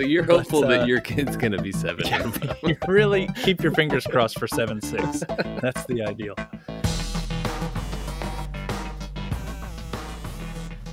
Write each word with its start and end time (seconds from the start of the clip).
So 0.00 0.06
you're 0.06 0.22
But, 0.22 0.36
hopeful 0.38 0.64
uh, 0.64 0.68
that 0.68 0.88
your 0.88 1.02
kid's 1.02 1.36
gonna 1.36 1.60
be 1.60 1.72
seven. 1.72 2.06
you 2.62 2.74
really 2.88 3.28
keep 3.44 3.62
your 3.62 3.72
fingers 3.72 4.06
crossed 4.06 4.38
for 4.38 4.48
seven 4.48 4.80
six. 4.80 5.22
That's 5.60 5.84
the 5.84 6.02
ideal. 6.02 6.36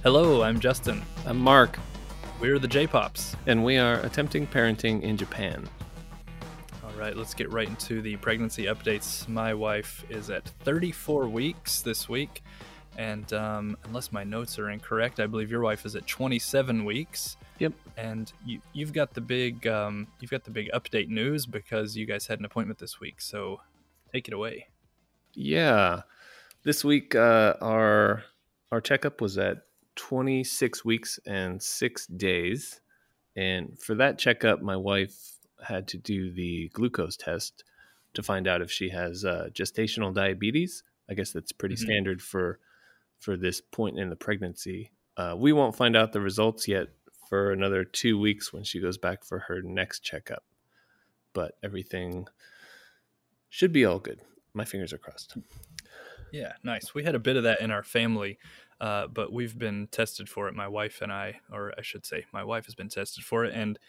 Hello, 0.03 0.43
I'm 0.43 0.59
Justin. 0.59 1.03
I'm 1.25 1.37
Mark, 1.37 1.79
We're 2.41 2.59
the 2.59 2.67
J-Pops. 2.67 3.37
and 3.45 3.63
we 3.63 3.77
are 3.77 4.01
attempting 4.01 4.45
parenting 4.45 5.01
in 5.03 5.15
Japan. 5.15 5.69
All 6.83 6.91
right, 6.99 7.15
let's 7.15 7.33
get 7.33 7.49
right 7.49 7.69
into 7.69 8.01
the 8.01 8.17
pregnancy 8.17 8.65
updates. 8.65 9.25
My 9.29 9.53
wife 9.53 10.03
is 10.09 10.29
at 10.29 10.49
34 10.65 11.29
weeks 11.29 11.79
this 11.81 12.09
week, 12.09 12.43
and 12.97 13.31
um, 13.31 13.77
unless 13.85 14.11
my 14.11 14.25
notes 14.25 14.59
are 14.59 14.69
incorrect, 14.69 15.21
I 15.21 15.27
believe 15.27 15.49
your 15.49 15.61
wife 15.61 15.85
is 15.85 15.95
at 15.95 16.07
27 16.07 16.83
weeks. 16.83 17.37
Yep. 17.59 17.73
And 17.97 18.31
you, 18.45 18.61
you've 18.73 18.93
got 18.93 19.13
the 19.13 19.21
big, 19.21 19.65
um, 19.67 20.07
you've 20.19 20.31
got 20.31 20.43
the 20.43 20.51
big 20.51 20.69
update 20.73 21.09
news 21.09 21.45
because 21.45 21.97
you 21.97 22.05
guys 22.05 22.27
had 22.27 22.39
an 22.39 22.45
appointment 22.45 22.79
this 22.79 22.99
week. 22.99 23.19
So 23.21 23.61
take 24.13 24.27
it 24.27 24.33
away. 24.33 24.67
Yeah, 25.33 26.01
this 26.63 26.83
week 26.83 27.13
uh, 27.15 27.55
our 27.61 28.23
our 28.71 28.81
checkup 28.81 29.21
was 29.21 29.37
at 29.37 29.57
26 29.95 30.83
weeks 30.83 31.19
and 31.25 31.61
six 31.61 32.07
days, 32.07 32.81
and 33.35 33.77
for 33.79 33.95
that 33.95 34.17
checkup, 34.17 34.61
my 34.61 34.75
wife 34.75 35.15
had 35.63 35.87
to 35.89 35.97
do 35.97 36.31
the 36.31 36.69
glucose 36.73 37.15
test 37.17 37.63
to 38.13 38.23
find 38.23 38.47
out 38.47 38.61
if 38.61 38.71
she 38.71 38.89
has 38.89 39.23
uh, 39.25 39.49
gestational 39.53 40.13
diabetes. 40.13 40.83
I 41.09 41.13
guess 41.13 41.31
that's 41.31 41.51
pretty 41.51 41.75
Mhm. 41.75 41.79
standard 41.79 42.21
for 42.21 42.59
for 43.19 43.37
this 43.37 43.61
point 43.61 43.97
in 43.99 44.09
the 44.09 44.15
pregnancy. 44.15 44.91
Uh, 45.17 45.35
we 45.37 45.51
won't 45.53 45.75
find 45.75 45.95
out 45.95 46.13
the 46.13 46.21
results 46.21 46.67
yet 46.67 46.87
for 47.27 47.51
another 47.51 47.83
two 47.83 48.19
weeks 48.19 48.53
when 48.53 48.63
she 48.63 48.79
goes 48.79 48.97
back 48.97 49.23
for 49.23 49.39
her 49.39 49.61
next 49.61 50.01
checkup, 50.01 50.43
but 51.33 51.53
everything 51.63 52.27
should 53.49 53.71
be 53.71 53.85
all 53.85 53.99
good. 53.99 54.19
My 54.53 54.65
fingers 54.65 54.93
are 54.93 54.97
crossed. 54.97 55.37
Yeah, 56.31 56.53
nice. 56.63 56.93
We 56.93 57.03
had 57.03 57.15
a 57.15 57.19
bit 57.19 57.37
of 57.37 57.43
that 57.43 57.61
in 57.61 57.71
our 57.71 57.83
family, 57.83 58.37
uh, 58.81 59.07
but 59.07 59.31
we've 59.31 59.57
been 59.57 59.87
tested 59.87 60.27
for 60.29 60.47
it. 60.47 60.55
My 60.55 60.67
wife 60.67 61.01
and 61.01 61.11
I, 61.11 61.39
or 61.51 61.73
I 61.77 61.81
should 61.81 62.05
say, 62.05 62.25
my 62.33 62.43
wife 62.43 62.65
has 62.65 62.75
been 62.75 62.89
tested 62.89 63.23
for 63.23 63.45
it 63.45 63.53
and 63.53 63.79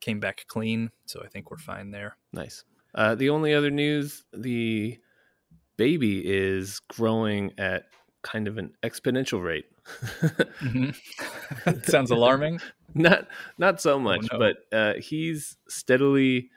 came 0.00 0.20
back 0.20 0.44
clean. 0.48 0.90
So 1.06 1.22
I 1.24 1.28
think 1.28 1.50
we're 1.50 1.56
fine 1.58 1.90
there. 1.90 2.16
Nice. 2.32 2.64
Uh, 2.94 3.14
the 3.14 3.30
only 3.30 3.54
other 3.54 3.70
news 3.70 4.24
the 4.32 4.98
baby 5.76 6.22
is 6.24 6.80
growing 6.88 7.52
at 7.58 7.84
kind 8.22 8.48
of 8.48 8.58
an 8.58 8.72
exponential 8.82 9.42
rate. 9.42 9.66
Mhm. 10.60 10.96
Sounds 11.88 12.10
alarming. 12.10 12.60
Not 12.96 13.28
not 13.58 13.80
so 13.80 13.98
much, 13.98 14.26
no. 14.32 14.38
but 14.38 14.56
uh, 14.72 14.94
he's 14.94 15.56
steadily 15.68 16.50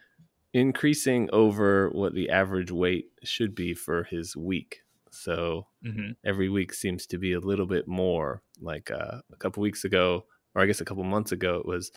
increasing 0.54 1.30
over 1.32 1.90
what 1.90 2.14
the 2.14 2.30
average 2.30 2.72
weight 2.72 3.12
should 3.24 3.54
be 3.54 3.74
for 3.74 4.04
his 4.04 4.36
week. 4.36 4.82
So 5.12 5.68
hmm 5.84 6.12
every 6.26 6.50
week 6.50 6.74
seems 6.74 7.06
to 7.08 7.18
be 7.18 7.34
a 7.34 7.40
little 7.40 7.66
bit 7.66 7.88
more. 7.88 8.42
Like 8.62 8.92
uh, 8.92 9.22
a 9.32 9.36
couple 9.38 9.62
weeks 9.62 9.84
ago, 9.86 10.26
or 10.56 10.62
I 10.62 10.66
guess 10.66 10.82
a 10.82 10.86
couple 10.86 11.04
months 11.04 11.32
ago, 11.32 11.58
it 11.58 11.66
was 11.66 11.92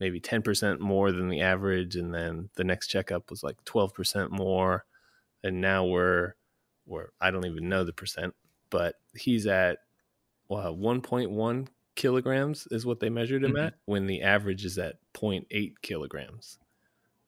maybe 0.00 0.20
10% 0.20 0.80
more 0.80 1.12
than 1.12 1.28
the 1.28 1.40
average. 1.42 1.94
And 1.94 2.12
then 2.12 2.50
the 2.56 2.64
next 2.64 2.88
checkup 2.88 3.30
was 3.30 3.44
like 3.44 3.56
12% 3.64 4.30
more. 4.30 4.84
And 5.44 5.60
now 5.60 5.84
we're, 5.84 6.34
we're, 6.86 7.10
I 7.20 7.30
don't 7.30 7.46
even 7.46 7.68
know 7.68 7.84
the 7.84 7.92
percent, 7.92 8.34
but 8.68 8.96
he's 9.14 9.46
at 9.46 9.78
well, 10.48 10.74
1.1 10.76 11.68
kilograms 11.94 12.66
is 12.70 12.86
what 12.86 13.00
they 13.00 13.10
measured 13.10 13.44
him 13.44 13.52
Mhm. 13.52 13.66
at 13.68 13.74
when 13.86 14.06
the 14.06 14.22
average 14.22 14.64
is 14.64 14.78
at 14.78 14.96
0.8 15.14 15.80
kilograms. 15.82 16.58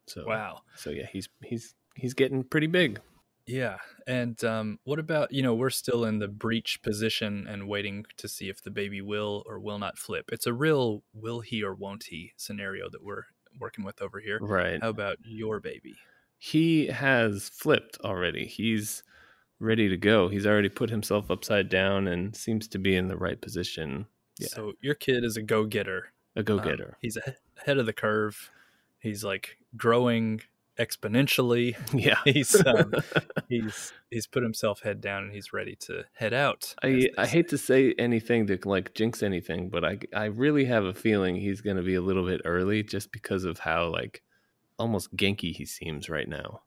So, 0.06 0.26
Wow. 0.26 0.62
so 0.76 0.90
yeah, 0.90 1.06
he's, 1.06 1.28
he's, 1.42 1.74
he's 1.96 2.14
getting 2.14 2.44
pretty 2.44 2.66
big. 2.66 3.00
Yeah. 3.46 3.76
And 4.06 4.42
um, 4.44 4.78
what 4.84 4.98
about, 4.98 5.32
you 5.32 5.42
know, 5.42 5.54
we're 5.54 5.68
still 5.70 6.04
in 6.06 6.18
the 6.18 6.28
breech 6.28 6.80
position 6.82 7.46
and 7.46 7.68
waiting 7.68 8.06
to 8.16 8.26
see 8.28 8.48
if 8.48 8.62
the 8.62 8.70
baby 8.70 9.00
will 9.02 9.42
or 9.46 9.60
will 9.60 9.78
not 9.78 9.98
flip. 9.98 10.30
It's 10.32 10.46
a 10.46 10.52
real 10.54 11.02
will 11.12 11.40
he 11.40 11.62
or 11.62 11.74
won't 11.74 12.04
he 12.04 12.32
scenario 12.36 12.88
that 12.90 13.02
we're 13.04 13.24
working 13.60 13.84
with 13.84 14.00
over 14.00 14.18
here. 14.20 14.38
Right. 14.40 14.80
How 14.80 14.88
about 14.90 15.18
your 15.24 15.60
baby? 15.60 15.94
he 16.36 16.88
has 16.88 17.48
flipped 17.48 17.96
already. 18.04 18.44
He's 18.44 19.02
ready 19.60 19.88
to 19.88 19.96
go. 19.96 20.28
He's 20.28 20.46
already 20.46 20.68
put 20.68 20.90
himself 20.90 21.30
upside 21.30 21.70
down 21.70 22.06
and 22.06 22.36
seems 22.36 22.68
to 22.68 22.78
be 22.78 22.94
in 22.96 23.08
the 23.08 23.16
right 23.16 23.40
position. 23.40 24.04
Yeah. 24.38 24.48
So 24.48 24.72
your 24.80 24.94
kid 24.94 25.24
is 25.24 25.36
a 25.36 25.42
go 25.42 25.64
getter. 25.64 26.12
A 26.36 26.42
go 26.42 26.58
Um, 26.58 26.64
getter. 26.64 26.96
he's 27.00 27.16
ahead 27.58 27.78
of 27.78 27.86
the 27.86 27.92
curve. 27.92 28.50
He's 28.98 29.22
like 29.24 29.58
growing 29.76 30.40
exponentially. 30.78 31.76
yeah. 31.94 32.18
He's 32.24 32.54
um, 32.66 32.94
he's 33.48 33.92
he's 34.10 34.26
put 34.26 34.42
himself 34.42 34.80
head 34.80 35.00
down 35.00 35.24
and 35.24 35.32
he's 35.32 35.52
ready 35.52 35.76
to 35.82 36.04
head 36.14 36.32
out. 36.34 36.74
I, 36.82 37.08
I 37.18 37.26
hate 37.26 37.48
to 37.50 37.58
say 37.58 37.94
anything 37.98 38.46
to 38.48 38.58
like 38.64 38.94
jinx 38.94 39.22
anything, 39.22 39.68
but 39.68 39.84
I 39.84 39.98
I 40.14 40.24
really 40.26 40.64
have 40.64 40.84
a 40.84 40.94
feeling 40.94 41.36
he's 41.36 41.60
going 41.60 41.76
to 41.76 41.82
be 41.82 41.94
a 41.94 42.00
little 42.02 42.24
bit 42.26 42.40
early 42.44 42.82
just 42.82 43.12
because 43.12 43.44
of 43.44 43.58
how 43.60 43.88
like 43.88 44.22
almost 44.78 45.14
ganky 45.16 45.54
he 45.54 45.64
seems 45.64 46.08
right 46.08 46.28
now. 46.28 46.62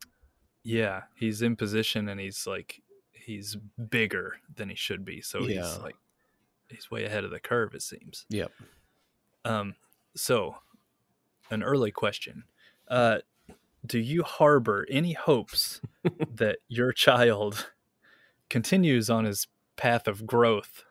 Yeah, 0.64 1.02
he's 1.14 1.42
in 1.42 1.56
position 1.56 2.08
and 2.08 2.18
he's 2.20 2.46
like 2.46 2.82
he's 3.12 3.56
bigger 3.90 4.36
than 4.56 4.70
he 4.70 4.74
should 4.74 5.04
be. 5.04 5.20
So 5.20 5.40
Yeah. 5.40 5.62
he's 5.62 5.78
like 5.80 5.96
he's 6.68 6.90
way 6.90 7.04
ahead 7.04 7.24
of 7.24 7.30
the 7.30 7.40
curve. 7.40 7.74
It 7.74 7.82
seems. 7.82 8.24
Yep. 8.28 8.52
Um. 9.44 9.74
So, 10.16 10.56
an 11.50 11.62
early 11.62 11.90
question. 11.90 12.44
Uh, 12.88 13.18
do 13.86 13.98
you 13.98 14.22
harbor 14.22 14.86
any 14.90 15.12
hopes 15.12 15.80
that 16.34 16.58
your 16.68 16.92
child 16.92 17.70
continues 18.50 19.08
on 19.08 19.24
his 19.24 19.46
path 19.76 20.08
of 20.08 20.26
growth 20.26 20.84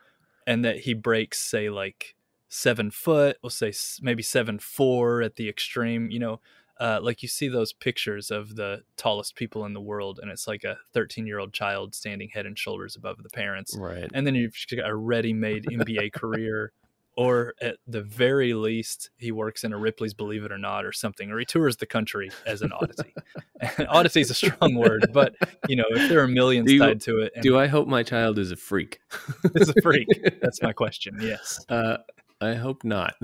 and 0.45 0.63
that 0.63 0.79
he 0.79 0.93
breaks, 0.93 1.39
say, 1.39 1.69
like 1.69 2.15
seven 2.49 2.89
foot, 2.91 3.37
we'll 3.43 3.49
say 3.49 3.73
maybe 4.01 4.23
seven 4.23 4.57
four 4.59 5.21
at 5.21 5.35
the 5.35 5.49
extreme, 5.49 6.09
you 6.09 6.19
know? 6.19 6.39
Uh, 6.79 6.99
like 7.01 7.21
you 7.23 7.27
see 7.27 7.47
those 7.47 7.73
pictures 7.73 8.29
of 8.31 8.55
the 8.55 8.83
tallest 8.97 9.35
people 9.35 9.65
in 9.65 9.73
the 9.73 9.81
world, 9.81 10.19
and 10.21 10.29
it's 10.31 10.47
like 10.47 10.63
a 10.63 10.77
13 10.93 11.25
year 11.25 11.39
old 11.39 11.51
child 11.53 11.95
standing 11.95 12.29
head 12.29 12.45
and 12.45 12.57
shoulders 12.57 12.95
above 12.95 13.21
the 13.23 13.29
parents 13.29 13.75
Right. 13.77 14.09
and 14.13 14.27
then 14.27 14.35
you've 14.35 14.55
got 14.75 14.87
a 14.89 14.95
ready-made 14.95 15.65
NBA 15.65 16.13
career, 16.13 16.71
or 17.15 17.55
at 17.61 17.77
the 17.87 18.03
very 18.03 18.53
least, 18.53 19.09
he 19.17 19.31
works 19.31 19.63
in 19.63 19.73
a 19.73 19.77
Ripley's 19.77 20.13
Believe 20.13 20.43
It 20.43 20.51
or 20.51 20.59
Not 20.59 20.85
or 20.85 20.91
something, 20.91 21.31
or 21.31 21.39
he 21.39 21.45
tours 21.45 21.77
the 21.77 21.87
country 21.87 22.29
as 22.45 22.61
an 22.61 22.71
Odyssey. 22.71 23.11
Odyssey 23.89 24.21
is 24.21 24.29
a 24.29 24.35
strong 24.35 24.75
word, 24.75 25.07
but 25.13 25.33
you 25.67 25.75
know, 25.75 25.85
if 25.89 26.09
there 26.09 26.19
are 26.19 26.27
millions 26.27 26.71
you- 26.71 26.77
tied 26.79 27.01
to 27.01 27.21
it, 27.21 27.31
and 27.33 27.41
Do 27.41 27.57
I 27.57 27.65
hope 27.65 27.87
my 27.87 28.03
child 28.03 28.37
is 28.37 28.51
a 28.51 28.55
freak? 28.55 28.99
it's 29.55 29.69
a 29.69 29.81
freak. 29.81 30.07
That's 30.41 30.61
my 30.61 30.73
question. 30.83 31.17
Yes. 31.19 31.65
uh, 31.69 31.97
I 32.39 32.53
hope 32.53 32.83
not. 32.83 33.15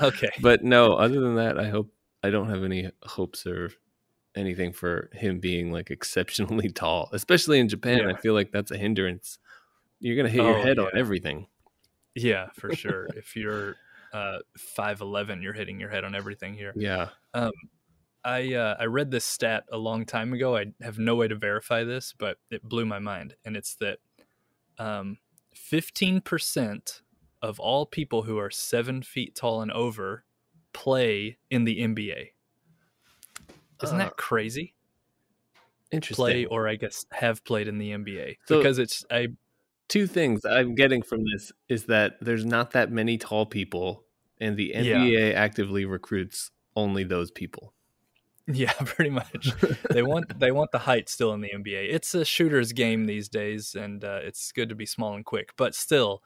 Okay. 0.00 0.28
but 0.42 0.62
no, 0.62 0.92
other 0.94 1.18
than 1.20 1.36
that, 1.36 1.58
I 1.58 1.70
hope 1.70 1.90
I 2.22 2.30
don't 2.30 2.48
have 2.50 2.64
any 2.64 2.90
hopes 3.02 3.46
or 3.46 3.70
anything 4.34 4.72
for 4.72 5.10
him 5.12 5.40
being 5.40 5.72
like 5.72 5.90
exceptionally 5.90 6.68
tall, 6.74 7.08
especially 7.12 7.58
in 7.60 7.68
Japan. 7.68 8.08
I 8.08 8.14
feel 8.18 8.34
like 8.34 8.52
that's 8.52 8.70
a 8.70 8.78
hindrance. 8.78 9.38
You're 10.00 10.16
gonna 10.16 10.28
hit 10.28 10.42
your 10.42 10.58
Oh, 10.58 10.62
head 10.62 10.78
on 10.78 10.90
everything. 10.96 11.46
Yeah, 12.14 12.48
for 12.54 12.72
sure. 12.74 13.08
if 13.16 13.36
you're 13.36 13.76
uh, 14.12 14.38
five 14.56 15.00
eleven, 15.00 15.42
you're 15.42 15.52
hitting 15.52 15.80
your 15.80 15.90
head 15.90 16.04
on 16.04 16.14
everything 16.14 16.54
here. 16.54 16.72
Yeah. 16.76 17.08
I 18.24 18.54
uh, 18.54 18.76
I 18.78 18.84
read 18.84 19.10
this 19.10 19.24
stat 19.24 19.64
a 19.72 19.76
long 19.78 20.04
time 20.06 20.32
ago. 20.32 20.56
I 20.56 20.66
have 20.80 20.98
no 20.98 21.16
way 21.16 21.26
to 21.28 21.34
verify 21.34 21.82
this, 21.82 22.14
but 22.16 22.38
it 22.50 22.62
blew 22.62 22.86
my 22.86 23.00
mind, 23.00 23.34
and 23.44 23.56
it's 23.56 23.74
that 23.76 23.98
um, 24.78 25.18
fifteen 25.54 26.20
percent 26.20 27.02
of 27.42 27.58
all 27.58 27.84
people 27.84 28.22
who 28.22 28.38
are 28.38 28.50
seven 28.50 29.02
feet 29.02 29.34
tall 29.34 29.60
and 29.62 29.72
over 29.72 30.24
play 30.72 31.38
in 31.50 31.64
the 31.64 31.80
NBA. 31.80 32.30
Isn't 33.82 34.00
Uh, 34.00 34.04
that 34.04 34.16
crazy? 34.16 34.74
Interesting. 35.90 36.24
Play, 36.24 36.44
or 36.46 36.68
I 36.68 36.76
guess 36.76 37.04
have 37.12 37.44
played 37.44 37.68
in 37.68 37.78
the 37.78 37.90
NBA 37.92 38.36
So- 38.46 38.58
because 38.58 38.78
it's 38.78 39.04
I 39.10 39.28
Two 39.88 40.06
things 40.06 40.42
I'm 40.46 40.74
getting 40.74 41.02
from 41.02 41.22
this 41.30 41.52
is 41.68 41.84
that 41.84 42.16
there's 42.22 42.46
not 42.46 42.70
that 42.70 42.90
many 42.90 43.18
tall 43.18 43.44
people, 43.44 44.06
and 44.40 44.56
the 44.56 44.72
Yeah. 44.74 45.04
NBA 45.04 45.34
actively 45.34 45.84
recruits 45.84 46.50
only 46.74 47.04
those 47.04 47.30
people. 47.30 47.74
yeah 48.48 48.72
pretty 48.86 49.10
much 49.10 49.50
they 49.90 50.02
want 50.02 50.38
they 50.40 50.50
want 50.50 50.72
the 50.72 50.78
height 50.80 51.08
still 51.10 51.32
in 51.34 51.42
the 51.42 51.50
NBA. 51.50 51.92
It's 51.92 52.14
a 52.14 52.24
shooter's 52.24 52.72
game 52.72 53.04
these 53.04 53.28
days, 53.28 53.74
and 53.74 54.02
uh, 54.02 54.20
it's 54.22 54.50
good 54.52 54.70
to 54.70 54.74
be 54.74 54.86
small 54.86 55.14
and 55.14 55.24
quick. 55.26 55.52
But 55.56 55.74
still, 55.74 56.22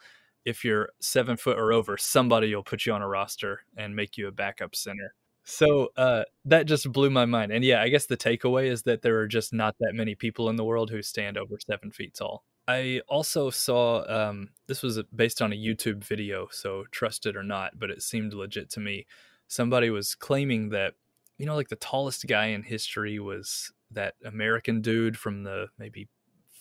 if 0.47 0.65
you're 0.65 0.91
seven 1.01 1.37
foot 1.37 1.59
or 1.59 1.73
over, 1.73 1.99
somebody 1.99 2.55
will 2.55 2.63
put 2.63 2.87
you 2.87 2.93
on 2.93 3.03
a 3.03 3.09
roster 3.09 3.61
and 3.77 3.95
make 3.95 4.17
you 4.17 4.29
a 4.29 4.33
backup 4.33 4.75
center. 4.77 5.13
So 5.45 5.91
uh, 5.97 6.25
that 6.45 6.67
just 6.67 6.91
blew 6.91 7.11
my 7.11 7.25
mind. 7.25 7.53
And 7.53 7.65
yeah, 7.65 7.83
I 7.83 7.89
guess 7.89 8.07
the 8.07 8.17
takeaway 8.17 8.71
is 8.71 8.83
that 8.85 9.03
there 9.03 9.19
are 9.19 9.29
just 9.29 9.53
not 9.53 9.75
that 9.81 9.93
many 9.95 10.15
people 10.15 10.49
in 10.49 10.57
the 10.57 10.65
world 10.65 10.91
who 10.91 11.03
stand 11.03 11.37
over 11.37 11.57
seven 11.65 11.91
feet 11.91 12.15
tall. 12.15 12.45
I 12.69 13.03
also 13.09 13.51
saw 13.51 14.05
um, 14.09 14.51
this 14.67 14.83
was 14.83 15.01
based 15.15 15.43
on 15.43 15.53
a 15.53 15.57
YouTube 15.57 16.03
video, 16.03 16.49
so 16.51 16.85
trust 16.91 17.27
it 17.27 17.37
or 17.37 17.45
not, 17.45 17.79
but 17.79 17.91
it 17.91 18.03
seemed 18.03 18.33
legit 18.33 18.71
to 18.71 18.81
me. 18.81 19.07
somebody 19.49 19.91
was 19.91 20.17
claiming 20.17 20.71
that 20.71 20.95
you 21.39 21.47
know 21.47 21.55
like 21.55 21.69
the 21.69 21.77
tallest 21.77 22.27
guy 22.27 22.47
in 22.47 22.65
history 22.65 23.21
was 23.21 23.73
that 23.93 24.15
American 24.25 24.81
dude 24.81 25.17
from 25.17 25.45
the 25.45 25.69
maybe 25.79 26.09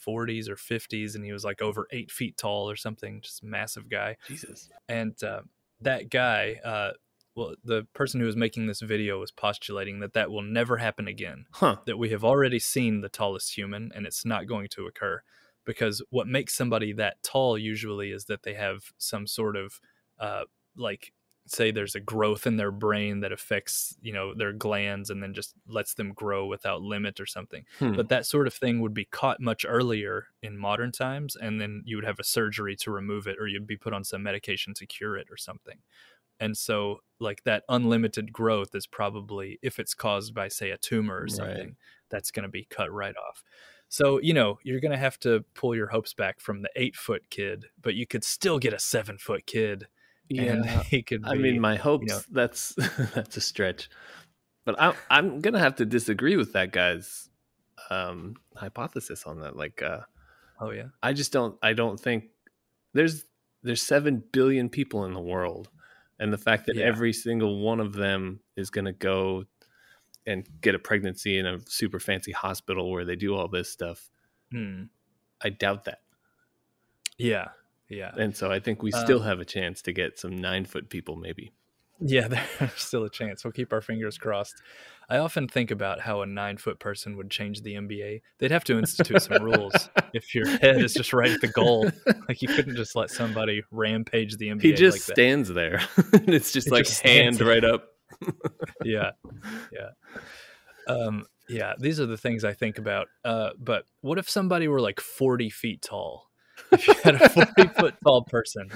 40s 0.08 0.50
or 0.50 0.56
50s, 0.56 1.16
and 1.16 1.24
he 1.24 1.32
was 1.32 1.44
like 1.44 1.62
over 1.62 1.88
eight 1.92 2.12
feet 2.12 2.38
tall 2.38 2.70
or 2.70 2.76
something, 2.76 3.22
just 3.22 3.44
massive 3.44 3.90
guy. 3.90 4.18
Jesus. 4.28 4.70
And 4.88 5.22
uh, 5.24 5.42
that 5.82 6.10
guy, 6.10 6.60
uh, 6.64 6.92
well, 7.36 7.56
the 7.64 7.86
person 7.94 8.20
who 8.20 8.26
was 8.26 8.36
making 8.36 8.68
this 8.68 8.82
video 8.82 9.20
was 9.20 9.32
postulating 9.32 10.00
that 10.00 10.14
that 10.14 10.32
will 10.32 10.42
never 10.42 10.78
happen 10.78 11.08
again. 11.08 11.46
Huh. 11.52 11.78
That 11.86 11.98
we 11.98 12.10
have 12.10 12.24
already 12.24 12.60
seen 12.60 13.02
the 13.02 13.10
tallest 13.10 13.56
human, 13.56 13.92
and 13.94 14.06
it's 14.06 14.26
not 14.26 14.48
going 14.48 14.70
to 14.70 14.86
occur 14.86 15.22
because 15.66 16.02
what 16.10 16.28
makes 16.28 16.56
somebody 16.56 16.94
that 16.94 17.22
tall 17.24 17.58
usually 17.58 18.12
is 18.12 18.26
that 18.26 18.44
they 18.44 18.54
have 18.54 18.84
some 18.98 19.28
sort 19.28 19.56
of 19.56 19.80
uh, 20.20 20.44
like 20.78 21.12
say 21.48 21.70
there's 21.72 21.96
a 21.96 22.00
growth 22.00 22.48
in 22.48 22.58
their 22.58 22.72
brain 22.72 23.20
that 23.20 23.32
affects 23.32 23.96
you 24.02 24.12
know 24.14 24.34
their 24.34 24.52
glands 24.54 25.10
and 25.10 25.22
then 25.22 25.34
just 25.34 25.54
lets 25.68 25.94
them 25.94 26.12
grow 26.14 26.46
without 26.48 26.82
limit 26.82 27.20
or 27.20 27.26
something 27.26 27.64
Hmm. 27.80 27.94
but 27.96 28.10
that 28.10 28.26
sort 28.26 28.48
of 28.48 28.54
thing 28.54 28.80
would 28.82 28.94
be 28.94 29.06
caught 29.06 29.40
much 29.40 29.66
earlier 29.68 30.28
in 30.42 30.58
modern 30.58 30.92
times 30.92 31.36
and 31.36 31.62
then 31.62 31.84
you 31.86 31.98
would 31.98 32.06
have 32.06 32.20
a 32.20 32.24
surgery 32.24 32.76
to 32.78 32.92
remove 32.92 33.28
it 33.28 33.38
or 33.40 33.48
you'd 33.48 33.68
be 33.68 33.78
put 33.78 33.94
on 33.94 34.04
some 34.04 34.24
medication 34.24 34.74
to 34.76 34.86
cure 34.88 35.18
it 35.18 35.28
or 35.30 35.38
something 35.38 35.80
and 36.40 36.58
so 36.58 37.00
like 37.20 37.44
that 37.44 37.64
unlimited 37.70 38.34
growth 38.34 38.76
is 38.76 38.88
probably 38.88 39.58
if 39.62 39.80
it's 39.80 39.94
caused 39.94 40.34
by 40.34 40.48
say 40.48 40.72
a 40.72 40.78
tumor 40.78 41.22
or 41.22 41.28
Right. 41.28 41.30
something 41.30 41.78
that's 42.10 42.32
going 42.32 42.44
to 42.44 42.50
be 42.50 42.66
cut 42.66 42.92
right 42.92 43.16
off 43.18 43.44
so 43.88 44.20
you 44.20 44.34
know 44.34 44.60
you're 44.64 44.80
going 44.82 44.92
to 44.92 44.98
have 44.98 45.20
to 45.20 45.46
pull 45.54 45.76
your 45.76 45.88
hopes 45.88 46.14
back 46.14 46.40
from 46.40 46.62
the 46.62 46.70
eight 46.76 46.96
foot 46.96 47.30
kid 47.30 47.66
but 47.82 47.96
you 47.96 48.06
could 48.06 48.24
still 48.24 48.60
get 48.60 48.74
a 48.74 48.80
seven 48.80 49.18
foot 49.18 49.46
kid 49.46 49.88
Yeah. 50.30 50.84
he 50.90 51.04
could 51.04 51.24
be, 51.24 51.30
I 51.30 51.36
mean, 51.36 51.60
my 51.60 51.76
hopes. 51.76 52.08
know- 52.08 52.20
That's 52.32 52.74
that's 53.14 53.38
a 53.38 53.42
stretch, 53.42 53.90
but 54.66 54.76
I'm 54.82 54.94
I'm 55.10 55.42
gonna 55.42 55.60
have 55.60 55.76
to 55.78 55.86
disagree 55.86 56.36
with 56.38 56.54
that 56.54 56.72
guy's 56.72 57.30
um, 57.90 58.36
hypothesis 58.56 59.26
on 59.26 59.42
that. 59.42 59.56
Like, 59.56 59.82
uh, 59.82 60.02
oh 60.60 60.72
yeah 60.72 60.88
I 61.04 61.14
just 61.14 61.32
don't. 61.32 61.58
I 61.62 61.74
don't 61.74 62.00
think 62.00 62.26
there's 62.94 63.26
there's 63.64 63.82
seven 63.82 64.24
billion 64.32 64.70
people 64.70 65.06
in 65.06 65.14
the 65.14 65.20
world, 65.22 65.70
and 66.20 66.32
the 66.34 66.38
fact 66.38 66.66
that 66.68 66.76
Yeah. 66.78 66.86
every 66.86 67.14
single 67.14 67.60
one 67.62 67.80
of 67.80 67.94
them 67.94 68.40
is 68.56 68.70
gonna 68.70 68.94
go 68.94 69.46
and 70.28 70.48
get 70.62 70.74
a 70.74 70.80
pregnancy 70.80 71.38
in 71.38 71.46
a 71.46 71.60
super 71.68 72.00
fancy 72.00 72.32
hospital 72.32 72.90
where 72.92 73.06
they 73.06 73.16
do 73.16 73.36
all 73.36 73.48
this 73.48 73.70
stuff. 73.72 74.10
Hmm. 74.52 74.84
I 75.44 75.50
doubt 75.50 75.84
that, 75.86 76.00
yeah 77.18 77.50
yeah 77.90 78.12
and 78.18 78.36
so 78.36 78.52
I 78.52 78.60
think 78.60 78.82
we 78.84 78.92
Um, 78.94 79.04
still 79.04 79.22
have 79.22 79.40
a 79.40 79.46
chance 79.46 79.82
to 79.84 79.94
get 79.94 80.18
some 80.20 80.38
nine 80.38 80.66
foot 80.66 80.90
people, 80.90 81.16
maybe. 81.16 81.54
Yeah, 82.02 82.28
there's 82.60 82.74
still 82.76 83.04
a 83.06 83.10
chance. 83.10 83.44
We'll 83.46 83.54
keep 83.54 83.72
our 83.72 83.82
fingers 83.82 84.18
crossed. 84.18 84.56
I 85.08 85.18
often 85.20 85.48
think 85.48 85.72
about 85.72 86.02
how 86.02 86.22
a 86.22 86.26
nine 86.26 86.58
foot 86.58 86.78
person 86.80 87.16
would 87.16 87.30
change 87.30 87.62
the 87.62 87.76
NBA. 87.76 88.22
They'd 88.40 88.52
have 88.52 88.66
to 88.66 88.78
institute 88.78 89.22
some 89.22 89.42
rules 89.44 89.72
if 90.14 90.36
your 90.36 90.46
head 90.48 90.82
is 90.84 90.94
just 90.94 91.14
right 91.14 91.30
at 91.32 91.40
the 91.42 91.48
goal. 91.48 91.90
Like 92.28 92.42
you 92.42 92.50
couldn't 92.50 92.76
just 92.76 92.96
let 92.98 93.12
somebody 93.12 93.62
rampage 93.72 94.36
the 94.38 94.48
NBA. 94.48 94.62
He 94.62 94.74
just 94.74 95.08
like 95.08 95.16
stands 95.18 95.48
there. 95.50 95.80
and 96.12 96.30
it's 96.34 96.52
just 96.52 96.68
He 96.68 96.72
like 96.72 96.86
just 96.86 97.02
hand 97.02 97.38
there. 97.38 97.48
right 97.48 97.64
up. 97.64 97.86
yeah, 98.84 99.12
yeah, 99.72 99.90
um, 100.88 101.26
yeah. 101.50 101.74
These 101.80 102.00
are 102.00 102.06
the 102.06 102.18
things 102.18 102.44
I 102.44 102.54
think 102.54 102.78
about. 102.78 103.08
Uh, 103.24 103.52
but 103.60 103.86
what 104.02 104.18
if 104.18 104.30
somebody 104.30 104.68
were 104.68 104.82
like 104.82 105.00
forty 105.00 105.50
feet 105.50 105.82
tall? 105.82 106.28
If 106.72 106.88
you 106.88 106.94
had 107.04 107.16
a 107.16 107.30
forty 107.30 107.68
foot 107.68 107.96
tall 108.04 108.24
person, 108.24 108.70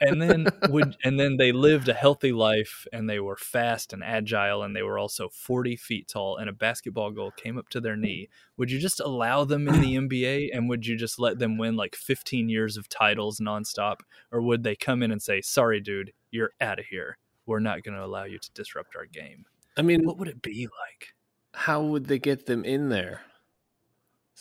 and 0.00 0.20
then 0.20 0.46
would 0.68 0.96
and 1.04 1.18
then 1.18 1.36
they 1.36 1.52
lived 1.52 1.88
a 1.88 1.94
healthy 1.94 2.32
life 2.32 2.86
and 2.92 3.08
they 3.08 3.20
were 3.20 3.36
fast 3.36 3.92
and 3.92 4.02
agile 4.02 4.62
and 4.62 4.74
they 4.74 4.82
were 4.82 4.98
also 4.98 5.28
40 5.28 5.76
feet 5.76 6.08
tall 6.08 6.36
and 6.36 6.48
a 6.48 6.52
basketball 6.52 7.10
goal 7.10 7.30
came 7.30 7.56
up 7.56 7.68
to 7.70 7.80
their 7.80 7.96
knee. 7.96 8.28
Would 8.56 8.70
you 8.70 8.78
just 8.78 9.00
allow 9.00 9.44
them 9.44 9.68
in 9.68 9.80
the 9.80 9.94
nba 9.96 10.48
and 10.52 10.68
would 10.68 10.86
you 10.86 10.96
just 10.96 11.18
let 11.18 11.38
them 11.38 11.56
win 11.56 11.76
like 11.76 11.94
15 11.94 12.48
years 12.48 12.76
of 12.76 12.88
titles 12.88 13.38
nonstop? 13.40 13.98
Or 14.30 14.42
would 14.42 14.64
they 14.64 14.74
come 14.74 15.02
in 15.02 15.12
and 15.12 15.22
say 15.22 15.40
sorry 15.40 15.80
dude 15.80 16.12
you're 16.32 16.52
out 16.60 16.80
of 16.80 16.86
here. 16.86 17.18
We're 17.46 17.60
not 17.60 17.84
going 17.84 17.96
to 17.96 18.04
allow 18.04 18.24
you 18.24 18.38
to 18.38 18.52
disrupt 18.52 18.96
our 18.96 19.06
game. 19.06 19.44
I 19.76 19.82
mean, 19.82 20.04
what 20.04 20.18
would 20.18 20.28
it 20.28 20.42
be 20.42 20.66
like? 20.66 21.14
How 21.54 21.82
would 21.82 22.06
they 22.06 22.18
get 22.18 22.46
them 22.46 22.64
in 22.64 22.88
there? 22.88 23.20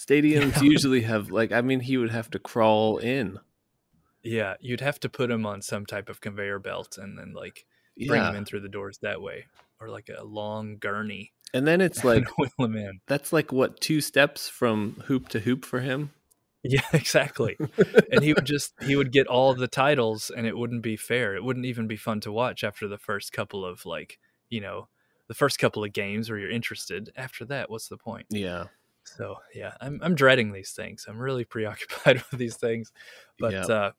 Stadiums 0.08 0.56
Yeah. 0.58 0.64
usually 0.64 1.02
have 1.02 1.30
like 1.32 1.52
I 1.52 1.62
mean 1.62 1.80
he 1.82 1.98
would 1.98 2.12
have 2.12 2.30
to 2.32 2.40
crawl 2.40 2.98
in. 2.98 3.40
yeah 4.24 4.56
you'd 4.60 4.82
have 4.82 5.00
to 5.02 5.10
put 5.10 5.32
him 5.32 5.46
on 5.46 5.62
some 5.62 5.86
type 5.86 6.10
of 6.10 6.22
conveyor 6.22 6.60
belt 6.60 6.98
and 6.98 7.18
then 7.18 7.34
like 7.34 7.66
bring 8.08 8.22
Yeah. 8.22 8.36
in 8.36 8.46
through 8.46 8.62
the 8.62 8.70
doors 8.70 9.00
that 9.02 9.22
way 9.22 9.46
or 9.80 9.90
like 9.90 10.10
a 10.16 10.24
long 10.24 10.78
gurney 10.78 11.34
And 11.54 11.68
then 11.68 11.82
it's 11.82 12.04
like 12.12 12.26
wheel 12.38 12.50
them 12.60 12.76
in 12.76 13.00
that's 13.08 13.34
like 13.34 13.52
what 13.52 13.80
two 13.82 14.02
steps 14.02 14.48
from 14.50 15.04
hoop 15.08 15.30
to 15.30 15.40
hoop 15.40 15.66
for 15.66 15.80
him. 15.82 16.12
Yeah, 16.64 16.86
exactly. 16.94 17.58
and 18.12 18.24
he 18.24 18.34
would 18.34 18.46
just 18.46 18.74
he 18.84 18.96
would 18.96 19.12
get 19.12 19.26
all 19.28 19.56
the 19.56 19.68
titles 19.68 20.30
and 20.36 20.46
it 20.46 20.56
wouldn't 20.56 20.84
be 20.84 20.96
fair. 20.96 21.36
It 21.36 21.44
wouldn't 21.44 21.66
even 21.66 21.88
be 21.88 21.98
fun 21.98 22.20
to 22.22 22.32
watch 22.32 22.64
after 22.64 22.88
the 22.88 23.00
first 23.00 23.34
couple 23.34 23.66
of 23.66 23.84
like, 23.86 24.20
you 24.50 24.62
know, 24.62 24.88
the 25.28 25.34
first 25.34 25.58
couple 25.58 25.84
of 25.84 25.92
games 25.92 26.30
where 26.30 26.38
you're 26.38 26.52
interested. 26.52 27.12
After 27.16 27.46
that, 27.46 27.72
what's 27.72 27.88
the 27.88 27.98
point? 27.98 28.28
Yeah. 28.30 28.66
So, 29.18 29.38
yeah, 29.54 29.74
I'm 29.82 30.00
I'm 30.02 30.16
dreading 30.16 30.52
these 30.52 30.72
things. 30.72 31.06
I'm 31.08 31.18
really 31.20 31.46
preoccupied 31.56 32.24
with 32.32 32.40
these 32.40 32.58
things. 32.58 32.92
But 33.40 33.54
Yeah. 33.54 33.66
uh 33.66 33.92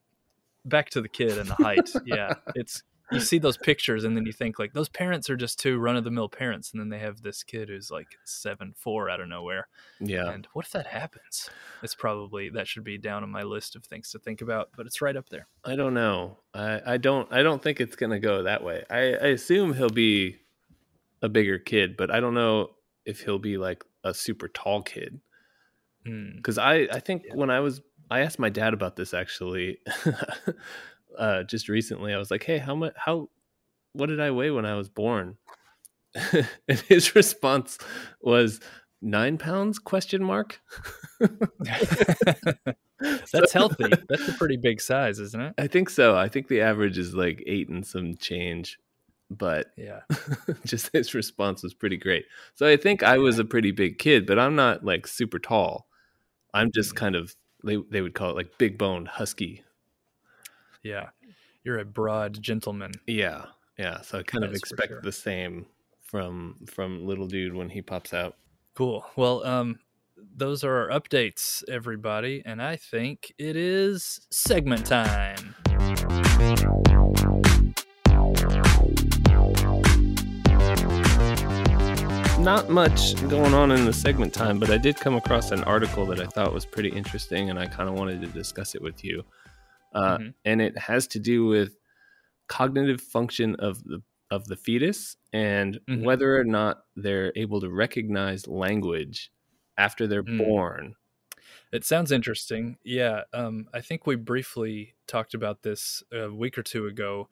back 0.65 0.89
to 0.91 1.01
the 1.01 1.09
kid 1.09 1.37
and 1.37 1.49
the 1.49 1.55
height. 1.55 1.89
yeah, 2.05 2.33
it's 2.55 2.83
you 3.11 3.19
see 3.19 3.37
those 3.37 3.57
pictures 3.57 4.05
and 4.05 4.15
then 4.17 4.25
you 4.25 4.31
think 4.31 4.57
like 4.57 4.73
those 4.73 4.87
parents 4.89 5.29
are 5.29 5.35
just 5.35 5.59
two 5.59 5.77
run 5.77 5.95
of 5.97 6.03
the 6.03 6.09
mill 6.09 6.29
parents 6.29 6.71
and 6.71 6.79
then 6.79 6.87
they 6.89 6.97
have 6.99 7.21
this 7.21 7.43
kid 7.43 7.67
who's 7.69 7.91
like 7.91 8.07
7 8.23 8.73
4 8.75 9.09
out 9.09 9.19
of 9.19 9.27
nowhere. 9.27 9.67
Yeah. 9.99 10.29
And 10.31 10.47
what 10.53 10.65
if 10.65 10.71
that 10.71 10.87
happens? 10.87 11.49
It's 11.83 11.93
probably 11.93 12.49
that 12.51 12.67
should 12.67 12.85
be 12.85 12.97
down 12.97 13.21
on 13.21 13.29
my 13.29 13.43
list 13.43 13.75
of 13.75 13.83
things 13.83 14.09
to 14.11 14.19
think 14.19 14.41
about, 14.41 14.69
but 14.75 14.85
it's 14.87 15.01
right 15.01 15.15
up 15.17 15.29
there. 15.29 15.47
I 15.65 15.75
don't 15.75 15.93
know. 15.93 16.39
I, 16.53 16.93
I 16.93 16.97
don't 16.97 17.31
I 17.31 17.43
don't 17.43 17.61
think 17.61 17.81
it's 17.81 17.95
gonna 17.97 18.19
go 18.19 18.43
that 18.43 18.63
way. 18.63 18.83
I, 18.89 18.99
I 18.99 19.27
assume 19.27 19.73
he'll 19.73 19.89
be 19.89 20.37
a 21.21 21.29
bigger 21.29 21.59
kid, 21.59 21.97
but 21.97 22.09
I 22.09 22.19
don't 22.19 22.33
know 22.33 22.71
if 23.05 23.19
he'll 23.19 23.37
be 23.37 23.57
like 23.57 23.83
a 24.03 24.13
super 24.13 24.47
tall 24.47 24.81
kid. 24.81 25.19
Hmm. 26.05 26.35
because 26.35 26.57
I 26.57 26.87
I 26.91 26.99
think 26.99 27.23
Yeah. 27.25 27.35
when 27.35 27.49
I 27.49 27.61
was 27.61 27.81
I 28.11 28.19
asked 28.21 28.37
my 28.39 28.49
dad 28.49 28.73
about 28.73 28.95
this 28.97 29.13
actually, 29.13 29.77
uh, 31.17 31.43
just 31.43 31.69
recently. 31.69 32.13
I 32.13 32.17
was 32.17 32.29
like, 32.29 32.43
"Hey, 32.43 32.57
how 32.57 32.75
much? 32.75 32.93
How? 32.97 33.29
What 33.93 34.07
did 34.07 34.19
I 34.19 34.31
weigh 34.31 34.51
when 34.51 34.65
I 34.65 34.75
was 34.75 34.89
born?" 34.89 35.37
and 36.67 36.79
his 36.89 37.15
response 37.15 37.77
was 38.21 38.59
nine 39.01 39.37
pounds? 39.37 39.79
Question 39.79 40.23
mark. 40.23 40.61
That's 43.31 43.51
healthy. 43.53 43.85
That's 44.09 44.27
a 44.29 44.33
pretty 44.33 44.57
big 44.57 44.79
size, 44.81 45.19
isn't 45.19 45.41
it? 45.41 45.53
I 45.57 45.67
think 45.67 45.89
so. 45.89 46.15
I 46.15 46.27
think 46.29 46.47
the 46.47 46.61
average 46.61 46.97
is 46.97 47.13
like 47.13 47.43
eight 47.45 47.69
and 47.69 47.85
some 47.85 48.15
change, 48.15 48.77
but 49.33 49.67
Yeah. 49.77 50.01
just 50.65 50.91
his 50.93 51.13
response 51.13 51.63
was 51.63 51.73
pretty 51.73 51.97
great. 51.97 52.25
So 52.55 52.67
I 52.67 52.77
think 52.77 53.03
I 53.03 53.17
was 53.17 53.39
a 53.39 53.45
pretty 53.45 53.71
big 53.71 53.97
kid, 53.99 54.25
but 54.25 54.39
I'm 54.39 54.55
not 54.55 54.83
like 54.85 55.07
super 55.07 55.39
tall. 55.39 55.87
I'm 56.53 56.71
just 56.71 56.93
Mhm. 56.93 56.97
kind 56.97 57.15
of 57.15 57.35
they 57.63 57.77
they 57.89 58.01
would 58.01 58.13
call 58.13 58.29
it 58.29 58.35
like 58.35 58.57
big 58.57 58.77
boned 58.77 59.07
husky 59.07 59.63
Yeah. 60.83 61.09
You're 61.63 61.79
a 61.79 61.85
broad 61.85 62.41
gentleman. 62.41 62.91
Yeah, 63.07 63.45
yeah. 63.77 64.01
So 64.01 64.19
I 64.19 64.23
kind 64.23 64.43
of 64.43 64.53
expect 64.53 64.89
sure. 64.89 65.01
the 65.01 65.11
same 65.13 65.65
from 66.01 66.57
from 66.67 67.05
little 67.05 67.25
dude 67.27 67.53
when 67.53 67.69
he 67.69 67.81
pops 67.81 68.13
out. 68.13 68.35
Cool. 68.75 69.05
Well, 69.15 69.45
um, 69.45 69.79
those 70.35 70.63
are 70.65 70.89
our 70.91 70.99
updates, 70.99 71.63
everybody, 71.69 72.41
and 72.45 72.61
I 72.61 72.75
think 72.75 73.31
it 73.37 73.55
is 73.55 74.19
segment 74.31 74.85
time. 74.85 75.55
Not 82.43 82.69
much 82.69 83.15
going 83.29 83.53
on 83.53 83.71
in 83.71 83.85
the 83.85 83.93
segment 83.93 84.33
time, 84.33 84.59
but 84.59 84.69
I 84.69 84.77
did 84.77 84.97
come 84.97 85.15
across 85.15 85.51
an 85.51 85.63
article 85.63 86.05
that 86.07 86.19
I 86.19 86.25
thought 86.25 86.53
was 86.53 86.65
pretty 86.65 86.89
interesting, 86.89 87.49
and 87.49 87.57
I 87.57 87.65
kind 87.67 87.87
of 87.87 87.95
wanted 87.95 88.19
to 88.21 88.27
discuss 88.27 88.75
it 88.75 88.81
with 88.81 89.01
you. 89.03 89.23
Uh, 89.93 90.17
Mhm. 90.17 90.33
And 90.43 90.61
it 90.61 90.77
has 90.77 91.07
to 91.07 91.19
do 91.19 91.45
with 91.45 91.77
cognitive 92.47 92.99
function 93.01 93.55
of 93.55 93.83
the 93.85 94.01
of 94.29 94.45
the 94.47 94.55
fetus 94.57 95.15
and 95.31 95.79
Mhm. 95.87 96.03
whether 96.03 96.35
or 96.39 96.43
not 96.43 96.85
they're 96.95 97.31
able 97.35 97.61
to 97.61 97.69
recognize 97.69 98.47
language 98.47 99.31
after 99.77 100.07
they're 100.07 100.23
Mm. 100.23 100.37
born. 100.39 100.95
It 101.71 101.85
sounds 101.85 102.11
interesting. 102.11 102.77
Yeah, 102.83 103.23
um, 103.31 103.69
I 103.73 103.79
think 103.81 104.07
we 104.07 104.15
briefly 104.15 104.95
talked 105.07 105.33
about 105.35 105.61
this 105.61 106.03
a 106.11 106.29
week 106.31 106.57
or 106.57 106.63
two 106.63 106.87
ago 106.87 107.29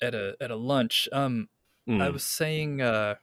at 0.00 0.14
a 0.14 0.36
at 0.40 0.50
a 0.52 0.56
lunch. 0.56 1.08
Um, 1.12 1.48
I 1.88 1.92
Mm. 1.92 2.12
was 2.12 2.22
saying 2.22 2.80
uh, 2.80 3.16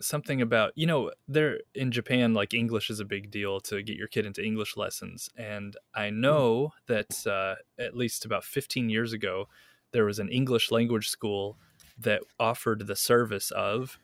something 0.00 0.40
about 0.40 0.72
you 0.76 0.86
know 0.86 1.12
there 1.26 1.60
in 1.74 1.90
Japan, 1.90 2.34
like 2.34 2.54
English 2.54 2.90
is 2.90 3.00
a 3.00 3.04
big 3.04 3.30
deal 3.30 3.60
to 3.60 3.82
get 3.82 3.96
your 3.96 4.08
kid 4.08 4.26
into 4.26 4.44
English 4.44 4.76
lessons, 4.76 5.30
and 5.36 5.76
I 5.94 6.10
know 6.10 6.72
that 6.86 7.26
uh, 7.26 7.56
at 7.78 7.96
least 7.96 8.24
about 8.24 8.44
15 8.44 8.90
years 8.90 9.12
ago 9.12 9.48
there 9.92 10.04
was 10.04 10.18
an 10.18 10.28
English 10.28 10.70
language 10.70 11.08
school 11.08 11.58
that 11.98 12.22
offered 12.38 12.86
the 12.86 12.96
service 12.96 13.50
of 13.50 13.98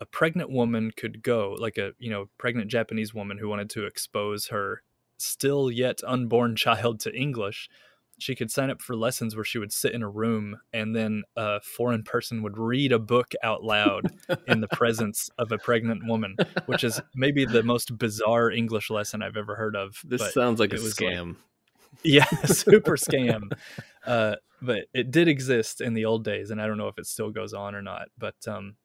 a 0.00 0.06
pregnant 0.06 0.50
woman 0.50 0.90
could 0.96 1.22
go 1.22 1.54
like 1.58 1.78
a 1.78 1.92
you 1.98 2.10
know 2.10 2.28
pregnant 2.38 2.70
japanese 2.70 3.14
woman 3.14 3.38
who 3.38 3.48
wanted 3.48 3.70
to 3.70 3.84
expose 3.84 4.46
her 4.46 4.82
still 5.18 5.70
yet 5.70 6.00
unborn 6.06 6.56
child 6.64 7.00
to 7.00 7.14
english 7.14 7.68
she 8.20 8.34
could 8.34 8.50
sign 8.50 8.70
up 8.70 8.80
for 8.82 8.94
lessons 8.94 9.34
where 9.34 9.44
she 9.44 9.58
would 9.58 9.72
sit 9.72 9.92
in 9.92 10.02
a 10.02 10.08
room 10.08 10.58
and 10.72 10.94
then 10.94 11.22
a 11.36 11.60
foreign 11.60 12.02
person 12.02 12.42
would 12.42 12.58
read 12.58 12.92
a 12.92 12.98
book 12.98 13.32
out 13.42 13.62
loud 13.62 14.06
in 14.46 14.60
the 14.60 14.68
presence 14.68 15.30
of 15.38 15.50
a 15.52 15.58
pregnant 15.58 16.06
woman 16.06 16.36
which 16.66 16.84
is 16.84 17.00
maybe 17.14 17.44
the 17.44 17.62
most 17.62 17.96
bizarre 17.98 18.50
english 18.50 18.90
lesson 18.90 19.22
i've 19.22 19.36
ever 19.36 19.54
heard 19.54 19.76
of 19.76 20.00
this 20.04 20.32
sounds 20.32 20.60
like 20.60 20.72
a 20.72 20.76
scam 20.76 21.28
like, 21.28 21.36
yeah 22.02 22.24
super 22.44 22.96
scam. 22.96 23.50
Uh, 24.06 24.36
but 24.62 24.86
it 24.94 25.10
did 25.10 25.28
exist 25.28 25.80
in 25.80 25.94
the 25.94 26.04
old 26.04 26.24
days 26.24 26.50
and 26.50 26.60
i 26.60 26.66
don't 26.66 26.78
know 26.78 26.88
if 26.88 26.98
it 26.98 27.06
still 27.06 27.30
goes 27.30 27.52
on 27.52 27.74
or 27.74 27.82
not 27.82 28.08
but 28.18 28.36
um, 28.46 28.76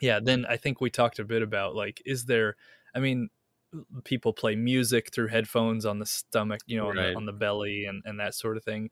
yeah 0.00 0.20
then 0.20 0.46
i 0.48 0.56
think 0.56 0.80
we 0.80 0.90
talked 0.90 1.18
a 1.18 1.24
bit 1.24 1.42
about 1.42 1.74
like 1.74 2.02
is 2.04 2.24
there 2.24 2.56
i 2.94 2.98
mean 2.98 3.28
people 4.04 4.32
play 4.32 4.56
music 4.56 5.12
through 5.12 5.28
headphones 5.28 5.84
on 5.86 5.98
the 5.98 6.06
stomach 6.06 6.60
you 6.66 6.76
know 6.76 6.88
right. 6.88 6.98
on, 6.98 7.04
the, 7.04 7.16
on 7.16 7.26
the 7.26 7.32
belly 7.32 7.84
and, 7.84 8.02
and 8.04 8.18
that 8.18 8.34
sort 8.34 8.56
of 8.56 8.64
thing 8.64 8.90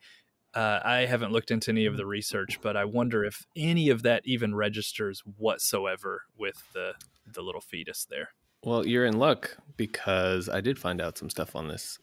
uh, 0.54 0.80
i 0.84 0.98
haven't 0.98 1.32
looked 1.32 1.50
into 1.50 1.70
any 1.70 1.86
of 1.86 1.96
the 1.96 2.06
research 2.06 2.60
but 2.62 2.76
i 2.76 2.84
wonder 2.84 3.24
if 3.24 3.46
any 3.56 3.88
of 3.88 4.02
that 4.02 4.22
even 4.24 4.54
registers 4.54 5.22
whatsoever 5.36 6.22
with 6.36 6.62
the 6.74 6.92
the 7.32 7.42
little 7.42 7.60
fetus 7.60 8.06
there 8.08 8.30
well 8.64 8.86
you're 8.86 9.04
in 9.04 9.18
luck 9.18 9.56
because 9.76 10.48
i 10.48 10.60
did 10.60 10.78
find 10.78 11.00
out 11.00 11.18
some 11.18 11.30
stuff 11.30 11.56
on 11.56 11.68
this 11.68 11.98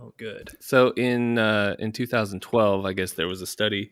Oh, 0.00 0.12
good. 0.16 0.50
So 0.60 0.90
in 0.90 1.38
uh, 1.38 1.74
in 1.78 1.92
2012, 1.92 2.84
I 2.84 2.92
guess 2.92 3.12
there 3.12 3.26
was 3.26 3.42
a 3.42 3.46
study 3.46 3.90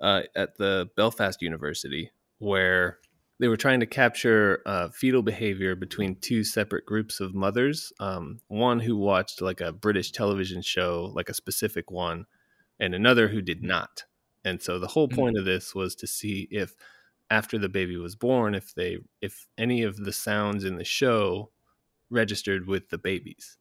uh, 0.00 0.22
at 0.36 0.56
the 0.56 0.88
Belfast 0.96 1.42
University 1.42 2.10
where 2.38 2.98
they 3.42 3.48
were 3.48 3.56
trying 3.56 3.80
to 3.80 3.86
capture 3.86 4.62
uh, 4.66 4.88
fetal 4.90 5.20
behavior 5.20 5.74
between 5.74 6.14
two 6.14 6.44
separate 6.44 6.86
groups 6.86 7.18
of 7.18 7.34
mothers. 7.34 7.92
Um, 7.98 8.38
one 8.46 8.78
who 8.78 8.96
watched 8.96 9.42
like 9.42 9.60
a 9.60 9.72
British 9.72 10.12
television 10.12 10.62
show, 10.62 11.10
like 11.16 11.28
a 11.28 11.34
specific 11.34 11.90
one, 11.90 12.26
and 12.78 12.94
another 12.94 13.26
who 13.26 13.42
did 13.42 13.60
not. 13.64 14.04
And 14.44 14.62
so 14.62 14.78
the 14.78 14.86
whole 14.86 15.08
mm-hmm. 15.08 15.18
point 15.18 15.38
of 15.38 15.44
this 15.44 15.74
was 15.74 15.96
to 15.96 16.06
see 16.06 16.46
if 16.52 16.76
after 17.30 17.58
the 17.58 17.68
baby 17.68 17.96
was 17.96 18.14
born, 18.14 18.54
if 18.54 18.76
they 18.76 18.98
if 19.20 19.48
any 19.58 19.82
of 19.82 19.96
the 19.96 20.12
sounds 20.12 20.62
in 20.64 20.76
the 20.76 20.84
show 20.84 21.50
registered 22.10 22.68
with 22.68 22.90
the 22.90 22.98
babies. 22.98 23.58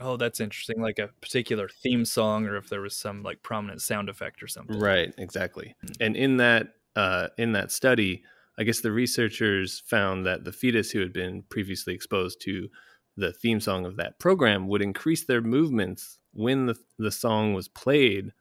Oh, 0.00 0.16
that's 0.16 0.40
interesting. 0.40 0.82
Like 0.82 0.98
a 0.98 1.10
particular 1.20 1.68
theme 1.68 2.04
song, 2.04 2.46
or 2.46 2.56
if 2.56 2.68
there 2.68 2.80
was 2.80 2.96
some 2.96 3.22
like 3.22 3.44
prominent 3.44 3.82
sound 3.82 4.08
effect 4.08 4.42
or 4.42 4.48
something. 4.48 4.80
Right, 4.80 5.14
exactly. 5.16 5.76
Hmm. 5.80 5.92
And 6.00 6.16
in 6.16 6.38
that 6.38 6.74
uh, 6.96 7.28
in 7.38 7.52
that 7.52 7.70
study, 7.70 8.24
I 8.58 8.64
guess 8.64 8.80
the 8.80 8.92
researchers 8.92 9.82
found 9.86 10.26
that 10.26 10.44
the 10.44 10.52
fetus 10.52 10.90
who 10.90 11.00
had 11.00 11.12
been 11.12 11.44
previously 11.48 11.94
exposed 11.94 12.40
to 12.42 12.68
the 13.16 13.32
theme 13.32 13.60
song 13.60 13.84
of 13.84 13.96
that 13.96 14.18
program 14.18 14.68
would 14.68 14.82
increase 14.82 15.24
their 15.24 15.40
movements 15.40 16.18
when 16.32 16.66
the 16.66 16.76
the 16.98 17.10
song 17.10 17.54
was 17.54 17.68
played 17.68 18.32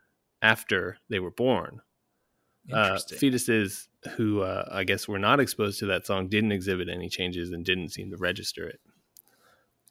after 0.41 0.97
they 1.09 1.19
were 1.19 1.31
born. 1.31 1.81
Uh, 2.71 2.97
fetuses 2.97 3.87
who 4.15 4.41
uh, 4.41 4.67
I 4.71 4.85
guess 4.85 5.07
were 5.07 5.19
not 5.19 5.39
exposed 5.39 5.79
to 5.79 5.85
that 5.87 6.07
song 6.07 6.29
didn't 6.29 6.51
exhibit 6.51 6.89
any 6.89 7.09
changes 7.09 7.51
and 7.51 7.63
didn't 7.63 7.89
seem 7.89 8.09
to 8.09 8.17
register 8.17 8.67
it. 8.67 8.79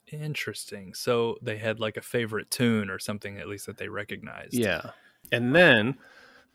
Interesting. 0.08 0.92
So 0.92 1.36
they 1.40 1.56
had 1.56 1.78
like 1.78 1.96
a 1.96 2.02
favorite 2.02 2.50
tune 2.50 2.90
or 2.90 2.98
something 2.98 3.38
at 3.38 3.48
least 3.48 3.66
that 3.66 3.78
they 3.78 3.88
recognized. 3.88 4.54
Yeah. 4.54 4.90
And 5.30 5.54
then 5.54 5.98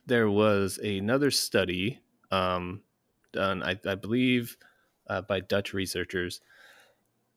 there 0.06 0.30
was 0.30 0.78
another 0.78 1.32
study 1.32 2.00
um, 2.32 2.82
done, 3.32 3.64
I, 3.64 3.80
I 3.86 3.96
believe, 3.96 4.58
uh, 5.08 5.22
by 5.22 5.40
Dutch 5.40 5.74
researchers 5.74 6.42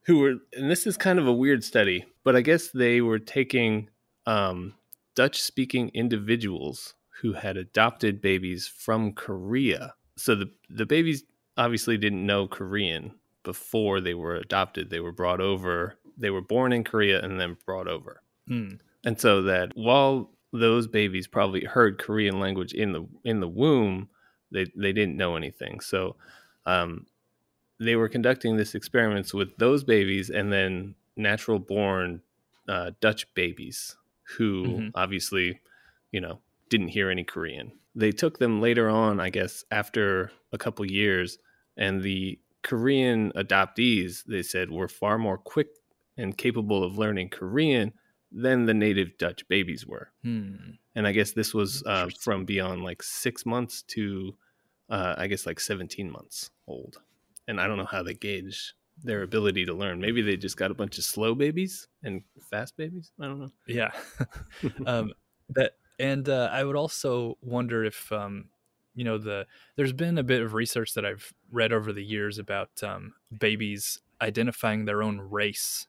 who 0.07 0.19
were, 0.19 0.35
and 0.53 0.71
this 0.71 0.87
is 0.87 0.97
kind 0.97 1.19
of 1.19 1.27
a 1.27 1.33
weird 1.33 1.63
study, 1.63 2.05
but 2.25 2.35
I 2.35 2.41
guess 2.41 2.69
they 2.69 3.01
were 3.01 3.19
taking 3.21 3.89
um, 4.27 4.75
Dutch 5.15 5.41
speaking 5.41 5.91
individuals 5.95 6.95
who 7.21 7.35
had 7.35 7.57
adopted 7.57 8.21
babies 8.21 8.67
from 8.67 9.13
Korea. 9.13 9.95
So 10.17 10.35
the, 10.35 10.51
the 10.69 10.87
babies 10.87 11.25
obviously 11.57 11.97
didn't 11.97 12.27
know 12.27 12.49
Korean 12.49 13.13
before 13.45 14.01
they 14.01 14.15
were 14.15 14.35
adopted. 14.35 14.91
They 14.91 15.01
were 15.01 15.13
brought 15.13 15.41
over 15.41 15.97
they 16.17 16.31
were 16.31 16.41
born 16.41 16.73
in 16.73 16.85
Korea 16.85 17.23
and 17.23 17.39
then 17.39 17.57
brought 17.67 17.89
over. 17.89 18.23
Mm. 18.49 18.79
And 19.05 19.21
so 19.21 19.43
that 19.43 19.73
while 19.75 20.31
those 20.53 20.87
babies 20.87 21.27
probably 21.27 21.65
heard 21.65 21.99
Korean 21.99 22.39
language 22.39 22.73
in 22.73 22.93
the 22.93 23.07
in 23.25 23.41
the 23.41 23.49
womb, 23.49 24.09
they 24.53 24.67
they 24.77 24.93
didn't 24.93 25.17
know 25.17 25.37
anything. 25.37 25.81
So 25.81 26.17
um, 26.67 27.07
they 27.79 27.97
were 27.97 28.09
conducting 28.09 28.57
this 28.57 28.75
experiments 28.75 29.35
with 29.35 29.57
those 29.57 29.85
babies 29.85 30.31
and 30.31 30.53
then 30.53 30.95
natural 31.17 31.59
born 31.59 32.23
uh, 32.69 32.93
Dutch 33.01 33.33
babies 33.35 33.97
who 34.37 34.65
mm-hmm. 34.65 34.89
obviously, 34.95 35.61
you 36.11 36.21
know, 36.21 36.39
didn't 36.69 36.89
hear 36.89 37.11
any 37.11 37.25
Korean. 37.25 37.73
They 37.95 38.13
took 38.13 38.39
them 38.39 38.61
later 38.61 38.89
on, 38.89 39.21
I 39.21 39.31
guess, 39.31 39.65
after 39.71 40.33
a 40.53 40.59
couple 40.59 40.85
years, 40.87 41.39
and 41.77 42.03
the 42.03 42.39
Korean 42.63 43.33
adoptees, 43.33 44.25
they 44.25 44.43
said, 44.43 44.71
were 44.71 44.89
far 44.89 45.19
more 45.19 45.37
quick 45.37 45.69
and 46.17 46.37
capable 46.37 46.85
of 46.85 46.97
learning 46.97 47.31
Korean 47.31 47.93
than 48.31 48.65
the 48.65 48.75
native 48.75 49.19
Dutch 49.19 49.47
babies 49.49 49.87
were. 49.87 50.11
Hmm. 50.23 50.55
And 50.95 51.07
I 51.07 51.13
guess 51.13 51.33
this 51.33 51.53
was 51.53 51.83
uh, 51.85 52.09
from 52.21 52.45
beyond 52.45 52.83
like 52.83 53.03
six 53.03 53.45
months 53.45 53.83
to, 53.89 54.35
uh, 54.91 55.15
I 55.17 55.27
guess, 55.27 55.47
like 55.47 55.61
17 55.61 56.11
months 56.11 56.51
old. 56.67 56.99
And 57.49 57.61
I 57.61 57.67
don't 57.67 57.79
know 57.79 57.85
how 57.85 58.03
they 58.03 58.15
gauge 58.15 58.75
their 59.03 59.23
ability 59.23 59.65
to 59.67 59.75
learn. 59.75 60.01
Maybe 60.01 60.23
they 60.23 60.37
just 60.37 60.57
got 60.57 60.71
a 60.71 60.75
bunch 60.75 60.99
of 60.99 61.05
slow 61.05 61.35
babies 61.35 61.89
and 62.03 62.23
fast 62.51 62.77
babies. 62.77 63.11
I 63.21 63.25
don't 63.25 63.41
know. 63.41 63.53
Yeah. 63.67 63.91
um, 64.87 65.13
that 65.51 65.73
and 65.99 66.29
uh, 66.29 66.49
I 66.53 66.65
would 66.65 66.77
also 66.77 67.39
wonder 67.43 67.85
if 67.85 68.11
um, 68.13 68.47
you 68.95 69.05
know 69.05 69.19
the 69.19 69.47
there's 69.77 69.93
been 69.93 70.19
a 70.19 70.23
bit 70.23 70.43
of 70.43 70.55
research 70.55 70.95
that 70.95 71.05
I've 71.05 71.33
read 71.51 71.73
over 71.73 71.93
the 71.93 72.05
years 72.05 72.39
about 72.39 72.71
um, 72.83 73.15
babies 73.37 74.01
identifying 74.21 74.85
their 74.85 75.03
own 75.03 75.21
race 75.21 75.87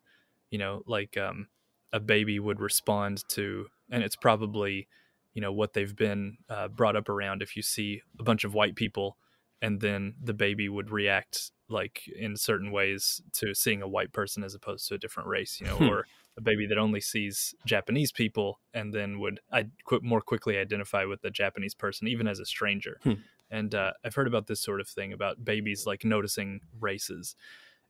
you 0.49 0.57
know 0.57 0.83
like 0.87 1.17
um, 1.17 1.47
a 1.91 1.99
baby 1.99 2.39
would 2.39 2.59
respond 2.59 3.23
to 3.29 3.67
and 3.89 4.03
it's 4.03 4.15
probably 4.15 4.87
you 5.33 5.41
know 5.41 5.51
what 5.51 5.73
they've 5.73 5.95
been 5.95 6.37
uh, 6.49 6.67
brought 6.67 6.95
up 6.95 7.09
around 7.09 7.41
if 7.41 7.55
you 7.55 7.61
see 7.61 8.01
a 8.19 8.23
bunch 8.23 8.43
of 8.43 8.53
white 8.53 8.75
people 8.75 9.17
and 9.61 9.79
then 9.79 10.15
the 10.21 10.33
baby 10.33 10.67
would 10.67 10.91
react 10.91 11.51
like 11.69 12.01
in 12.19 12.35
certain 12.35 12.71
ways 12.71 13.21
to 13.31 13.55
seeing 13.55 13.81
a 13.81 13.87
white 13.87 14.11
person 14.11 14.43
as 14.43 14.53
opposed 14.53 14.87
to 14.87 14.95
a 14.95 14.97
different 14.97 15.27
race 15.29 15.59
you 15.59 15.65
know 15.65 15.77
hmm. 15.77 15.89
or 15.89 16.05
a 16.37 16.41
baby 16.41 16.67
that 16.67 16.77
only 16.77 17.01
sees 17.01 17.55
japanese 17.65 18.11
people 18.11 18.59
and 18.73 18.93
then 18.93 19.19
would 19.19 19.39
i 19.51 19.65
qu- 19.85 20.01
more 20.03 20.21
quickly 20.21 20.57
identify 20.57 21.03
with 21.05 21.21
the 21.21 21.31
japanese 21.31 21.73
person 21.73 22.07
even 22.07 22.27
as 22.27 22.39
a 22.39 22.45
stranger 22.45 22.99
hmm. 23.03 23.13
and 23.49 23.73
uh, 23.73 23.91
i've 24.03 24.15
heard 24.15 24.27
about 24.27 24.47
this 24.47 24.59
sort 24.59 24.81
of 24.81 24.87
thing 24.87 25.13
about 25.13 25.43
babies 25.43 25.85
like 25.85 26.03
noticing 26.03 26.61
races 26.79 27.35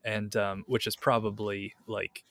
and 0.04 0.36
um, 0.36 0.64
which 0.68 0.86
is 0.86 0.96
probably 0.96 1.74
like 1.88 2.24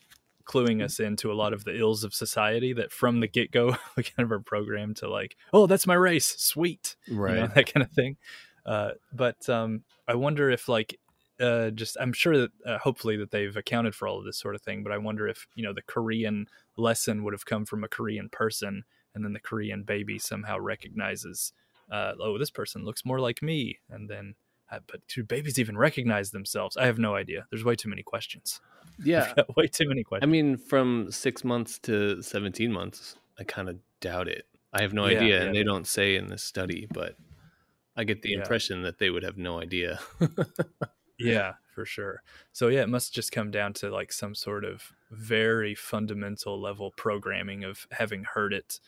cluing 0.44 0.82
us 0.82 1.00
into 1.00 1.30
a 1.30 1.34
lot 1.34 1.52
of 1.52 1.64
the 1.64 1.78
ills 1.78 2.04
of 2.04 2.14
society 2.14 2.72
that 2.72 2.92
from 2.92 3.20
the 3.20 3.28
get-go 3.28 3.76
we 3.96 4.02
kind 4.02 4.24
of 4.24 4.32
are 4.32 4.40
programmed 4.40 4.96
to 4.96 5.08
like 5.08 5.36
oh 5.52 5.66
that's 5.66 5.86
my 5.86 5.94
race. 5.94 6.34
Sweet. 6.38 6.96
Right 7.10 7.34
you 7.34 7.40
know, 7.40 7.46
that 7.54 7.72
kind 7.72 7.84
of 7.84 7.92
thing. 7.92 8.16
Uh, 8.64 8.92
but 9.12 9.48
um, 9.48 9.82
i 10.06 10.14
wonder 10.14 10.48
if 10.50 10.68
like 10.68 10.98
uh, 11.40 11.70
just 11.70 11.96
i'm 12.00 12.12
sure 12.12 12.36
that 12.38 12.50
uh, 12.64 12.78
hopefully 12.78 13.16
that 13.16 13.30
they've 13.30 13.56
accounted 13.56 13.94
for 13.94 14.06
all 14.06 14.18
of 14.18 14.24
this 14.24 14.38
sort 14.38 14.54
of 14.54 14.62
thing 14.62 14.82
but 14.84 14.92
i 14.92 14.98
wonder 14.98 15.26
if 15.26 15.46
you 15.56 15.64
know 15.64 15.72
the 15.72 15.82
korean 15.82 16.46
lesson 16.76 17.24
would 17.24 17.34
have 17.34 17.44
come 17.44 17.64
from 17.64 17.82
a 17.82 17.88
korean 17.88 18.28
person 18.28 18.84
and 19.14 19.24
then 19.24 19.32
the 19.32 19.40
korean 19.40 19.82
baby 19.82 20.18
somehow 20.18 20.58
recognizes 20.58 21.52
uh, 21.90 22.12
oh 22.20 22.38
this 22.38 22.50
person 22.50 22.84
looks 22.84 23.04
more 23.04 23.18
like 23.18 23.42
me 23.42 23.78
and 23.90 24.08
then 24.08 24.34
Uh, 24.72 24.78
but 24.86 25.06
do 25.06 25.22
babies 25.22 25.58
even 25.58 25.76
recognize 25.76 26.30
themselves 26.30 26.76
i 26.78 26.86
have 26.86 26.98
no 26.98 27.14
idea 27.14 27.46
there's 27.50 27.64
way 27.64 27.76
too 27.76 27.90
many 27.90 28.02
questions 28.02 28.60
yeah, 29.04 29.32
way 29.56 29.66
too 29.66 29.88
many 29.88 30.04
questions. 30.04 30.28
I 30.28 30.30
mean, 30.30 30.56
from 30.56 31.10
six 31.10 31.44
months 31.44 31.78
to 31.80 32.22
seventeen 32.22 32.72
months, 32.72 33.16
I 33.38 33.44
kind 33.44 33.68
of 33.68 33.78
doubt 34.00 34.28
it. 34.28 34.46
I 34.72 34.82
have 34.82 34.92
no 34.92 35.06
yeah, 35.06 35.18
idea, 35.18 35.40
yeah, 35.40 35.46
and 35.46 35.54
they 35.54 35.64
don't 35.64 35.86
say 35.86 36.16
in 36.16 36.28
this 36.28 36.42
study, 36.42 36.86
but 36.92 37.16
I 37.96 38.04
get 38.04 38.22
the 38.22 38.32
impression 38.32 38.82
that 38.82 38.98
they 38.98 39.10
would 39.10 39.22
have 39.22 39.36
no 39.36 39.60
idea. 39.60 40.00
yeah, 41.18 41.54
for 41.74 41.84
sure. 41.84 42.22
So 42.52 42.68
yeah, 42.68 42.82
it 42.82 42.88
must 42.88 43.14
just 43.14 43.32
come 43.32 43.50
down 43.50 43.72
to 43.74 43.90
like 43.90 44.12
some 44.12 44.34
sort 44.34 44.64
of 44.64 44.92
very 45.10 45.74
fundamental 45.74 46.60
level 46.60 46.92
programming 46.96 47.64
of 47.64 47.86
having 47.90 48.24
heard 48.24 48.52
it 48.52 48.80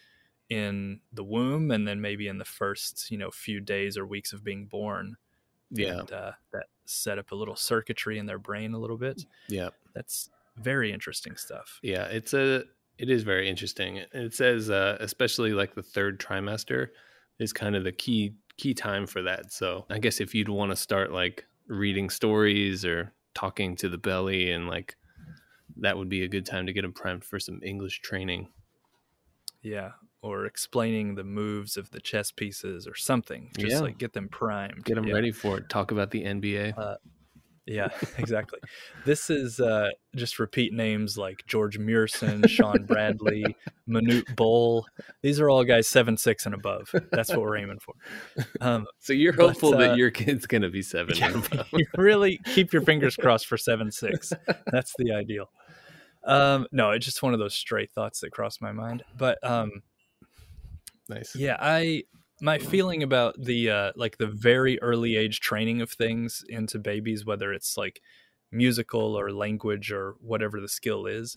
in 0.49 1.01
the 1.13 1.25
womb 1.25 1.71
and 1.71 1.87
then 1.87 2.01
maybe 2.01 2.29
in 2.29 2.39
the 2.39 2.45
first, 2.45 3.11
you 3.11 3.19
know, 3.19 3.31
few 3.31 3.61
days 3.61 3.99
or 3.99 4.07
weeks 4.07 4.33
of 4.33 4.45
being 4.45 4.67
born. 4.67 5.17
Yeah. 5.71 6.01
And, 6.01 6.13
uh, 6.13 6.33
that 6.53 6.67
set 6.87 7.19
up 7.19 7.33
a 7.33 7.35
little 7.35 7.57
circuitry 7.57 8.19
in 8.19 8.27
their 8.27 8.39
brain 8.39 8.75
a 8.75 8.79
little 8.79 8.99
bit. 8.99 9.25
Yeah. 9.49 9.71
That's 9.95 10.31
very 10.57 10.93
interesting 10.93 11.37
stuff. 11.37 11.79
Yeah, 11.83 12.05
it's 12.05 12.35
a 12.35 12.65
it 12.99 13.11
is 13.11 13.25
very 13.25 13.49
interesting. 13.49 14.03
It 14.13 14.35
says 14.35 14.71
uh, 14.71 14.97
especially 15.01 15.53
like 15.53 15.75
the 15.75 15.83
third 15.83 16.21
trimester 16.21 16.89
is 17.39 17.53
kind 17.53 17.75
of 17.75 17.85
the 17.85 17.93
key 17.93 18.35
key 18.57 18.75
time 18.75 19.07
for 19.07 19.23
that. 19.23 19.53
So 19.53 19.85
I 19.91 19.99
guess 19.99 20.21
if 20.21 20.35
you'd 20.35 20.49
want 20.49 20.71
to 20.71 20.77
start 20.77 21.13
like 21.13 21.45
reading 21.67 22.11
stories 22.11 22.85
or 22.85 23.13
talking 23.35 23.75
to 23.77 23.89
the 23.89 23.99
belly 23.99 24.53
and 24.53 24.69
like 24.69 24.97
that 25.77 25.99
would 25.99 26.09
be 26.09 26.23
a 26.23 26.29
good 26.29 26.47
time 26.47 26.67
to 26.67 26.73
get 26.73 26.83
them 26.83 26.93
primed 26.93 27.25
for 27.25 27.41
some 27.41 27.61
English 27.65 28.01
training. 28.01 28.49
Yeah, 29.63 29.93
or 30.25 30.47
explaining 30.47 31.15
the 31.17 31.25
moves 31.25 31.77
of 31.77 31.91
the 31.91 32.01
chess 32.01 32.33
pieces 32.33 32.87
or 32.87 32.95
something. 32.95 33.51
Just 33.59 33.73
Yeah. 33.73 33.81
like 33.81 33.99
get 33.99 34.15
them 34.15 34.29
primed. 34.29 34.83
Get 34.85 34.95
them 34.95 35.05
Yeah. 35.05 35.15
ready 35.15 35.33
for 35.33 35.59
it. 35.59 35.69
Talk 35.69 35.91
about 35.91 36.11
the 36.11 36.25
NBA. 36.25 36.73
Uh, 36.77 36.97
Yeah, 37.67 37.89
exactly. 38.19 38.59
this 39.07 39.31
is 39.31 39.59
uh, 39.61 39.89
just 40.15 40.39
repeat 40.39 40.73
names 40.75 41.17
like 41.17 41.45
George 41.47 41.79
Muresan, 41.79 42.47
Shawn 42.49 42.85
Bradley, 42.85 43.45
Manute 43.89 44.35
Bol. 44.37 44.87
These 45.23 45.41
are 45.41 45.49
all 45.49 45.65
guys 45.65 45.89
seven 45.89 46.17
six 46.19 46.45
and 46.47 46.55
above. 46.55 46.91
That's 47.11 47.31
what 47.31 47.41
we're 47.41 47.57
aiming 47.57 47.81
for. 47.81 47.95
Um, 48.61 48.87
so 48.99 49.13
you're 49.15 49.33
but, 49.33 49.49
hopeful 49.49 49.75
uh, 49.75 49.79
that 49.79 49.97
your 49.97 50.11
kid's 50.11 50.47
going 50.47 50.63
to 50.63 50.69
be 50.71 50.83
seven. 50.83 51.23
and 51.23 51.37
above. 51.47 51.67
you 51.73 51.87
really 51.97 52.39
keep 52.55 52.73
your 52.73 52.83
fingers 52.83 53.17
crossed 53.17 53.47
for 53.47 53.57
seven 53.59 53.91
six. 53.91 54.33
That's 54.71 54.93
the 54.99 55.13
ideal. 55.13 55.51
Um, 56.25 56.67
no, 56.73 56.91
it's 56.91 57.05
just 57.07 57.23
one 57.23 57.33
of 57.35 57.39
those 57.39 57.55
stray 57.55 57.87
thoughts 57.87 58.21
that 58.21 58.31
crossed 58.31 58.61
my 58.63 58.73
mind. 58.73 59.03
But 59.17 59.39
um, 59.43 59.71
nice. 61.09 61.35
yeah, 61.35 61.57
I 61.61 62.05
my 62.41 62.59
feeling 62.59 63.03
about 63.03 63.37
the 63.41 63.71
uh, 63.71 63.93
like 63.97 64.19
the 64.19 64.27
very 64.27 64.81
early 64.83 65.17
age 65.17 65.41
training 65.41 65.81
of 65.83 65.91
things 65.91 66.45
into 66.49 66.79
babies, 66.79 67.25
whether 67.25 67.53
it's 67.53 67.77
like 67.77 68.01
musical 68.53 69.19
or 69.19 69.33
language 69.33 69.91
or 69.93 70.17
whatever 70.21 70.61
the 70.61 70.69
skill 70.69 71.07
is, 71.07 71.37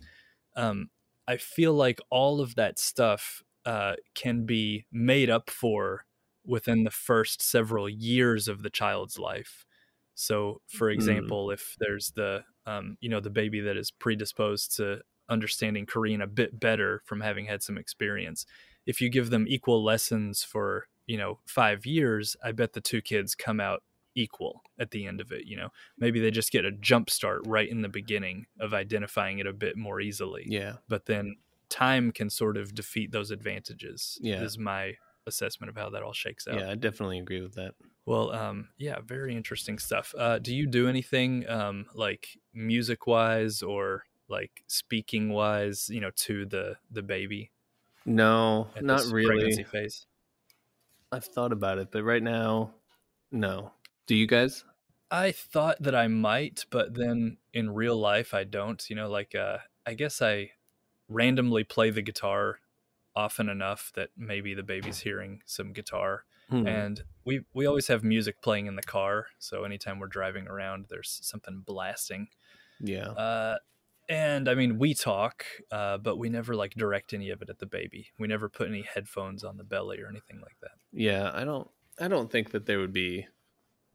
um, 0.56 0.90
I 1.28 1.38
feel 1.38 1.74
like 1.74 2.00
all 2.12 2.42
of 2.42 2.56
that 2.56 2.80
stuff 2.80 3.44
uh, 3.66 3.96
can 4.16 4.46
be 4.46 4.86
made 4.92 5.30
up 5.30 5.50
for 5.50 6.06
within 6.46 6.84
the 6.86 6.92
first 6.92 7.42
several 7.42 7.90
years 7.90 8.48
of 8.48 8.64
the 8.64 8.70
child's 8.72 9.20
life. 9.20 9.66
So, 10.16 10.62
for 10.68 10.90
Mm. 10.90 10.94
example, 10.96 11.52
if 11.52 11.76
there's 11.80 12.12
the 12.16 12.44
um, 12.66 12.98
you 13.02 13.10
know 13.10 13.20
the 13.20 13.30
baby 13.30 13.62
that 13.62 13.78
is 13.78 13.92
predisposed 13.92 14.76
to 14.78 15.02
understanding 15.30 15.86
Korean 15.86 16.22
a 16.22 16.28
bit 16.28 16.60
better 16.60 17.02
from 17.06 17.22
having 17.22 17.46
had 17.46 17.64
some 17.64 17.78
experience, 17.78 18.46
if 18.88 19.02
you 19.02 19.10
give 19.10 19.30
them 19.30 19.46
equal 19.48 19.84
lessons 19.84 20.44
for 20.44 20.88
you 21.06 21.18
know 21.18 21.40
five 21.46 21.86
years, 21.86 22.36
I 22.44 22.54
bet 22.54 22.74
the 22.74 22.82
two 22.82 23.02
kids 23.02 23.36
come 23.36 23.60
out 23.60 23.84
equal 24.16 24.64
at 24.80 24.90
the 24.92 25.06
end 25.06 25.22
of 25.22 25.32
it. 25.32 25.46
You 25.46 25.58
know, 25.58 25.70
maybe 25.98 26.20
they 26.20 26.32
just 26.32 26.52
get 26.52 26.66
a 26.66 26.72
jump 26.72 27.10
start 27.10 27.42
right 27.46 27.70
in 27.70 27.82
the 27.82 27.90
beginning 27.90 28.48
of 28.60 28.74
identifying 28.74 29.38
it 29.40 29.46
a 29.46 29.54
bit 29.54 29.78
more 29.78 30.02
easily. 30.02 30.46
Yeah. 30.48 30.78
But 30.88 31.06
then 31.06 31.36
time 31.70 32.12
can 32.12 32.30
sort 32.30 32.58
of 32.58 32.74
defeat 32.74 33.12
those 33.12 33.30
advantages. 33.30 34.18
Yeah. 34.22 34.42
is 34.42 34.58
my 34.58 34.94
assessment 35.28 35.70
of 35.70 35.76
how 35.76 35.90
that 35.92 36.02
all 36.04 36.14
shakes 36.14 36.48
out. 36.48 36.60
Yeah. 36.60 36.72
I 36.72 36.76
definitely 36.76 37.20
agree 37.20 37.42
with 37.42 37.56
that. 37.56 37.76
Well, 38.06 38.32
um, 38.32 38.70
yeah, 38.78 39.00
very 39.06 39.36
interesting 39.36 39.78
stuff. 39.78 40.16
Uh, 40.18 40.40
do 40.40 40.56
you 40.56 40.66
do 40.66 40.88
anything 40.88 41.48
um, 41.50 41.86
like 41.94 42.30
music 42.54 43.06
wise 43.06 43.62
or 43.62 44.06
like 44.30 44.64
speaking 44.68 45.30
wise, 45.30 45.90
you 45.90 46.00
know, 46.00 46.12
to 46.16 46.46
the 46.46 46.78
the 46.90 47.02
baby 47.04 47.52
No, 48.08 48.68
not 48.82 49.04
really. 49.12 49.28
pregnancy 49.28 49.64
phase? 49.64 50.06
I've 51.12 51.26
thought 51.26 51.52
about 51.52 51.78
it, 51.78 51.90
but 51.92 52.04
right 52.04 52.24
now, 52.24 52.72
no. 53.32 53.72
Do 54.08 54.16
you 54.16 54.26
guys? 54.28 54.64
I 55.12 55.32
thought 55.32 55.82
that 55.84 55.94
I 55.96 56.08
might, 56.08 56.66
but 56.70 56.94
then 56.96 57.38
in 57.54 57.70
real 57.74 57.98
life 57.98 58.34
I 58.34 58.44
don't. 58.46 58.84
You 58.90 58.96
know, 58.96 59.10
like 59.10 59.36
uh, 59.36 59.58
I 59.86 59.94
guess 59.94 60.22
I 60.22 60.52
randomly 61.10 61.64
play 61.64 61.90
the 61.92 62.02
guitar 62.02 62.60
often 63.16 63.50
enough 63.50 63.92
that 63.96 64.10
maybe 64.18 64.54
the 64.54 64.64
baby's 64.64 65.00
hearing 65.00 65.42
some 65.46 65.74
guitar, 65.74 66.24
Hmm. 66.50 66.66
and 66.68 67.04
we 67.26 67.42
we 67.54 67.66
always 67.66 67.88
have 67.88 68.04
music 68.04 68.42
playing 68.42 68.68
in 68.68 68.76
the 68.78 68.82
car. 68.84 69.28
So 69.40 69.64
anytime 69.66 70.00
we're 70.00 70.08
driving 70.08 70.48
around, 70.48 70.86
there's 70.90 71.20
something 71.24 71.62
blasting. 71.66 72.30
yeah. 72.80 73.10
Uh, 73.12 73.58
and 74.10 74.48
I 74.48 74.56
mean, 74.56 74.80
we 74.80 74.94
talk, 74.94 75.46
uh, 75.72 75.98
but 75.98 76.18
we 76.18 76.30
never 76.30 76.56
like 76.56 76.74
direct 76.76 77.14
any 77.14 77.30
of 77.30 77.42
it 77.42 77.50
at 77.50 77.60
the 77.60 77.66
baby. 77.66 78.10
We 78.18 78.28
never 78.28 78.50
put 78.50 78.70
any 78.70 78.84
headphones 78.84 79.44
on 79.44 79.58
the 79.58 79.64
belly 79.64 80.00
or 80.00 80.08
anything 80.08 80.40
like 80.42 80.58
that. 80.62 80.72
Yeah. 80.92 81.32
I 81.34 81.44
don't. 81.44 81.70
I 82.00 82.08
don't 82.08 82.32
think 82.32 82.52
that 82.52 82.68
there 82.68 82.80
would 82.80 82.94
be 82.94 83.28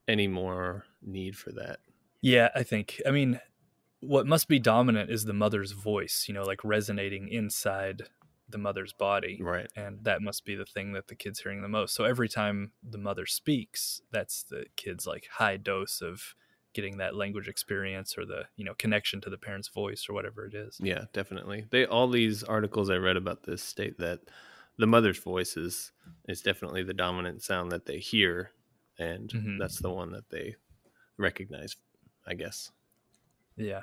any 0.09 0.27
more 0.27 0.85
need 1.01 1.37
for 1.37 1.53
that. 1.53 1.79
Yeah, 2.20 2.48
I 2.55 2.64
think. 2.64 3.01
I 3.07 3.12
mean, 3.12 3.40
what 4.01 4.27
must 4.27 4.48
be 4.48 4.59
dominant 4.59 5.11
is 5.11 5.25
the 5.25 5.33
mother's 5.33 5.72
voice, 5.72 6.25
you 6.27 6.35
know, 6.35 6.42
like 6.42 6.64
resonating 6.64 7.29
inside 7.29 8.03
the 8.48 8.59
mother's 8.59 8.92
body. 8.92 9.38
Right. 9.40 9.70
And 9.77 10.05
that 10.05 10.20
must 10.20 10.44
be 10.44 10.57
the 10.57 10.64
thing 10.64 10.92
that 10.92 11.07
the 11.07 11.14
kid's 11.14 11.40
hearing 11.40 11.62
the 11.62 11.68
most. 11.68 11.94
So 11.94 12.05
every 12.05 12.29
time 12.29 12.72
the 12.83 12.98
mother 12.98 13.27
speaks, 13.27 14.03
that's 14.11 14.42
the 14.42 14.66
kid's 14.77 15.07
like 15.07 15.29
high 15.35 15.57
dose 15.57 16.01
of 16.01 16.35
getting 16.74 16.98
that 16.98 17.14
language 17.14 17.48
experience 17.48 18.16
or 18.18 18.24
the, 18.26 18.48
you 18.56 18.64
know, 18.64 18.74
connection 18.74 19.20
to 19.22 19.30
the 19.30 19.38
parent's 19.38 19.68
voice 19.68 20.06
or 20.08 20.12
whatever 20.14 20.46
it 20.46 20.54
is. 20.54 20.82
Yeah, 20.82 21.04
definitely. 21.12 21.66
They 21.70 21.87
all 21.87 22.08
these 22.08 22.42
articles 22.42 22.90
I 22.90 22.96
read 22.96 23.16
about 23.16 23.44
this 23.44 23.62
state 23.62 23.98
that 23.98 24.20
the 24.78 24.87
mother's 24.87 25.18
voice 25.18 25.56
is 25.56 25.92
is 26.28 26.40
definitely 26.42 26.82
the 26.82 26.94
dominant 26.94 27.42
sound 27.42 27.70
that 27.72 27.87
they 27.87 27.98
hear, 27.98 28.52
and 28.98 29.32
Mhm. 29.32 29.58
that's 29.58 29.80
the 29.80 29.90
one 29.90 30.12
that 30.12 30.30
they 30.30 30.56
recognize. 31.18 31.76
I 32.26 32.35
guess. 32.35 32.72
Yeah. 33.56 33.82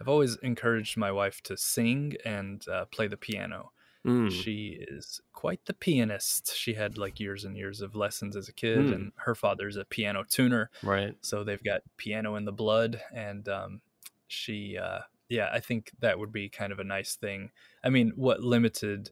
I've 0.00 0.08
always 0.08 0.36
encouraged 0.36 0.96
my 0.96 1.10
wife 1.12 1.42
to 1.44 1.56
sing 1.56 2.16
and 2.24 2.66
uh, 2.68 2.84
play 2.86 3.08
the 3.08 3.16
piano. 3.16 3.72
Mm, 4.06 4.30
She 4.30 4.78
is 4.88 5.20
quite 5.32 5.64
the 5.66 5.74
pianist. 5.74 6.54
She 6.56 6.74
had 6.74 6.96
like 6.96 7.18
years 7.20 7.44
and 7.44 7.56
years 7.56 7.80
of 7.80 7.94
lessons 7.96 8.36
as 8.36 8.48
a 8.48 8.52
kid, 8.52 8.86
Hmm. 8.86 8.92
and 8.92 9.12
her 9.16 9.34
father's 9.34 9.76
a 9.76 9.84
piano 9.84 10.24
tuner. 10.28 10.70
right. 10.82 11.14
So 11.20 11.42
they've 11.44 11.62
got 11.62 11.82
piano 11.96 12.36
in 12.36 12.44
the 12.44 12.52
blood. 12.52 13.00
And 13.12 13.48
um, 13.48 13.80
she, 14.28 14.78
uh, 14.78 15.00
yeah, 15.28 15.50
I 15.52 15.60
think 15.60 15.90
that 16.00 16.18
would 16.18 16.32
be 16.32 16.48
kind 16.48 16.72
of 16.72 16.78
a 16.78 16.84
nice 16.84 17.16
thing. 17.16 17.50
I 17.82 17.90
mean, 17.90 18.12
what 18.16 18.40
limited, 18.40 19.10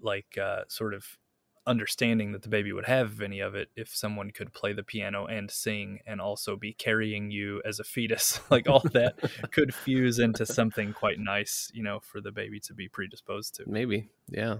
like, 0.00 0.38
uh, 0.38 0.62
sort 0.68 0.94
of 0.94 1.18
understanding 1.66 2.32
that 2.32 2.42
the 2.42 2.48
baby 2.48 2.72
would 2.72 2.86
have 2.86 3.12
of 3.12 3.22
any 3.22 3.40
of 3.40 3.54
it 3.54 3.68
if 3.76 3.94
someone 3.94 4.30
could 4.30 4.52
play 4.52 4.72
the 4.72 4.82
piano 4.82 5.26
and 5.26 5.50
sing 5.50 6.00
and 6.06 6.20
also 6.20 6.56
be 6.56 6.72
carrying 6.72 7.30
you 7.30 7.60
as 7.64 7.80
a 7.80 7.84
fetus 7.84 8.40
like 8.50 8.68
all 8.68 8.84
that 8.92 9.14
could 9.50 9.74
fuse 9.74 10.18
into 10.18 10.46
something 10.46 10.92
quite 10.92 11.18
nice 11.18 11.70
you 11.74 11.82
know 11.82 11.98
for 12.00 12.20
the 12.20 12.32
baby 12.32 12.60
to 12.60 12.74
be 12.74 12.88
predisposed 12.88 13.54
to 13.54 13.64
Maybe. 13.66 14.08
Yeah. 14.28 14.58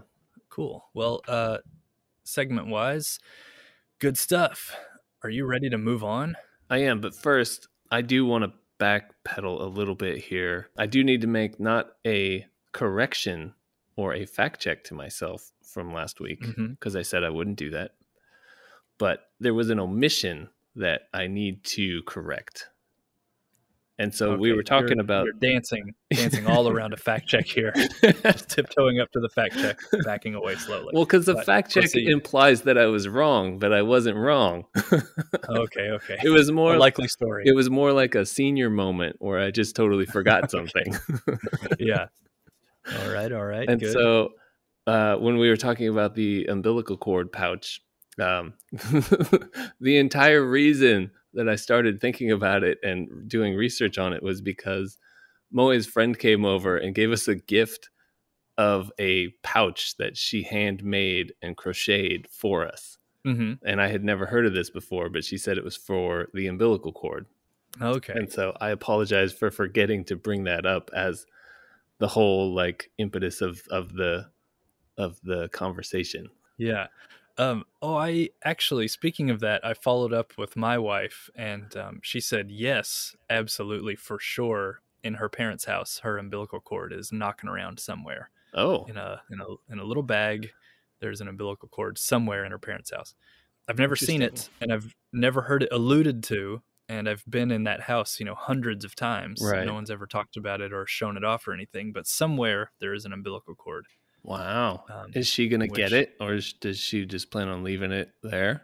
cool 0.49 0.87
well 0.95 1.21
uh 1.29 1.59
segment 2.25 2.66
wise 2.66 3.21
good 4.01 4.19
stuff 4.19 4.77
are 5.23 5.31
you 5.31 5.47
ready 5.47 5.71
to 5.71 5.79
move 5.79 6.03
on 6.03 6.37
I 6.69 6.79
am, 6.79 7.01
but 7.01 7.14
first, 7.14 7.69
I 7.90 8.03
do 8.03 8.27
want 8.27 8.45
to 8.45 8.53
backpedal 8.81 9.61
a 9.61 9.64
little 9.64 9.95
bit 9.95 10.19
here. 10.19 10.69
I 10.77 10.87
do 10.87 11.05
need 11.05 11.21
to 11.21 11.27
make 11.27 11.61
not 11.61 11.90
a 12.07 12.47
correction 12.73 13.55
or 13.96 14.14
a 14.14 14.26
fact 14.26 14.61
check 14.61 14.85
to 14.85 14.94
myself 14.94 15.50
from 15.62 15.92
last 15.92 16.20
week 16.20 16.42
mm-hmm. 16.42 16.66
because 16.68 16.94
I 16.94 17.02
said 17.02 17.24
I 17.24 17.30
wouldn't 17.30 17.56
do 17.56 17.70
that. 17.70 17.92
But 18.98 19.20
there 19.40 19.54
was 19.54 19.70
an 19.70 19.80
omission 19.80 20.48
that 20.76 21.02
I 21.12 21.26
need 21.26 21.64
to 21.64 22.02
correct. 22.06 22.68
And 23.98 24.14
so 24.14 24.37
we 24.37 24.52
were 24.52 24.62
talking 24.62 24.88
you're- 24.88 25.00
about 25.00 25.24
you're 25.24 25.32
dancing 25.32 25.94
dancing 26.12 26.46
all 26.46 26.68
around 26.68 26.92
a 26.92 26.98
fact 26.98 27.26
check 27.26 27.46
here 27.46 27.72
just 28.22 28.48
tiptoeing 28.50 29.00
up 29.00 29.11
to 29.12 29.20
the 29.20 29.30
fact 29.30 29.54
check 29.54 29.78
backing 30.04 30.35
away 30.35 30.54
slowly 30.56 30.90
well, 30.92 31.06
because 31.06 31.24
the 31.24 31.32
But 31.32 31.46
fact 31.46 31.70
check 31.70 31.85
proceed. 31.85 32.11
implies 32.11 32.62
that 32.62 32.76
I 32.76 32.87
was 32.87 33.09
wrong, 33.09 33.59
but 33.59 33.72
I 33.72 33.80
wasn't 33.80 34.18
wrong. 34.18 34.64
okay 35.48 35.88
okay 35.88 36.18
it 36.22 36.28
was 36.28 36.52
more 36.52 36.72
like 36.72 36.98
likely 36.98 37.09
story 37.09 37.44
it 37.46 37.54
was 37.54 37.70
more 37.70 37.92
like 37.92 38.14
a 38.14 38.26
senior 38.26 38.68
moment 38.68 39.16
where 39.18 39.40
I 39.40 39.50
just 39.50 39.74
totally 39.74 40.04
forgot 40.04 40.50
something. 40.50 40.94
yeah 41.78 42.09
all 43.01 43.11
right 43.12 43.33
all 43.33 43.44
right 43.44 43.68
and 43.68 43.81
good. 43.81 43.92
so 43.92 44.31
uh, 44.87 45.16
when 45.16 45.37
we 45.38 45.49
were 45.49 45.57
talking 45.57 45.88
about 45.88 46.14
the 46.14 46.44
umbilical 46.46 46.96
cord 46.96 47.33
pouch 47.33 47.81
um, 48.20 48.55
the 49.81 49.96
entire 49.99 50.44
reason 50.44 51.11
that 51.35 51.49
i 51.49 51.57
started 51.57 52.01
thinking 52.01 52.31
about 52.31 52.62
it 52.64 52.79
and 52.83 53.29
doing 53.29 53.55
research 53.55 53.99
on 53.99 54.12
it 54.12 54.22
was 54.22 54.40
because 54.40 54.96
moe's 55.53 55.87
friend 55.87 56.18
came 56.18 56.44
over 56.44 56.77
and 56.77 56.94
gave 56.94 57.11
us 57.12 57.29
a 57.29 57.35
gift 57.35 57.90
of 58.59 58.90
a 58.99 59.29
pouch 59.42 59.96
that 59.99 60.16
she 60.16 60.42
handmade 60.42 61.33
and 61.42 61.57
crocheted 61.57 62.27
for 62.31 62.66
us 62.66 62.99
Mhm. 63.27 63.59
and 63.64 63.81
i 63.83 63.88
had 63.88 64.05
never 64.05 64.25
heard 64.27 64.46
of 64.46 64.55
this 64.55 64.70
before 64.70 65.09
but 65.11 65.25
she 65.25 65.37
said 65.37 65.59
it 65.59 65.64
was 65.64 65.77
for 65.77 66.29
the 66.33 66.46
umbilical 66.46 66.92
cord 66.92 67.27
okay 67.83 68.14
and 68.14 68.33
so 68.33 68.57
I 68.61 68.70
apologize 68.70 69.35
for 69.35 69.51
forgetting 69.51 70.05
to 70.05 70.16
bring 70.16 70.44
that 70.44 70.64
up 70.64 70.90
as 70.94 71.27
the 71.98 72.09
whole 72.09 72.54
like 72.54 72.90
impetus 72.98 73.40
of 73.40 73.62
of 73.70 73.92
the 73.94 74.30
of 74.98 75.20
the 75.22 75.48
conversation. 75.48 76.28
Yeah. 76.59 76.87
Um, 77.38 77.64
oh, 77.82 77.96
I 77.96 78.30
actually, 78.44 78.88
speaking 78.88 79.28
of 79.28 79.40
that, 79.40 79.62
I 79.62 79.74
followed 79.74 80.14
up 80.14 80.32
with 80.38 80.56
my 80.56 80.78
wife, 80.78 81.28
and 81.35 81.76
um, 81.76 82.00
she 82.02 82.18
said, 82.18 82.50
yes, 82.50 83.14
absolutely, 83.28 83.94
for 83.96 84.18
sure. 84.18 84.80
In 85.02 85.14
her 85.14 85.28
parents' 85.28 85.66
house, 85.66 86.00
her 86.00 86.18
umbilical 86.18 86.59
cord 86.59 86.92
is 86.92 87.12
knocking 87.12 87.48
around 87.48 87.78
somewhere 87.78 88.30
Oh, 88.54 88.87
in 88.87 88.96
a 88.96 89.22
in 89.30 89.40
a 89.40 89.72
in 89.72 89.78
a 89.78 89.85
little 89.85 90.02
bag. 90.02 90.50
There's 90.98 91.20
an 91.20 91.28
umbilical 91.28 91.68
cord 91.68 91.98
somewhere 91.98 92.44
in 92.44 92.50
her 92.50 92.59
parents' 92.59 92.90
house, 92.90 93.14
I've 93.68 93.78
never 93.78 93.96
seen 93.96 94.22
it, 94.22 94.48
and 94.61 94.72
I've 94.72 94.94
never 95.12 95.42
heard 95.42 95.64
it 95.64 95.70
alluded 95.72 96.22
to. 96.24 96.62
And 96.88 97.09
I've 97.09 97.25
been 97.29 97.51
in 97.51 97.64
that 97.64 97.83
house, 97.83 98.20
you 98.20 98.27
know, 98.27 98.35
hundreds 98.35 98.85
of 98.85 98.94
times. 98.94 99.42
Right. 99.42 99.66
No 99.66 99.75
one's 99.75 99.90
ever 99.90 100.07
talked 100.07 100.37
about 100.37 100.61
it 100.61 100.72
or 100.72 100.87
shown 100.87 101.16
it 101.16 101.25
off 101.25 101.49
or 101.49 101.53
anything. 101.53 101.92
But 101.92 102.07
somewhere 102.07 102.70
there 102.79 102.94
is 102.94 103.05
an 103.05 103.12
umbilical 103.12 103.55
cord. 103.55 103.87
Wow. 104.22 104.85
Um, 104.90 105.11
is 105.14 105.27
she 105.29 105.49
gonna 105.49 105.68
get 105.68 105.92
it, 105.92 106.16
or 106.20 106.35
is, 106.35 106.53
does 106.53 106.79
she 106.79 107.07
just 107.07 107.31
plan 107.31 107.49
on 107.49 107.62
leaving 107.62 107.92
it 107.92 108.11
there? 108.22 108.62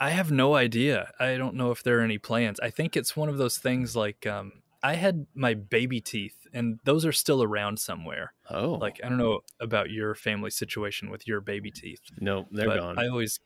I 0.00 0.10
have 0.10 0.32
no 0.32 0.54
idea. 0.54 1.12
I 1.20 1.36
don't 1.36 1.54
know 1.54 1.70
if 1.70 1.82
there 1.82 2.00
are 2.00 2.02
any 2.02 2.18
plans. 2.18 2.58
I 2.60 2.70
think 2.70 2.96
it's 2.96 3.16
one 3.16 3.28
of 3.28 3.38
those 3.38 3.58
things 3.58 3.94
like 3.94 4.26
um, 4.26 4.62
I 4.82 4.94
had 4.94 5.26
my 5.34 5.54
baby 5.54 6.00
teeth, 6.00 6.46
and 6.52 6.80
those 6.84 7.06
are 7.06 7.12
still 7.12 7.42
around 7.42 7.78
somewhere. 7.78 8.34
Oh, 8.50 8.72
Like 8.72 9.00
I 9.04 9.08
don't 9.08 9.18
know 9.18 9.40
about 9.60 9.90
your 9.90 10.14
family 10.14 10.50
situation 10.50 11.10
with 11.10 11.26
your 11.28 11.40
baby 11.40 11.70
teeth, 11.70 12.00
no, 12.20 12.46
they're 12.50 12.66
but 12.66 12.80
gone. 12.80 12.98
I 12.98 13.06
always, 13.08 13.38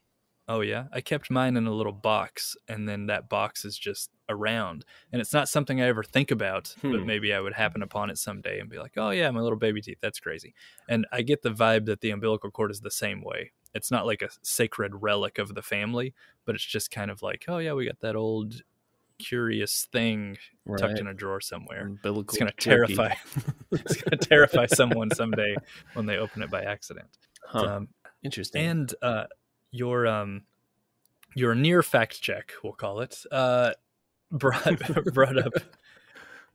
oh 0.48 0.60
yeah, 0.60 0.86
I 0.92 1.00
kept 1.00 1.30
mine 1.30 1.56
in 1.56 1.66
a 1.66 1.72
little 1.72 1.92
box, 1.92 2.56
and 2.68 2.88
then 2.88 3.06
that 3.06 3.28
box 3.28 3.64
is 3.64 3.78
just 3.78 4.10
around, 4.28 4.84
and 5.12 5.20
it's 5.20 5.32
not 5.32 5.48
something 5.48 5.80
I 5.80 5.86
ever 5.86 6.02
think 6.02 6.30
about, 6.30 6.74
but 6.82 7.00
Hmm. 7.00 7.06
maybe 7.06 7.32
I 7.34 7.40
would 7.40 7.54
happen 7.54 7.82
upon 7.82 8.10
it 8.10 8.18
someday 8.18 8.58
and 8.60 8.68
be 8.70 8.78
like, 8.78 8.92
oh 8.96 9.10
yeah, 9.10 9.30
my 9.30 9.40
little 9.40 9.58
baby 9.58 9.80
teeth, 9.82 9.98
that's 10.00 10.20
crazy, 10.20 10.54
and 10.88 11.06
I 11.12 11.22
get 11.22 11.42
the 11.42 11.50
vibe 11.50 11.84
that 11.86 12.00
the 12.00 12.10
umbilical 12.10 12.50
cord 12.50 12.70
is 12.70 12.80
the 12.80 12.90
same 12.90 13.22
way. 13.22 13.52
It's 13.74 13.90
not 13.90 14.06
like 14.06 14.22
a 14.22 14.30
sacred 14.42 14.92
relic 15.02 15.38
of 15.38 15.54
the 15.54 15.62
family, 15.62 16.14
but 16.46 16.54
it's 16.54 16.64
just 16.64 16.90
kind 16.90 17.10
of 17.10 17.22
like, 17.22 17.44
oh 17.48 17.58
yeah, 17.58 17.74
we 17.74 17.84
got 17.86 18.00
that 18.00 18.16
old 18.16 18.62
curious 19.18 19.86
thing 19.92 20.38
tucked 20.78 20.98
in 21.00 21.06
a 21.08 21.14
drawer 21.14 21.40
somewhere. 21.40 21.82
Umbilical 21.86 22.22
It's 22.34 22.38
gonna 22.38 22.52
terrify. 22.52 23.14
it's 23.72 24.00
gonna 24.00 24.16
terrify 24.16 24.66
someone 24.66 25.10
someday 25.10 25.56
when 25.94 26.06
they 26.06 26.16
open 26.16 26.40
it 26.42 26.50
by 26.50 26.62
accident. 26.62 27.08
Huh. 27.44 27.66
Um, 27.66 27.88
Interesting. 28.22 28.64
and 28.66 28.94
uh, 29.02 29.24
your 29.70 30.06
um, 30.06 30.42
your 31.34 31.54
near 31.54 31.82
fact 31.82 32.20
check, 32.20 32.52
we'll 32.62 32.72
call 32.72 33.00
it, 33.00 33.22
uh, 33.30 33.72
brought 34.30 34.80
brought 35.14 35.38
up 35.38 35.52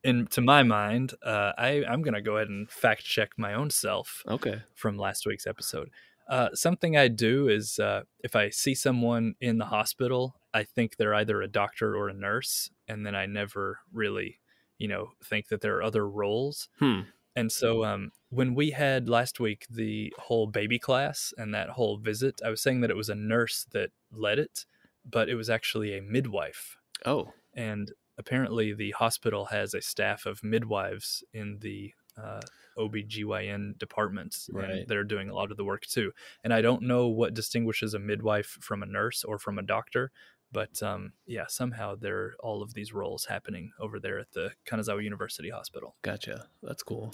in 0.04 0.28
to 0.28 0.41
my 0.41 0.63
mind. 0.63 1.13
Uh, 1.23 1.54
I 1.58 1.84
I'm 1.88 2.02
gonna 2.02 2.21
go 2.21 2.38
ahead 2.38 2.49
and 2.49 2.69
fact 2.69 3.04
check 3.04 3.32
my 3.38 3.54
own 3.54 3.69
self 3.69 4.23
okay. 4.28 4.62
from 4.73 4.97
last 4.97 5.26
week's 5.26 5.47
episode. 5.47 5.89
Uh, 6.28 6.49
something 6.54 6.95
I 6.95 7.10
do 7.10 7.49
is 7.49 7.80
uh, 7.80 8.04
if 8.19 8.36
I 8.36 8.49
see 8.49 8.76
someone 8.76 9.36
in 9.41 9.58
the 9.58 9.65
hospital, 9.65 10.36
I 10.54 10.63
think 10.63 10.95
they're 10.95 11.15
either 11.15 11.41
a 11.41 11.47
doctor 11.47 11.95
or 11.95 12.10
a 12.10 12.13
nurse, 12.13 12.69
and 12.88 13.06
then 13.06 13.13
I 13.13 13.26
never 13.26 13.80
really, 13.91 14.39
you 14.78 14.88
know, 14.88 15.10
think 15.23 15.49
that 15.49 15.62
there 15.62 15.76
are 15.78 15.84
other 15.84 16.08
roles. 16.08 16.69
Hmm. 16.80 17.02
And 17.36 17.52
so 17.52 17.84
um, 17.84 18.12
when 18.33 18.55
we 18.55 18.71
had 18.71 19.07
last 19.07 19.39
week 19.39 19.67
the 19.69 20.13
whole 20.17 20.47
baby 20.47 20.79
class 20.79 21.33
and 21.37 21.53
that 21.53 21.69
whole 21.69 21.97
visit, 21.97 22.41
I 22.43 22.49
was 22.49 22.61
saying 22.61 22.81
that 22.81 22.89
it 22.89 22.97
was 22.97 23.09
a 23.09 23.15
nurse 23.15 23.65
that 23.71 23.91
led 24.11 24.39
it, 24.39 24.65
but 25.05 25.29
it 25.29 25.35
was 25.35 25.49
actually 25.49 25.97
a 25.97 26.01
midwife. 26.01 26.77
Oh. 27.05 27.31
And 27.53 27.91
apparently 28.17 28.73
the 28.73 28.91
hospital 28.91 29.45
has 29.45 29.73
a 29.73 29.81
staff 29.81 30.25
of 30.25 30.43
midwives 30.43 31.23
in 31.33 31.59
the 31.61 31.93
uh, 32.17 32.41
OBGYN 32.77 33.77
departments 33.77 34.49
Right. 34.51 34.69
And 34.69 34.87
they're 34.87 35.03
doing 35.03 35.29
a 35.29 35.35
lot 35.35 35.51
of 35.51 35.57
the 35.57 35.65
work 35.65 35.85
too. 35.85 36.11
And 36.43 36.53
I 36.53 36.61
don't 36.61 36.83
know 36.83 37.07
what 37.07 37.33
distinguishes 37.33 37.93
a 37.93 37.99
midwife 37.99 38.57
from 38.61 38.81
a 38.81 38.87
nurse 38.87 39.23
or 39.23 39.37
from 39.37 39.59
a 39.59 39.63
doctor. 39.63 40.11
But 40.51 40.81
um, 40.83 41.13
yeah, 41.25 41.45
somehow 41.47 41.95
there 41.95 42.17
are 42.17 42.35
all 42.39 42.61
of 42.61 42.73
these 42.73 42.93
roles 42.93 43.25
happening 43.25 43.71
over 43.79 43.99
there 43.99 44.19
at 44.19 44.31
the 44.31 44.51
Kanazawa 44.67 45.03
University 45.03 45.49
Hospital. 45.49 45.95
Gotcha. 46.03 46.47
That's 46.61 46.83
cool. 46.83 47.13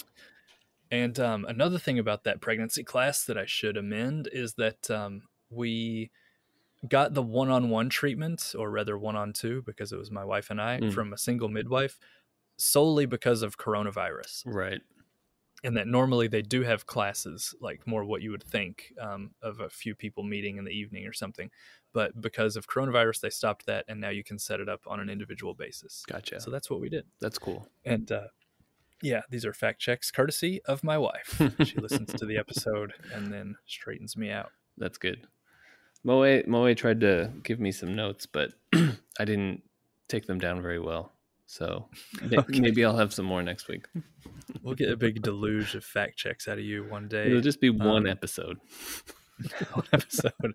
And 0.90 1.18
um, 1.20 1.44
another 1.48 1.78
thing 1.78 1.98
about 1.98 2.24
that 2.24 2.40
pregnancy 2.40 2.82
class 2.82 3.24
that 3.24 3.38
I 3.38 3.46
should 3.46 3.76
amend 3.76 4.28
is 4.32 4.54
that 4.54 4.90
um, 4.90 5.22
we 5.48 6.10
got 6.88 7.14
the 7.14 7.22
one 7.22 7.50
on 7.50 7.68
one 7.70 7.88
treatment, 7.88 8.54
or 8.58 8.70
rather 8.70 8.98
one 8.98 9.14
on 9.16 9.32
two, 9.32 9.62
because 9.62 9.92
it 9.92 9.98
was 9.98 10.10
my 10.10 10.24
wife 10.24 10.50
and 10.50 10.60
I, 10.60 10.80
Mm. 10.80 10.92
from 10.92 11.12
a 11.12 11.18
single 11.18 11.48
midwife 11.48 11.98
solely 12.56 13.06
because 13.06 13.42
of 13.42 13.56
coronavirus. 13.56 14.42
Right. 14.46 14.80
And 15.62 15.76
that 15.76 15.86
normally 15.86 16.26
they 16.26 16.40
do 16.42 16.62
have 16.62 16.86
classes, 16.86 17.54
like 17.60 17.86
more 17.86 18.04
what 18.04 18.22
you 18.22 18.30
would 18.30 18.42
think 18.42 18.94
um, 18.98 19.34
of 19.42 19.60
a 19.60 19.68
few 19.68 19.94
people 19.94 20.24
meeting 20.24 20.56
in 20.56 20.64
the 20.64 20.70
evening 20.70 21.06
or 21.06 21.12
something. 21.12 21.50
But 21.92 22.18
because 22.20 22.56
of 22.56 22.66
coronavirus, 22.66 23.20
they 23.20 23.30
stopped 23.30 23.66
that, 23.66 23.84
and 23.88 24.00
now 24.00 24.08
you 24.08 24.24
can 24.24 24.38
set 24.38 24.60
it 24.60 24.68
up 24.68 24.80
on 24.86 25.00
an 25.00 25.10
individual 25.10 25.54
basis. 25.54 26.04
Gotcha. 26.08 26.40
So 26.40 26.50
that's 26.50 26.70
what 26.70 26.80
we 26.80 26.88
did. 26.88 27.04
That's 27.20 27.38
cool. 27.38 27.68
And 27.84 28.10
uh, 28.10 28.28
yeah, 29.02 29.22
these 29.30 29.44
are 29.44 29.52
fact 29.52 29.80
checks 29.80 30.10
courtesy 30.10 30.60
of 30.66 30.84
my 30.84 30.98
wife. 30.98 31.40
she 31.64 31.78
listens 31.78 32.12
to 32.14 32.26
the 32.26 32.36
episode 32.38 32.92
and 33.14 33.32
then 33.32 33.56
straightens 33.66 34.16
me 34.16 34.30
out. 34.30 34.50
That's 34.78 34.98
good. 34.98 35.26
Moe 36.04 36.42
Moe 36.46 36.72
tried 36.74 37.00
to 37.00 37.30
give 37.42 37.60
me 37.60 37.72
some 37.72 37.94
notes, 37.94 38.26
but 38.26 38.52
I 38.74 39.24
didn't 39.24 39.62
take 40.08 40.26
them 40.26 40.38
down 40.38 40.62
very 40.62 40.78
well. 40.80 41.12
So 41.46 41.88
Okay. 42.32 42.60
maybe 42.60 42.84
I'll 42.84 42.96
have 42.96 43.12
some 43.12 43.26
more 43.26 43.42
next 43.42 43.68
week. 43.68 43.86
We'll 44.62 44.74
get 44.74 44.90
a 44.90 44.96
big 44.96 45.22
deluge 45.22 45.74
of 45.74 45.84
fact 45.84 46.16
checks 46.16 46.48
out 46.48 46.58
of 46.58 46.64
you 46.64 46.84
one 46.84 47.08
day. 47.08 47.26
It'll 47.26 47.40
just 47.40 47.60
be 47.60 47.70
one 47.70 48.04
um, 48.04 48.06
episode. 48.06 48.58
one 49.72 49.86
episode. 49.92 50.54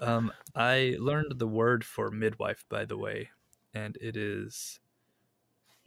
Um, 0.00 0.32
I 0.54 0.96
learned 1.00 1.38
the 1.38 1.48
word 1.48 1.84
for 1.84 2.10
midwife, 2.10 2.64
by 2.68 2.84
the 2.84 2.96
way, 2.96 3.30
and 3.74 3.96
it 4.00 4.16
is 4.16 4.80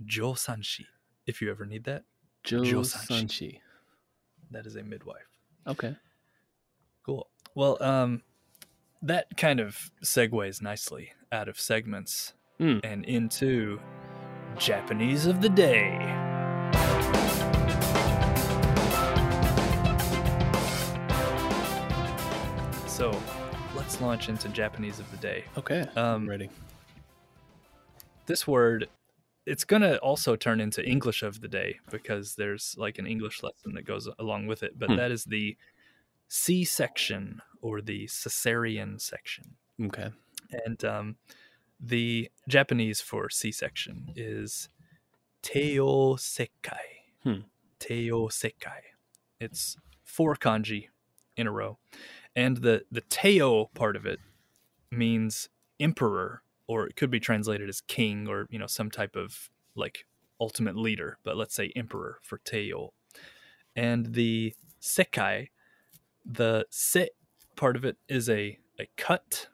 josanshi. 0.04 0.86
If 1.32 1.41
you 1.41 1.50
ever 1.50 1.65
need 1.65 1.86
that, 1.86 2.04
Joe 2.44 2.60
Josanshi. 2.60 3.08
Sanchi. 3.08 3.60
that 4.52 4.65
is 4.65 4.76
a 4.76 4.84
midwife. 4.84 5.30
Okay. 5.65 5.96
Cool. 7.06 7.30
Well, 7.56 7.82
um, 7.82 8.22
that 9.02 9.38
kind 9.38 9.62
of 9.62 9.91
segues 10.04 10.62
nicely 10.62 11.13
out 11.32 11.48
of 11.48 11.58
segments 11.58 12.34
Hmm. 12.58 12.80
and 12.84 13.06
into 13.06 13.80
Japanese 14.58 15.26
of 15.26 15.41
the 15.41 15.48
day. 15.48 16.17
So, 22.88 23.17
let's 23.76 24.00
launch 24.02 24.30
into 24.30 24.50
Japanese 24.50 25.00
of 25.00 25.10
the 25.12 25.17
day. 25.17 25.46
Okay. 25.58 25.82
Um, 25.96 26.24
I'm 26.24 26.30
ready. 26.30 26.50
This 28.28 28.46
word, 28.46 28.89
it's 29.46 29.64
going 29.64 29.82
to 29.82 29.98
also 30.00 30.36
turn 30.36 30.62
into 30.62 30.86
English 30.88 31.24
of 31.24 31.42
the 31.42 31.48
day 31.48 31.80
because 31.90 32.36
there's 32.36 32.76
like 32.78 33.00
an 33.00 33.08
English 33.08 33.42
lesson 33.44 33.74
that 33.74 33.86
goes 33.86 34.08
along 34.20 34.48
with 34.48 34.64
it, 34.64 34.78
but 34.78 34.90
Hmm. 34.90 34.98
that 34.98 35.12
is 35.12 35.24
the 35.26 35.58
C 36.28 36.64
section 36.64 37.42
or 37.62 37.82
the 37.82 38.06
cesarean 38.08 39.00
section. 39.02 39.56
Okay. 39.84 40.12
And 40.66 40.84
um, 40.86 41.16
the 41.80 42.30
Japanese 42.48 43.02
for 43.02 43.30
C 43.30 43.52
section 43.52 44.14
is 44.16 44.70
Teiō 45.44 46.18
Sekkai. 46.20 47.04
Hmm. 47.24 47.42
Teiō 47.80 48.30
Sekkai. 48.32 48.82
It's 49.40 49.76
four 50.04 50.36
kanji 50.36 50.90
in 51.36 51.48
a 51.48 51.52
row. 51.52 51.80
And 52.36 52.58
the, 52.58 52.84
the 52.92 53.02
Teiō 53.02 53.74
part 53.74 53.96
of 53.96 54.06
it 54.06 54.20
means 54.92 55.50
emperor, 55.80 56.44
or 56.67 56.88
it 56.88 56.95
could 56.95 57.12
be 57.12 57.19
translated 57.19 57.69
as 57.69 57.82
king 57.82 58.28
or, 58.28 58.47
you 58.50 58.60
know, 58.60 58.67
some 58.67 58.89
type 58.89 59.15
of 59.15 59.50
like 59.76 60.06
ultimate 60.39 60.76
leader, 60.76 61.17
but 61.24 61.38
let's 61.38 61.56
say 61.56 61.71
emperor 61.76 62.19
for 62.21 62.39
Teiō. 62.39 62.89
And 63.76 64.13
the 64.13 64.54
Sekkai, 64.82 65.50
the 66.26 66.65
se 66.69 67.10
part 67.56 67.76
of 67.76 67.86
it 67.86 67.97
is 68.08 68.30
a, 68.30 68.58
a 68.80 68.88
cut 68.97 69.47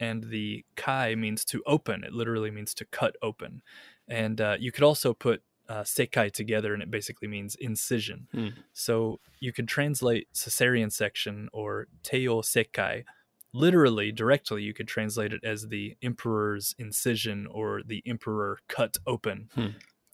and 0.00 0.24
the 0.24 0.64
kai 0.76 1.14
means 1.14 1.44
to 1.46 1.62
open. 1.66 2.04
It 2.04 2.12
literally 2.12 2.50
means 2.50 2.74
to 2.74 2.84
cut 2.84 3.16
open. 3.22 3.62
And 4.06 4.40
uh, 4.40 4.56
you 4.58 4.72
could 4.72 4.84
also 4.84 5.12
put 5.12 5.42
uh, 5.68 5.82
sekkai 5.82 6.32
together, 6.32 6.72
and 6.72 6.82
it 6.82 6.90
basically 6.90 7.28
means 7.28 7.54
incision. 7.56 8.26
Hmm. 8.32 8.48
So 8.72 9.20
you 9.40 9.52
could 9.52 9.68
translate 9.68 10.28
cesarean 10.32 10.90
section 10.90 11.48
or 11.52 11.88
teiō 12.02 12.42
sekkai. 12.42 13.04
Literally, 13.58 14.12
directly, 14.12 14.62
you 14.62 14.72
could 14.74 14.88
translate 14.88 15.32
it 15.32 15.42
as 15.44 15.68
the 15.68 15.96
emperor's 16.02 16.74
incision 16.78 17.46
or 17.46 17.82
the 17.84 18.02
emperor 18.06 18.58
cut 18.68 18.96
open, 19.06 19.48
Hmm. 19.54 19.66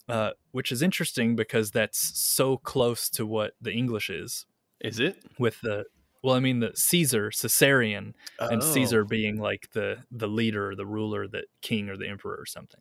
uh, 0.08 0.30
which 0.52 0.72
is 0.72 0.82
interesting 0.82 1.36
because 1.36 1.70
that's 1.70 2.12
so 2.34 2.56
close 2.56 3.08
to 3.10 3.26
what 3.26 3.54
the 3.60 3.72
English 3.72 4.10
is 4.10 4.46
Is 4.80 4.98
it? 5.00 5.22
with 5.38 5.60
the. 5.62 5.84
Well, 6.22 6.34
I 6.34 6.40
mean, 6.40 6.60
the 6.60 6.72
Caesar, 6.74 7.30
Caesarian, 7.30 8.14
and 8.38 8.62
Oh. 8.62 8.72
Caesar 8.72 9.04
being 9.04 9.36
like 9.38 9.70
the 9.72 10.04
the 10.10 10.28
leader, 10.28 10.70
or 10.70 10.74
the 10.74 10.86
ruler, 10.86 11.28
the 11.28 11.44
king 11.60 11.90
or 11.90 11.96
the 11.98 12.08
emperor 12.08 12.36
or 12.36 12.46
something. 12.46 12.80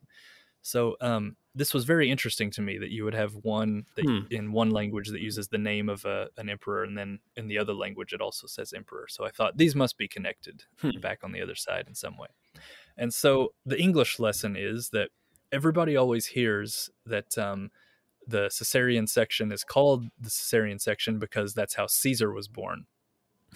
So 0.66 0.96
um, 1.02 1.36
this 1.54 1.74
was 1.74 1.84
very 1.84 2.10
interesting 2.10 2.50
to 2.52 2.62
me 2.62 2.78
that 2.78 2.90
you 2.90 3.04
would 3.04 3.14
have 3.14 3.34
one 3.44 3.84
that 3.96 4.06
Hmm. 4.06 4.20
in 4.30 4.50
one 4.50 4.70
language 4.70 5.08
that 5.10 5.20
uses 5.20 5.48
the 5.48 5.58
name 5.58 5.90
of 5.90 6.04
a, 6.06 6.28
an 6.38 6.48
emperor, 6.48 6.84
and 6.84 6.96
then 6.96 7.18
in 7.36 7.48
the 7.48 7.58
other 7.58 7.74
language 7.74 8.14
it 8.14 8.22
also 8.22 8.46
says 8.46 8.72
emperor. 8.72 9.06
So 9.08 9.24
I 9.26 9.30
thought 9.30 9.58
these 9.58 9.74
must 9.76 9.98
be 9.98 10.08
connected 10.08 10.64
Hmm. 10.80 10.98
back 11.00 11.22
on 11.22 11.32
the 11.32 11.42
other 11.42 11.54
side 11.54 11.86
in 11.86 11.94
some 11.94 12.16
way. 12.16 12.28
And 12.96 13.12
so 13.12 13.52
the 13.66 13.78
English 13.78 14.18
lesson 14.18 14.56
is 14.56 14.88
that 14.90 15.10
everybody 15.52 15.96
always 15.96 16.26
hears 16.26 16.90
that 17.04 17.36
um, 17.36 17.70
the 18.26 18.44
Caesarean 18.44 19.06
section 19.06 19.52
is 19.52 19.64
called 19.64 20.04
the 20.18 20.30
Caesarean 20.30 20.78
section 20.78 21.18
because 21.18 21.52
that's 21.52 21.74
how 21.74 21.86
Caesar 21.88 22.32
was 22.32 22.48
born. 22.48 22.86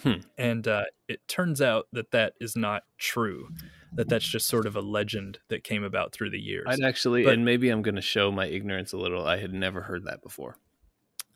Hmm. 0.03 0.21
And 0.37 0.67
uh, 0.67 0.85
it 1.07 1.27
turns 1.27 1.61
out 1.61 1.87
that 1.93 2.11
that 2.11 2.33
is 2.39 2.55
not 2.55 2.83
true. 2.97 3.49
That 3.93 4.07
that's 4.07 4.27
just 4.27 4.47
sort 4.47 4.65
of 4.67 4.75
a 4.75 4.81
legend 4.81 5.39
that 5.47 5.63
came 5.63 5.83
about 5.83 6.11
through 6.13 6.29
the 6.29 6.39
years. 6.39 6.65
I'd 6.67 6.81
actually, 6.83 7.23
But- 7.23 7.33
and 7.33 7.43
maybe 7.45 7.69
I'm 7.69 7.81
going 7.81 7.95
to 7.95 8.01
show 8.01 8.31
my 8.31 8.45
ignorance 8.45 8.93
a 8.93 8.97
little. 8.97 9.25
I 9.25 9.37
had 9.37 9.53
never 9.53 9.81
heard 9.81 10.05
that 10.05 10.21
before. 10.21 10.57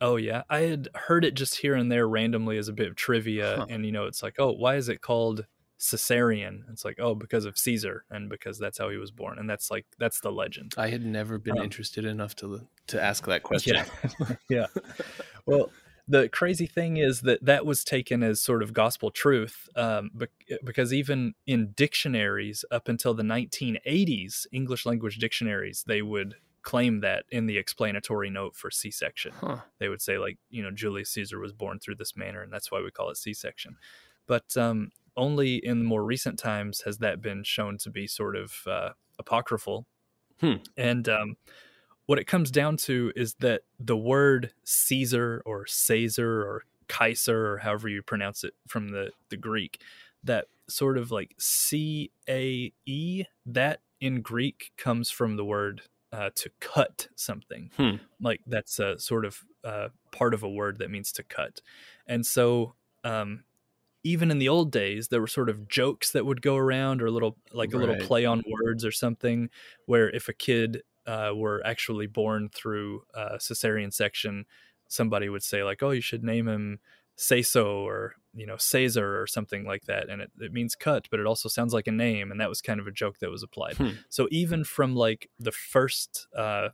Oh 0.02 0.18
yeah, 0.18 0.44
I 0.50 0.60
had 0.62 0.90
heard 0.94 1.24
it 1.26 1.34
just 1.34 1.56
here 1.56 1.76
and 1.76 1.92
there 1.92 2.08
randomly 2.08 2.58
as 2.58 2.68
a 2.68 2.74
bit 2.74 2.88
of 2.90 2.96
trivia, 2.96 3.56
Huh. 3.60 3.66
and 3.70 3.86
you 3.86 3.92
know, 3.92 4.06
it's 4.06 4.22
like, 4.22 4.36
oh, 4.38 4.52
why 4.52 4.76
is 4.76 4.90
it 4.90 5.02
called 5.02 5.46
Caesarian? 5.78 6.66
It's 6.72 6.84
like, 6.84 7.00
oh, 7.00 7.16
because 7.16 7.46
of 7.46 7.58
Caesar, 7.58 8.04
and 8.10 8.30
because 8.30 8.60
that's 8.60 8.78
how 8.78 8.90
he 8.90 8.98
was 8.98 9.12
born, 9.12 9.40
and 9.40 9.50
that's 9.50 9.72
like 9.72 9.86
that's 10.00 10.20
the 10.20 10.32
legend. 10.32 10.74
I 10.78 10.90
had 10.90 11.06
never 11.06 11.38
been 11.38 11.58
Um, 11.58 11.64
interested 11.64 12.06
enough 12.06 12.36
to 12.38 12.68
to 12.88 13.02
ask 13.02 13.26
that 13.28 13.44
question. 13.50 13.78
Yeah, 13.78 14.36
yeah. 14.50 14.68
Well, 15.46 15.72
the 16.08 16.28
crazy 16.30 16.66
thing 16.66 16.98
is 16.98 17.22
that 17.22 17.44
that 17.46 17.66
was 17.66 17.84
taken 17.84 18.24
as 18.24 18.42
sort 18.42 18.62
of 18.62 18.74
gospel 18.74 19.10
truth, 19.10 19.70
um, 19.76 20.12
because 20.64 20.94
even 20.94 21.34
in 21.48 21.72
dictionaries 21.76 22.66
up 22.72 22.90
until 22.90 23.14
the 23.14 23.24
1980s, 23.24 24.46
English 24.52 24.86
language 24.86 25.18
dictionaries, 25.18 25.84
they 25.88 26.02
would 26.02 26.36
claim 26.62 27.02
that 27.02 27.26
in 27.30 27.46
the 27.46 27.58
explanatory 27.58 28.30
note 28.30 28.56
for 28.56 28.72
C-section. 28.72 29.34
Huh. 29.40 29.58
they 29.80 29.90
would 29.90 30.02
say 30.02 30.18
like 30.18 30.38
you 30.50 30.64
know 30.64 30.72
Julius 30.72 31.12
Caesar 31.12 31.40
was 31.40 31.52
born 31.52 31.80
through 31.80 31.96
this 31.96 32.16
manner 32.16 32.42
and 32.42 32.52
that's 32.52 32.72
why 32.72 32.82
we 32.82 32.90
call 32.90 33.10
it 33.10 33.18
C-section. 33.18 33.76
But 34.28 34.56
um, 34.56 34.92
only 35.16 35.56
in 35.56 35.84
more 35.84 36.04
recent 36.04 36.40
times 36.40 36.82
has 36.82 37.00
that 37.00 37.22
been 37.22 37.44
shown 37.44 37.78
to 37.80 37.90
be 37.90 38.08
sort 38.08 38.36
of 38.36 38.54
uh, 38.66 38.90
apocryphal. 39.20 39.86
Hmm. 40.40 40.56
And 40.78 41.08
um, 41.10 41.36
what 42.06 42.20
it 42.20 42.26
comes 42.26 42.52
down 42.52 42.78
to 42.78 43.12
is 43.16 43.36
that 43.36 43.62
the 43.80 43.98
word 43.98 44.52
Caesar 44.64 45.42
or 45.46 45.66
Caesar 45.66 46.42
or 46.42 46.64
Kaiser 46.88 47.54
or 47.54 47.58
however 47.60 47.88
you 47.88 48.02
pronounce 48.02 48.44
it 48.44 48.54
from 48.68 48.90
the 48.90 49.12
the 49.30 49.38
Greek, 49.38 49.82
that 50.24 50.46
sort 50.68 50.98
of 50.98 51.12
like 51.12 51.34
C 51.38 52.12
A 52.30 52.72
E 52.86 53.24
that 53.46 53.80
in 54.00 54.22
Greek 54.22 54.72
comes 54.78 55.10
from 55.10 55.38
the 55.38 55.46
word 55.46 55.82
uh, 56.12 56.30
to 56.36 56.50
cut 56.60 57.08
something. 57.16 57.72
Hmm. 57.78 57.96
like 58.22 58.42
that's 58.46 58.80
a 58.80 59.00
sort 59.00 59.26
of 59.26 59.40
uh, 59.64 59.88
part 60.12 60.34
of 60.34 60.44
a 60.44 60.50
word 60.50 60.80
that 60.80 60.92
means 60.92 61.12
to 61.14 61.24
cut. 61.24 61.62
And 62.06 62.26
so 62.26 62.76
um, 63.04 63.46
even 64.04 64.30
in 64.30 64.40
the 64.40 64.50
old 64.50 64.72
days 64.72 65.08
there 65.08 65.22
were 65.22 65.28
sort 65.28 65.50
of 65.50 65.68
jokes 65.68 66.12
that 66.12 66.26
would 66.26 66.42
go 66.42 66.58
around 66.58 67.02
or 67.02 67.10
little 67.10 67.38
like 67.54 67.74
a 67.74 67.78
little 67.78 67.96
play 67.96 68.26
on 68.26 68.44
words 68.48 68.86
or 68.86 68.92
something 68.92 69.50
where 69.86 70.10
if 70.10 70.28
a 70.28 70.34
kid 70.34 70.84
uh, 71.06 71.32
were 71.36 71.62
actually 71.66 72.08
born 72.08 72.50
through 72.54 73.04
uh, 73.14 73.38
cesarean 73.38 73.94
section 73.94 74.46
somebody 74.88 75.30
would 75.30 75.44
say 75.44 75.64
like 75.64 75.82
oh 75.84 75.92
you 75.92 76.02
should 76.02 76.24
name 76.24 76.48
him 76.48 76.80
say 77.16 77.42
so 77.42 77.86
or 77.88 78.16
you 78.34 78.46
know 78.46 78.58
caesar 78.58 79.22
or 79.22 79.28
something 79.28 79.66
like 79.66 79.86
that 79.86 80.10
and 80.10 80.22
it, 80.22 80.32
it 80.40 80.52
means 80.52 80.76
cut 80.76 81.08
but 81.12 81.20
it 81.20 81.26
also 81.28 81.48
sounds 81.50 81.74
like 81.74 81.88
a 81.88 81.92
name 81.92 82.32
and 82.32 82.40
that 82.40 82.50
was 82.50 82.62
kind 82.62 82.80
of 82.80 82.88
a 82.88 82.92
joke 82.92 83.20
that 83.20 83.30
was 83.30 83.44
applied 83.44 83.76
Hmm. 83.78 83.90
so 84.10 84.28
even 84.32 84.64
from 84.64 84.96
like 84.96 85.30
the 85.40 85.52
first 85.52 86.28
uh 86.36 86.70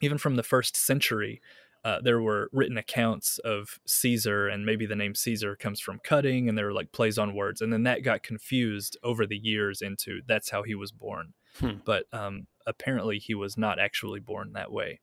even 0.00 0.18
from 0.18 0.36
the 0.36 0.42
first 0.42 0.76
century 0.76 1.40
uh, 1.84 2.00
there 2.00 2.20
were 2.22 2.48
written 2.50 2.78
accounts 2.78 3.36
of 3.38 3.78
caesar 3.86 4.48
and 4.48 4.64
maybe 4.64 4.86
the 4.86 4.96
name 4.96 5.14
caesar 5.14 5.54
comes 5.54 5.80
from 5.80 6.00
cutting 6.02 6.48
and 6.48 6.56
there 6.56 6.66
were 6.66 6.72
like 6.72 6.92
plays 6.92 7.18
on 7.18 7.34
words 7.34 7.60
and 7.60 7.72
then 7.72 7.82
that 7.84 8.02
got 8.02 8.22
confused 8.22 8.96
over 9.02 9.26
the 9.26 9.36
years 9.36 9.82
into 9.82 10.20
that's 10.26 10.50
how 10.50 10.62
he 10.62 10.74
was 10.74 10.90
born 10.92 11.34
Hmm. 11.60 11.76
but 11.84 12.06
um 12.12 12.46
apparently 12.66 13.18
he 13.18 13.34
was 13.34 13.56
not 13.58 13.78
actually 13.78 14.20
born 14.20 14.52
that 14.52 14.72
way 14.72 15.00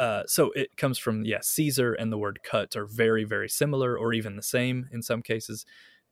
uh, 0.00 0.24
so 0.26 0.50
it 0.52 0.76
comes 0.76 0.98
from 0.98 1.24
yeah 1.24 1.38
caesar 1.40 1.92
and 1.94 2.12
the 2.12 2.18
word 2.18 2.40
cut 2.42 2.74
are 2.76 2.86
very 2.86 3.24
very 3.24 3.48
similar 3.48 3.96
or 3.96 4.12
even 4.12 4.36
the 4.36 4.42
same 4.42 4.88
in 4.92 5.02
some 5.02 5.22
cases 5.22 5.64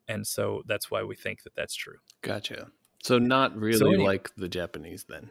and 0.08 0.26
so 0.26 0.62
that's 0.66 0.90
why 0.90 1.02
we 1.02 1.14
think 1.16 1.42
that 1.42 1.54
that's 1.54 1.74
true 1.74 1.98
Gotcha. 2.22 2.70
So 3.02 3.18
not 3.18 3.56
really 3.56 3.94
any- 3.94 4.04
like 4.04 4.34
the 4.36 4.48
Japanese 4.48 5.04
then. 5.08 5.30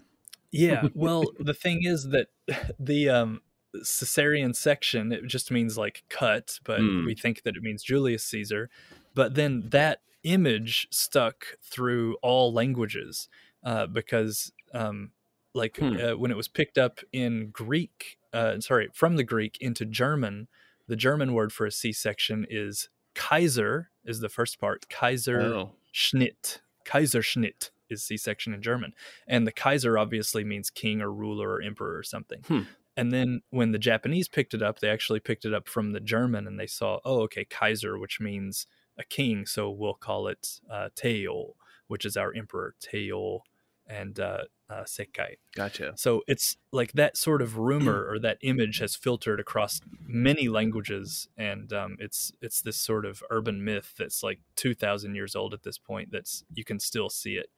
yeah 0.51 0.88
well 0.93 1.32
the 1.39 1.54
thing 1.54 1.80
is 1.84 2.10
that 2.10 2.27
the 2.80 3.10
um 3.10 3.41
caesarean 3.73 4.54
section 4.54 5.13
it 5.13 5.25
just 5.25 5.49
means 5.49 5.77
like 5.77 6.04
cut 6.10 6.60
but 6.65 6.82
Hmm. 6.82 7.06
we 7.06 7.15
think 7.15 7.43
that 7.43 7.56
it 7.56 7.63
means 7.63 7.82
julius 7.84 8.23
caesar 8.25 8.69
but 9.15 9.36
then 9.36 9.69
that 9.69 10.01
image 10.23 10.88
stuck 10.91 11.45
through 11.63 12.15
all 12.21 12.54
languages 12.54 13.30
uh, 13.63 13.88
because 13.88 14.51
um, 14.73 15.12
like 15.53 15.77
Hmm. 15.77 15.97
uh, 15.97 16.17
when 16.17 16.31
it 16.31 16.37
was 16.37 16.47
picked 16.47 16.77
up 16.77 16.99
in 17.11 17.49
greek 17.51 18.17
uh, 18.33 18.59
sorry 18.59 18.89
from 18.93 19.15
the 19.17 19.23
greek 19.23 19.57
into 19.59 19.85
german 19.85 20.47
the 20.87 20.95
german 20.95 21.33
word 21.33 21.51
for 21.51 21.65
a 21.65 21.71
c-section 21.71 22.45
is 22.49 22.89
kaiser 23.15 23.89
is 24.05 24.19
the 24.21 24.29
first 24.29 24.59
part 24.59 24.87
kaiser 24.89 25.41
Oh. 25.41 25.71
Schnitt. 25.93 26.59
Kaiserschnitt 26.85 27.71
is 27.89 28.03
C-section 28.03 28.53
in 28.53 28.61
German. 28.61 28.93
And 29.27 29.45
the 29.45 29.51
Kaiser 29.51 29.97
obviously 29.97 30.43
means 30.45 30.69
king 30.69 31.01
or 31.01 31.11
ruler 31.11 31.49
or 31.55 31.61
emperor 31.61 31.97
or 31.97 32.03
something. 32.03 32.41
Hmm. 32.47 32.61
And 32.95 33.11
then 33.11 33.41
when 33.49 33.71
the 33.71 33.77
Japanese 33.79 34.27
picked 34.29 34.53
it 34.53 34.61
up, 34.61 34.79
they 34.79 34.89
actually 34.89 35.19
picked 35.19 35.43
it 35.45 35.53
up 35.53 35.67
from 35.67 35.91
the 35.91 35.99
German 35.99 36.47
and 36.47 36.57
they 36.57 36.67
saw, 36.67 36.99
oh, 37.03 37.21
okay, 37.23 37.43
Kaiser, 37.45 37.97
which 37.97 38.19
means 38.21 38.67
a 38.97 39.03
king. 39.03 39.45
So 39.45 39.69
we'll 39.69 39.93
call 39.95 40.27
it 40.27 40.59
uh, 40.71 40.89
Teiō, 40.95 41.53
which 41.87 42.05
is 42.05 42.15
our 42.15 42.33
emperor, 42.33 42.75
Teiō 42.81 43.39
and 43.87 44.17
uh, 44.19 44.43
uh, 44.71 44.84
Sekkai. 44.84 45.36
Gotcha. 45.55 45.93
So 45.95 46.21
it's 46.27 46.57
like 46.71 46.93
that 46.93 47.17
sort 47.17 47.41
of 47.41 47.57
rumor 47.57 48.05
or 48.10 48.19
that 48.19 48.38
image 48.41 48.79
has 48.79 48.95
filtered 48.95 49.39
across 49.39 49.81
many 50.05 50.47
languages, 50.47 51.27
and 51.38 51.71
um, 51.73 51.97
it's 51.99 52.31
it's 52.41 52.62
this 52.62 52.77
sort 52.77 53.05
of 53.05 53.21
urban 53.29 53.63
myth 53.63 53.93
that's 53.97 54.23
like 54.23 54.39
two 54.55 54.73
thousand 54.73 55.15
years 55.15 55.36
old 55.36 55.53
at 55.53 55.63
this 55.63 55.77
point. 55.77 56.10
That's 56.12 56.43
you 56.53 56.63
can 56.63 56.79
still 56.79 57.10
see 57.10 57.34
it 57.34 57.49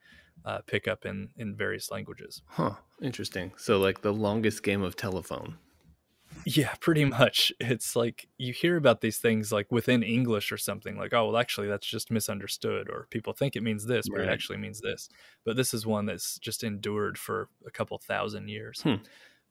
uh, 0.45 0.59
pick 0.65 0.87
up 0.87 1.05
in 1.05 1.29
in 1.37 1.55
various 1.55 1.91
languages. 1.91 2.41
Huh. 2.47 2.75
Interesting. 3.01 3.51
So 3.57 3.79
like 3.79 4.01
the 4.01 4.13
longest 4.13 4.63
game 4.63 4.81
of 4.81 4.95
telephone. 4.95 5.57
Yeah, 6.45 6.73
pretty 6.79 7.05
much. 7.05 7.51
It's 7.59 7.95
like 7.95 8.27
you 8.37 8.53
hear 8.53 8.75
about 8.77 9.01
these 9.01 9.17
things 9.17 9.51
like 9.51 9.71
within 9.71 10.03
English 10.03 10.51
or 10.51 10.57
something 10.57 10.97
like, 10.97 11.13
oh, 11.13 11.27
well, 11.27 11.37
actually, 11.37 11.67
that's 11.67 11.87
just 11.87 12.11
misunderstood, 12.11 12.89
or 12.89 13.07
people 13.09 13.33
think 13.33 13.55
it 13.55 13.63
means 13.63 13.85
this, 13.85 14.09
but 14.09 14.19
Right. 14.19 14.27
it 14.27 14.31
actually 14.31 14.57
means 14.57 14.81
this. 14.81 15.09
But 15.45 15.55
this 15.55 15.73
is 15.73 15.85
one 15.85 16.05
that's 16.05 16.37
just 16.39 16.63
endured 16.63 17.17
for 17.17 17.49
a 17.65 17.71
couple 17.71 17.97
thousand 17.97 18.49
years. 18.49 18.81
Hmm. 18.81 18.95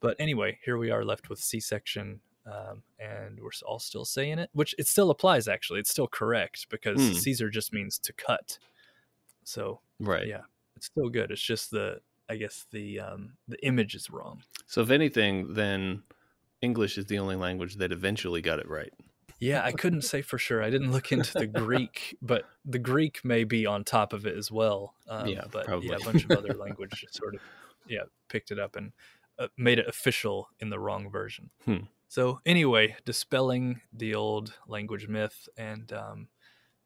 But 0.00 0.16
anyway, 0.18 0.58
here 0.64 0.76
we 0.78 0.90
are 0.90 1.04
left 1.04 1.30
with 1.30 1.38
C 1.38 1.60
section, 1.60 2.20
um, 2.46 2.82
and 2.98 3.38
we're 3.40 3.50
all 3.66 3.78
still 3.78 4.04
saying 4.04 4.38
it, 4.40 4.50
which 4.52 4.74
it 4.78 4.86
still 4.86 5.10
applies, 5.10 5.48
actually. 5.48 5.80
It's 5.80 5.90
still 5.90 6.08
correct 6.08 6.66
because 6.70 7.00
Hmm. 7.00 7.12
Caesar 7.14 7.48
just 7.50 7.72
means 7.72 7.98
to 8.00 8.12
cut. 8.12 8.58
So 9.44 9.80
Right. 10.00 10.26
yeah, 10.26 10.42
it's 10.76 10.86
still 10.86 11.08
good. 11.08 11.30
It's 11.30 11.42
just 11.42 11.70
the, 11.70 12.00
I 12.28 12.36
guess, 12.36 12.66
the 12.70 13.00
um, 13.00 13.36
the 13.48 13.64
image 13.64 13.94
is 13.94 14.10
wrong. 14.10 14.42
So 14.66 14.82
if 14.82 14.90
anything, 14.90 15.54
then 15.54 16.02
English 16.62 16.96
is 16.98 17.06
the 17.06 17.18
only 17.18 17.36
language 17.36 17.76
that 17.76 17.92
eventually 17.92 18.40
got 18.40 18.58
it 18.60 18.68
right. 18.68 18.92
Yeah, 19.40 19.62
I 19.64 19.72
couldn't 19.72 20.02
say 20.02 20.22
for 20.22 20.38
sure. 20.38 20.62
I 20.62 20.70
didn't 20.70 20.92
look 20.92 21.10
into 21.10 21.32
the 21.32 21.48
Greek, 21.48 22.16
but 22.22 22.44
the 22.64 22.78
Greek 22.78 23.24
may 23.24 23.42
be 23.42 23.66
on 23.66 23.82
top 23.82 24.12
of 24.12 24.24
it 24.24 24.36
as 24.36 24.50
well. 24.52 24.94
Um, 25.08 25.26
Yeah, 25.26 25.44
but 25.50 25.66
probably. 25.66 25.88
yeah, 25.88 25.96
a 26.00 26.04
bunch 26.04 26.24
of 26.24 26.30
other 26.38 26.54
language 26.54 27.04
sort 27.10 27.34
of 27.34 27.40
yeah 27.88 28.02
picked 28.28 28.52
it 28.52 28.60
up 28.60 28.76
and 28.76 28.92
uh, 29.40 29.48
made 29.58 29.80
it 29.80 29.88
official 29.88 30.48
in 30.60 30.70
the 30.70 30.78
wrong 30.78 31.10
version. 31.10 31.50
Hmm. 31.64 31.78
So 32.08 32.40
anyway, 32.46 32.94
dispelling 33.04 33.80
the 33.92 34.14
old 34.14 34.54
language 34.68 35.08
myth, 35.08 35.48
and 35.56 35.92
um, 35.92 36.28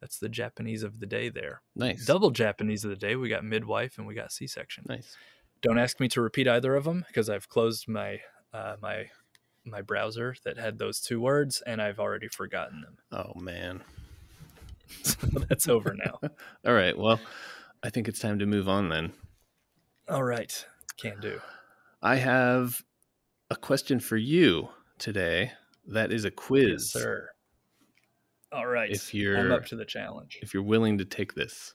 that's 0.00 0.18
the 0.18 0.28
Japanese 0.30 0.82
of 0.82 0.98
the 1.00 1.06
day. 1.06 1.28
There, 1.28 1.60
Nice. 1.74 2.06
double 2.06 2.30
Japanese 2.30 2.84
of 2.84 2.90
the 2.90 2.96
day. 2.96 3.16
We 3.16 3.28
got 3.28 3.44
midwife 3.44 3.98
and 3.98 4.06
we 4.06 4.14
got 4.14 4.32
C-section. 4.32 4.84
Nice. 4.88 5.16
Don't 5.62 5.78
ask 5.78 5.98
me 6.00 6.08
to 6.08 6.20
repeat 6.22 6.46
either 6.48 6.74
of 6.76 6.84
them 6.84 7.04
because 7.08 7.28
I've 7.28 7.48
closed 7.50 7.86
my 7.88 8.20
uh, 8.54 8.76
my 8.80 9.10
my 9.66 9.82
browser 9.82 10.34
that 10.44 10.56
had 10.58 10.78
those 10.78 11.00
two 11.00 11.20
words 11.20 11.62
and 11.66 11.82
I've 11.82 11.98
already 11.98 12.28
forgotten 12.28 12.80
them. 12.82 12.96
Oh 13.12 13.38
man. 13.38 13.82
So 15.02 15.16
that's 15.48 15.68
over 15.68 15.94
now. 15.94 16.20
All 16.66 16.74
right. 16.74 16.96
Well, 16.96 17.18
I 17.82 17.90
think 17.90 18.08
it's 18.08 18.20
time 18.20 18.38
to 18.38 18.46
move 18.46 18.68
on 18.68 18.88
then. 18.88 19.12
All 20.08 20.22
right, 20.22 20.64
can 20.96 21.18
do. 21.20 21.40
I 22.02 22.16
have 22.16 22.82
a 23.50 23.56
question 23.56 23.98
for 23.98 24.16
you 24.16 24.68
today. 24.98 25.52
That 25.88 26.12
is 26.12 26.24
a 26.24 26.30
quiz. 26.30 26.92
Yes, 26.94 27.02
sir. 27.02 27.28
All 28.52 28.66
right, 28.66 28.90
If 28.90 29.12
I'm 29.12 29.20
you're- 29.20 29.52
up 29.52 29.66
to 29.66 29.76
the 29.76 29.84
challenge. 29.84 30.38
If 30.42 30.54
you're 30.54 30.62
willing 30.62 30.98
to 30.98 31.04
take 31.04 31.34
this. 31.34 31.74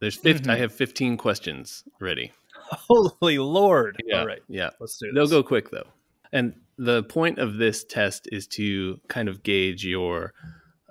There's 0.00 0.16
50, 0.16 0.42
mm-hmm. 0.44 0.50
I 0.50 0.56
have 0.56 0.72
15 0.72 1.16
questions 1.16 1.84
ready. 2.00 2.32
Holy 2.54 3.38
Lord! 3.38 4.02
Yeah. 4.06 4.20
All 4.20 4.26
right, 4.26 4.42
Yeah. 4.48 4.70
let's 4.80 4.96
do 4.98 5.06
this. 5.12 5.14
They'll 5.14 5.42
go 5.42 5.46
quick 5.46 5.70
though. 5.70 5.86
And 6.32 6.54
the 6.84 7.02
point 7.04 7.38
of 7.38 7.56
this 7.58 7.84
test 7.84 8.28
is 8.32 8.46
to 8.48 9.00
kind 9.08 9.28
of 9.28 9.42
gauge 9.42 9.84
your 9.84 10.32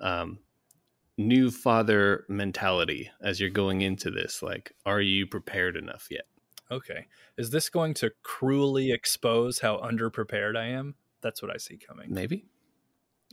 um, 0.00 0.38
new 1.18 1.50
father 1.50 2.24
mentality 2.28 3.10
as 3.20 3.40
you're 3.40 3.50
going 3.50 3.82
into 3.82 4.10
this. 4.10 4.42
Like, 4.42 4.72
are 4.86 5.00
you 5.00 5.26
prepared 5.26 5.76
enough 5.76 6.06
yet? 6.10 6.24
Okay, 6.70 7.06
is 7.36 7.50
this 7.50 7.68
going 7.68 7.92
to 7.94 8.10
cruelly 8.22 8.92
expose 8.92 9.58
how 9.58 9.76
underprepared 9.78 10.56
I 10.56 10.68
am? 10.68 10.94
That's 11.20 11.42
what 11.42 11.50
I 11.54 11.58
see 11.58 11.76
coming. 11.76 12.12
Maybe. 12.12 12.46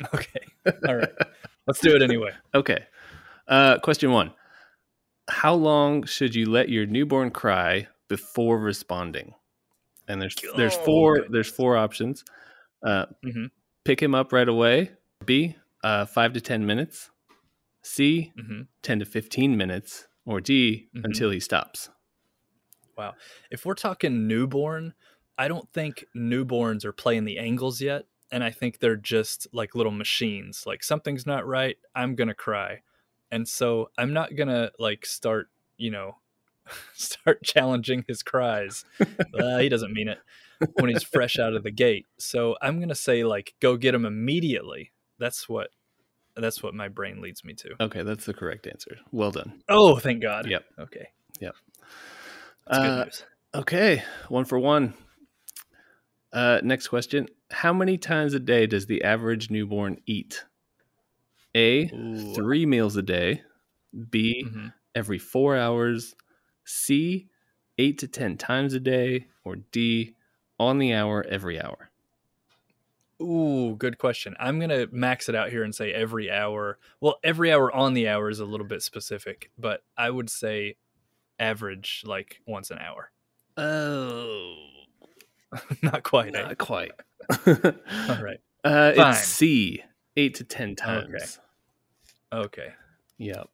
Okay, 0.14 0.40
all 0.88 0.96
right, 0.96 1.12
let's 1.68 1.82
do 1.82 1.94
it 1.94 2.02
anyway. 2.02 2.32
Okay. 2.56 2.86
Uh, 3.50 3.80
question 3.80 4.12
one: 4.12 4.32
How 5.30 5.54
long 5.54 6.04
should 6.06 6.36
you 6.36 6.50
let 6.50 6.70
your 6.70 6.86
newborn 6.86 7.32
cry 7.32 7.88
before 8.08 8.58
responding? 8.60 9.34
And 10.08 10.22
there's 10.22 10.36
there's 10.56 10.76
Oh, 10.78 10.86
four 10.86 11.16
goodness. 11.16 11.32
there's 11.34 11.50
four 11.52 11.76
options. 11.76 12.24
Uh, 12.84 13.06
hmm 13.24 13.46
pick 13.86 14.02
him 14.02 14.14
up 14.14 14.32
right 14.32 14.48
away. 14.48 14.92
B, 15.26 15.56
uh, 15.84 16.06
five 16.06 16.34
to 16.34 16.42
ten 16.42 16.66
minutes. 16.66 17.10
C, 17.84 18.34
hmm 18.38 18.62
ten 18.84 19.00
to 19.00 19.06
fifteen 19.06 19.58
minutes. 19.58 20.08
Or 20.26 20.40
D, 20.40 20.90
Mhm. 20.96 21.06
until 21.06 21.32
he 21.32 21.40
stops. 21.40 21.90
Wow. 22.96 23.16
If 23.50 23.66
we're 23.66 23.74
talking 23.74 24.28
newborn, 24.28 24.94
I 25.40 25.48
don't 25.48 25.72
think 25.74 26.06
newborns 26.16 26.86
are 26.86 26.92
playing 26.94 27.26
the 27.26 27.40
angles 27.40 27.82
yet. 27.82 28.06
And 28.32 28.44
I 28.44 28.52
think 28.52 28.78
they're 28.78 28.96
just 28.96 29.48
like 29.54 29.74
little 29.74 29.92
machines. 29.92 30.66
Like 30.68 30.84
something's 30.84 31.26
not 31.26 31.48
right, 31.48 31.78
I'm 31.96 32.14
going 32.14 32.28
to 32.28 32.36
cry. 32.36 32.82
And 33.32 33.48
so 33.48 33.90
I'm 33.98 34.14
not 34.14 34.36
going 34.36 34.50
to 34.50 34.72
like 34.78 35.06
start, 35.06 35.50
you 35.78 35.90
know, 35.90 36.18
start 36.94 37.42
challenging 37.44 38.04
his 38.08 38.22
cries. 38.22 38.86
uh, 39.34 39.58
he 39.58 39.70
doesn't 39.70 39.94
mean 39.94 40.10
it 40.10 40.20
when 40.74 40.90
he's 40.90 41.04
fresh 41.04 41.40
out 41.40 41.54
of 41.56 41.64
the 41.64 41.72
gate. 41.72 42.06
So 42.18 42.56
I'm 42.62 42.78
going 42.78 42.90
to 42.90 42.96
say 42.96 43.24
like 43.24 43.54
go 43.60 43.78
get 43.78 43.94
him 43.96 44.06
immediately. 44.06 44.92
That's 45.18 45.48
what 45.50 45.70
that's 46.36 46.64
what 46.64 46.74
my 46.74 46.88
brain 46.88 47.22
leads 47.22 47.44
me 47.44 47.54
to. 47.56 47.76
Okay, 47.82 48.04
that's 48.04 48.26
the 48.26 48.34
correct 48.34 48.66
answer. 48.68 48.98
Well 49.12 49.32
done. 49.32 49.62
Oh, 49.68 49.98
thank 49.98 50.22
God. 50.22 50.48
Yep. 50.48 50.64
Okay. 50.80 51.08
Yep. 51.42 51.56
That's 52.68 52.78
good 52.78 52.86
Uh, 52.88 53.04
news. 53.06 53.26
Okay, 53.56 54.04
one 54.30 54.46
for 54.46 54.60
one. 54.60 54.94
Uh, 56.32 56.62
next 56.64 56.88
question: 56.88 57.28
How 57.52 57.74
many 57.74 57.98
times 57.98 58.34
a 58.34 58.40
day 58.40 58.68
does 58.68 58.86
the 58.86 59.04
average 59.04 59.50
newborn 59.50 59.98
eat? 60.06 60.46
A, 61.56 61.90
Ooh. 61.92 62.34
three 62.36 62.66
meals 62.68 62.96
a 62.96 63.02
day. 63.02 63.42
B, 64.12 64.46
Mhm. 64.46 64.74
every 64.94 65.18
four 65.18 65.58
hours. 65.58 66.16
C, 66.64 67.28
eight 67.80 67.98
to 67.98 68.08
ten 68.08 68.38
times 68.38 68.76
a 68.76 68.80
day. 68.80 69.28
Or 69.44 69.56
D, 69.56 70.16
on 70.60 70.78
the 70.80 70.94
hour 70.94 71.26
every 71.30 71.60
hour. 71.62 71.90
Ooh, 73.22 73.76
good 73.78 73.98
question. 73.98 74.36
I'm 74.40 74.60
gonna 74.60 74.88
max 74.92 75.28
it 75.28 75.36
out 75.36 75.50
here 75.50 75.64
and 75.64 75.76
say 75.76 75.92
every 75.94 76.32
hour. 76.32 76.78
Well, 77.02 77.16
every 77.24 77.52
hour 77.52 77.74
on 77.74 77.94
the 77.94 78.08
hour 78.08 78.30
is 78.30 78.40
a 78.40 78.46
little 78.46 78.66
bit 78.68 78.82
specific, 78.82 79.52
but 79.58 79.84
I 79.98 80.10
would 80.10 80.30
say 80.30 80.76
average 81.38 82.04
like 82.06 82.42
once 82.48 82.72
an 82.72 82.80
hour. 82.80 83.12
Oh, 83.58 84.56
Not 85.82 86.04
quite. 86.04 86.34
eh? 86.36 86.42
not 86.44 86.58
quite. 86.58 86.92
All 87.48 88.24
right. 88.24 88.40
Uh, 88.62 88.92
Fine. 88.94 89.12
it's 89.12 89.24
C, 89.24 89.84
eight 90.18 90.36
to 90.36 90.44
ten 90.44 90.76
times. 90.76 91.40
Okay. 92.34 92.46
Okay. 92.46 92.74
Yep. 93.18 93.48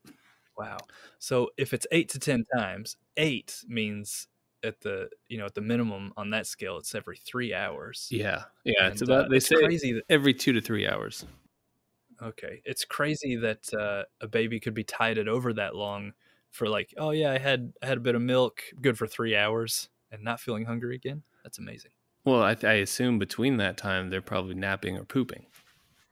Wow. 0.58 0.78
So 1.20 1.52
if 1.58 1.76
it's 1.76 1.86
eight 1.92 2.10
to 2.10 2.20
ten 2.20 2.44
times, 2.58 2.98
eight 3.16 3.64
means 3.68 4.28
at 4.66 4.82
the 4.82 5.10
you 5.28 5.38
know 5.38 5.46
at 5.46 5.56
the 5.56 5.62
minimum 5.62 6.14
on 6.18 6.32
that 6.32 6.48
scale, 6.48 6.78
it's 6.78 6.96
every 6.96 7.18
three 7.18 7.54
hours. 7.54 8.08
Yeah. 8.12 8.44
Yeah. 8.64 8.88
it's 8.88 9.02
about. 9.02 9.26
uh, 9.26 9.28
they 9.30 9.38
it's 9.38 9.48
say 9.48 9.56
crazy 9.56 9.94
that 9.94 10.04
every 10.10 10.34
two 10.34 10.54
to 10.54 10.62
three 10.62 10.88
hours. 10.88 11.26
Okay, 12.22 12.62
it's 12.64 12.86
crazy 12.86 13.36
that 13.36 13.74
uh, 13.74 14.04
a 14.22 14.28
baby 14.28 14.60
could 14.60 14.74
be 14.74 14.86
tided 14.86 15.28
over 15.28 15.52
that 15.54 15.76
long 15.76 16.14
for 16.52 16.70
like, 16.70 16.94
oh 16.98 17.12
yeah, 17.12 17.32
I 17.32 17.38
had 17.38 17.74
I 17.84 17.88
had 17.88 17.98
a 17.98 18.02
bit 18.02 18.16
of 18.16 18.22
milk, 18.22 18.62
good 18.82 18.98
for 18.98 19.06
three 19.06 19.36
hours, 19.36 19.90
and 20.12 20.24
not 20.24 20.40
feeling 20.40 20.66
hungry 20.66 20.96
again. 20.96 21.24
That's 21.44 21.60
amazing. 21.60 21.92
Well, 22.24 22.42
I, 22.42 22.56
I 22.64 22.74
assume 22.76 23.20
between 23.20 23.58
that 23.58 23.78
time 23.78 24.10
they're 24.10 24.22
probably 24.22 24.56
napping 24.56 24.98
or 24.98 25.04
pooping, 25.04 25.46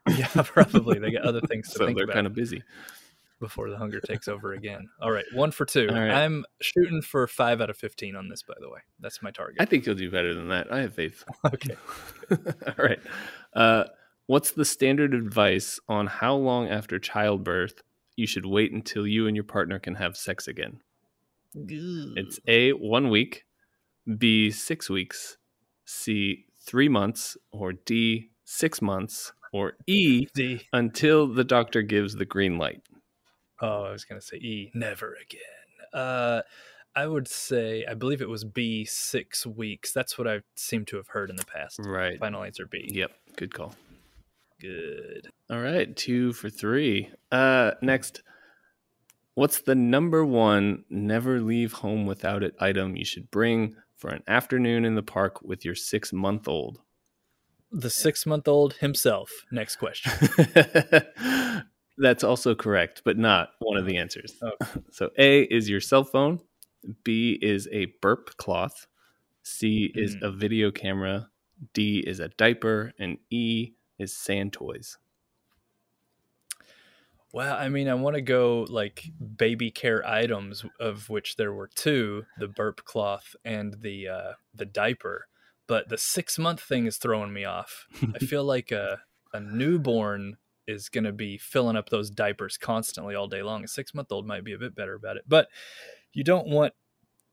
Yeah, 0.09 0.27
probably 0.43 0.99
they 0.99 1.11
got 1.11 1.23
other 1.23 1.41
things 1.41 1.69
to 1.69 1.73
so 1.77 1.85
think 1.85 1.97
they're 1.97 2.03
about 2.03 2.15
kind 2.15 2.27
of 2.27 2.33
busy. 2.33 2.63
Before 3.43 3.69
the 3.69 3.77
hunger 3.77 3.99
takes 3.99 4.29
over 4.29 4.53
again. 4.53 4.87
All 5.01 5.11
right, 5.11 5.25
one 5.33 5.51
for 5.51 5.65
two. 5.65 5.89
All 5.89 5.99
right. 5.99 6.11
I'm 6.11 6.45
shooting 6.61 7.01
for 7.01 7.27
five 7.27 7.59
out 7.59 7.69
of 7.69 7.75
fifteen 7.75 8.15
on 8.15 8.29
this, 8.29 8.41
by 8.41 8.53
the 8.61 8.69
way. 8.69 8.79
That's 9.01 9.21
my 9.21 9.31
target. 9.31 9.57
I 9.59 9.65
think 9.65 9.85
you'll 9.85 9.95
do 9.95 10.09
better 10.09 10.33
than 10.33 10.47
that. 10.47 10.71
I 10.71 10.79
have 10.79 10.95
faith. 10.95 11.25
okay. 11.45 11.75
All 12.31 12.85
right. 12.85 12.99
Uh, 13.53 13.83
what's 14.27 14.51
the 14.51 14.63
standard 14.63 15.13
advice 15.13 15.77
on 15.89 16.07
how 16.07 16.35
long 16.35 16.69
after 16.69 16.99
childbirth 16.99 17.83
you 18.15 18.25
should 18.25 18.45
wait 18.45 18.71
until 18.71 19.05
you 19.05 19.27
and 19.27 19.35
your 19.35 19.43
partner 19.43 19.77
can 19.77 19.95
have 19.95 20.15
sex 20.15 20.47
again? 20.47 20.79
It's 21.53 22.39
A, 22.47 22.71
one 22.71 23.09
week, 23.09 23.43
B, 24.17 24.51
six 24.51 24.89
weeks, 24.89 25.37
C, 25.85 26.45
three 26.65 26.87
months, 26.87 27.35
or 27.51 27.73
D, 27.73 28.31
six 28.45 28.81
months, 28.81 29.33
or 29.51 29.73
E, 29.85 30.27
D. 30.33 30.61
until 30.71 31.27
the 31.27 31.43
doctor 31.43 31.81
gives 31.81 32.15
the 32.15 32.25
green 32.25 32.57
light. 32.57 32.81
Oh, 33.61 33.83
I 33.83 33.91
was 33.91 34.05
gonna 34.05 34.21
say 34.21 34.37
E. 34.37 34.71
Never 34.73 35.15
again. 35.21 36.01
Uh, 36.01 36.41
I 36.95 37.07
would 37.07 37.27
say 37.27 37.85
I 37.89 37.93
believe 37.93 38.21
it 38.21 38.29
was 38.29 38.43
B. 38.43 38.85
Six 38.85 39.45
weeks. 39.45 39.91
That's 39.91 40.17
what 40.17 40.27
I 40.27 40.41
seem 40.55 40.85
to 40.85 40.97
have 40.97 41.07
heard 41.07 41.29
in 41.29 41.35
the 41.35 41.45
past. 41.45 41.79
Right. 41.79 42.19
Final 42.19 42.43
answer 42.43 42.65
B. 42.65 42.89
Yep. 42.91 43.11
Good 43.35 43.53
call. 43.53 43.75
Good. 44.63 45.27
All 45.49 45.59
right, 45.59 45.93
two 45.93 46.31
for 46.31 46.49
three. 46.49 47.09
Uh, 47.31 47.71
next, 47.81 48.23
what's 49.33 49.59
the 49.59 49.75
number 49.75 50.23
one 50.23 50.85
never 50.89 51.41
leave 51.41 51.73
home 51.73 52.05
without 52.05 52.43
it 52.43 52.55
item 52.59 52.95
you 52.95 53.03
should 53.03 53.29
bring 53.29 53.75
for 53.97 54.09
an 54.09 54.23
afternoon 54.25 54.85
in 54.85 54.95
the 54.95 55.03
park 55.03 55.41
with 55.41 55.65
your 55.65 55.75
six 55.75 56.13
month 56.13 56.47
old? 56.47 56.79
The 57.71 57.89
six 57.89 58.25
month 58.25 58.47
old 58.47 58.75
himself. 58.75 59.29
Next 59.51 59.75
question. 59.75 60.13
That's 61.97 62.23
also 62.23 62.55
correct, 62.55 63.03
but 63.05 63.17
not 63.17 63.51
one 63.59 63.77
of 63.77 63.85
the 63.85 63.97
answers. 63.97 64.33
Okay. 64.41 64.81
So 64.91 65.09
A 65.17 65.43
is 65.43 65.69
your 65.69 65.81
cell 65.81 66.03
phone, 66.03 66.39
B 67.03 67.39
is 67.41 67.67
a 67.71 67.85
burp 68.01 68.37
cloth, 68.37 68.87
C 69.43 69.91
is 69.95 70.15
Mm. 70.15 70.23
a 70.23 70.31
video 70.31 70.71
camera, 70.71 71.29
D 71.73 71.99
is 72.05 72.19
a 72.19 72.29
diaper, 72.29 72.93
and 72.99 73.17
E 73.29 73.73
is 73.99 74.15
sand 74.15 74.53
toys. 74.53 74.97
Well, 77.31 77.55
I 77.55 77.67
mean, 77.69 77.87
I 77.87 77.95
want 77.95 78.15
to 78.15 78.21
go 78.21 78.65
like 78.69 79.09
baby 79.37 79.71
care 79.71 80.05
items, 80.07 80.65
of 80.79 81.09
which 81.09 81.35
there 81.35 81.53
were 81.53 81.67
two: 81.67 82.25
the 82.37 82.47
burp 82.47 82.85
cloth 82.85 83.35
and 83.43 83.81
the 83.81 84.07
uh, 84.07 84.33
the 84.53 84.65
diaper. 84.65 85.27
But 85.65 85.89
the 85.89 85.97
six 85.97 86.37
month 86.37 86.61
thing 86.61 86.85
is 86.85 86.97
throwing 86.97 87.33
me 87.33 87.43
off. 87.45 87.87
I 88.13 88.19
feel 88.19 88.43
like 88.43 88.71
a 88.71 89.01
a 89.33 89.39
newborn 89.39 90.37
is 90.67 90.89
going 90.89 91.03
to 91.03 91.11
be 91.11 91.37
filling 91.37 91.75
up 91.75 91.89
those 91.89 92.09
diapers 92.09 92.57
constantly 92.57 93.15
all 93.15 93.27
day 93.27 93.43
long. 93.43 93.63
A 93.63 93.67
six 93.67 93.93
month 93.93 94.11
old 94.11 94.25
might 94.25 94.43
be 94.43 94.53
a 94.53 94.57
bit 94.57 94.75
better 94.75 94.93
about 94.95 95.17
it, 95.17 95.23
but 95.27 95.47
you 96.13 96.23
don't 96.23 96.47
want 96.47 96.73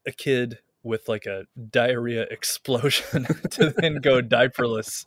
a 0.06 0.12
kid 0.12 0.58
with 0.82 1.08
like 1.08 1.26
a 1.26 1.44
diarrhea 1.70 2.22
explosion 2.30 3.24
to 3.50 3.74
then 3.78 3.96
go 3.96 4.20
diaperless 4.22 5.04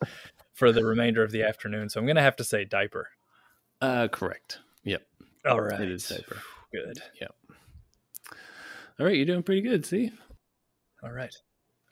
for 0.54 0.72
the 0.72 0.86
remainder 0.86 1.24
of 1.24 1.32
the 1.32 1.44
afternoon. 1.44 1.90
So 1.90 2.00
I'm 2.00 2.06
going 2.06 2.16
to 2.16 2.22
have 2.22 2.36
to 2.38 2.44
say 2.44 2.64
diaper. 2.66 3.10
Uh, 3.82 4.08
correct. 4.08 4.60
Yep. 4.84 5.02
All 5.46 5.60
right. 5.62 5.82
It 5.82 5.90
is 5.90 6.08
diaper. 6.08 6.38
Good. 6.72 7.00
Yep. 7.20 7.36
All 9.00 9.08
right, 9.08 9.16
you're 9.16 9.26
doing 9.26 9.44
pretty 9.44 9.62
good. 9.62 9.86
See, 9.86 10.12
All 11.04 11.12
right. 11.12 11.36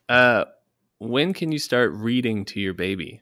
uh, 0.08 0.44
when 0.98 1.34
can 1.34 1.50
you 1.50 1.58
start 1.58 1.92
reading 1.92 2.44
to 2.46 2.60
your 2.60 2.74
baby? 2.74 3.20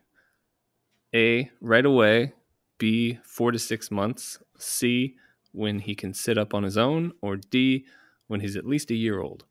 A, 1.14 1.50
right 1.62 1.84
away. 1.84 2.34
B, 2.80 3.20
four 3.22 3.52
to 3.52 3.58
six 3.60 3.92
months. 3.92 4.40
C, 4.58 5.14
when 5.52 5.78
he 5.78 5.94
can 5.94 6.12
sit 6.12 6.36
up 6.36 6.52
on 6.52 6.64
his 6.64 6.76
own. 6.76 7.12
Or 7.22 7.36
D, 7.36 7.84
when 8.26 8.40
he's 8.40 8.56
at 8.56 8.66
least 8.66 8.90
a 8.90 8.96
year 8.96 9.20
old. 9.20 9.44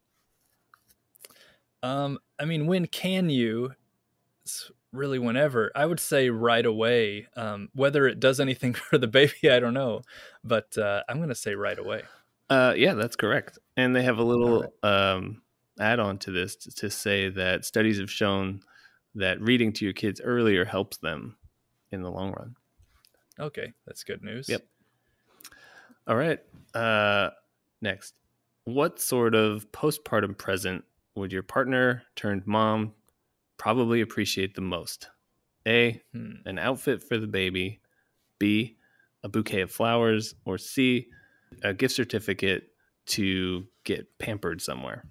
Um, 1.82 2.20
I 2.38 2.44
mean, 2.44 2.68
when 2.68 2.88
can 2.88 3.30
you? 3.30 3.72
It's 4.44 4.72
really 4.92 5.20
whenever. 5.20 5.72
I 5.76 5.86
would 5.86 6.00
say 6.00 6.30
right 6.30 6.66
away. 6.66 7.28
Um, 7.38 7.70
whether 7.74 8.08
it 8.08 8.20
does 8.20 8.40
anything 8.40 8.74
for 8.90 8.98
the 8.98 9.08
baby, 9.08 9.50
I 9.50 9.60
don't 9.60 9.74
know, 9.74 10.02
but 10.44 10.78
uh, 10.78 11.04
I'm 11.08 11.18
going 11.18 11.30
to 11.30 11.36
say 11.36 11.56
right 11.56 11.80
away. 11.80 12.02
Uh, 12.50 12.74
yeah, 12.76 12.96
that's 12.96 13.16
correct. 13.16 13.60
And 13.78 13.96
they 13.96 14.02
have 14.02 14.18
a 14.18 14.24
little 14.24 14.74
um, 14.82 15.44
add 15.80 16.00
on 16.00 16.18
to 16.20 16.32
this 16.32 16.56
to, 16.56 16.72
to 16.72 16.90
say 16.90 17.30
that 17.30 17.64
studies 17.64 18.00
have 18.00 18.12
shown 18.12 18.62
that 19.16 19.40
reading 19.40 19.72
to 19.74 19.86
your 19.86 19.94
kids 19.94 20.20
earlier 20.24 20.66
helps 20.66 20.98
them 20.98 21.38
in 21.92 22.02
the 22.02 22.10
long 22.10 22.32
run. 22.32 22.56
Okay, 23.40 23.74
that's 23.86 24.04
good 24.04 24.24
news. 24.24 24.50
Yep. 24.50 24.66
All 26.08 26.16
right. 26.16 26.40
Uh, 26.74 27.30
next, 27.82 28.20
what 28.66 29.00
sort 29.00 29.36
of 29.36 29.72
postpartum 29.72 30.38
present 30.38 30.84
would 31.16 31.32
your 31.32 31.44
partner 31.44 32.04
turned 32.16 32.46
mom 32.48 32.94
probably 33.58 34.02
appreciate 34.02 34.56
the 34.56 34.62
most? 34.62 35.10
A, 35.68 36.02
Hmm. 36.14 36.36
an 36.46 36.58
outfit 36.58 37.04
for 37.04 37.18
the 37.18 37.28
baby. 37.28 37.82
B, 38.40 38.78
a 39.24 39.30
bouquet 39.30 39.62
of 39.62 39.72
flowers. 39.72 40.36
Or 40.46 40.58
C, 40.58 41.10
a 41.64 41.74
gift 41.74 41.94
certificate 41.94 42.74
to 43.08 43.68
get 43.84 44.18
pampered 44.18 44.62
somewhere. 44.62 45.06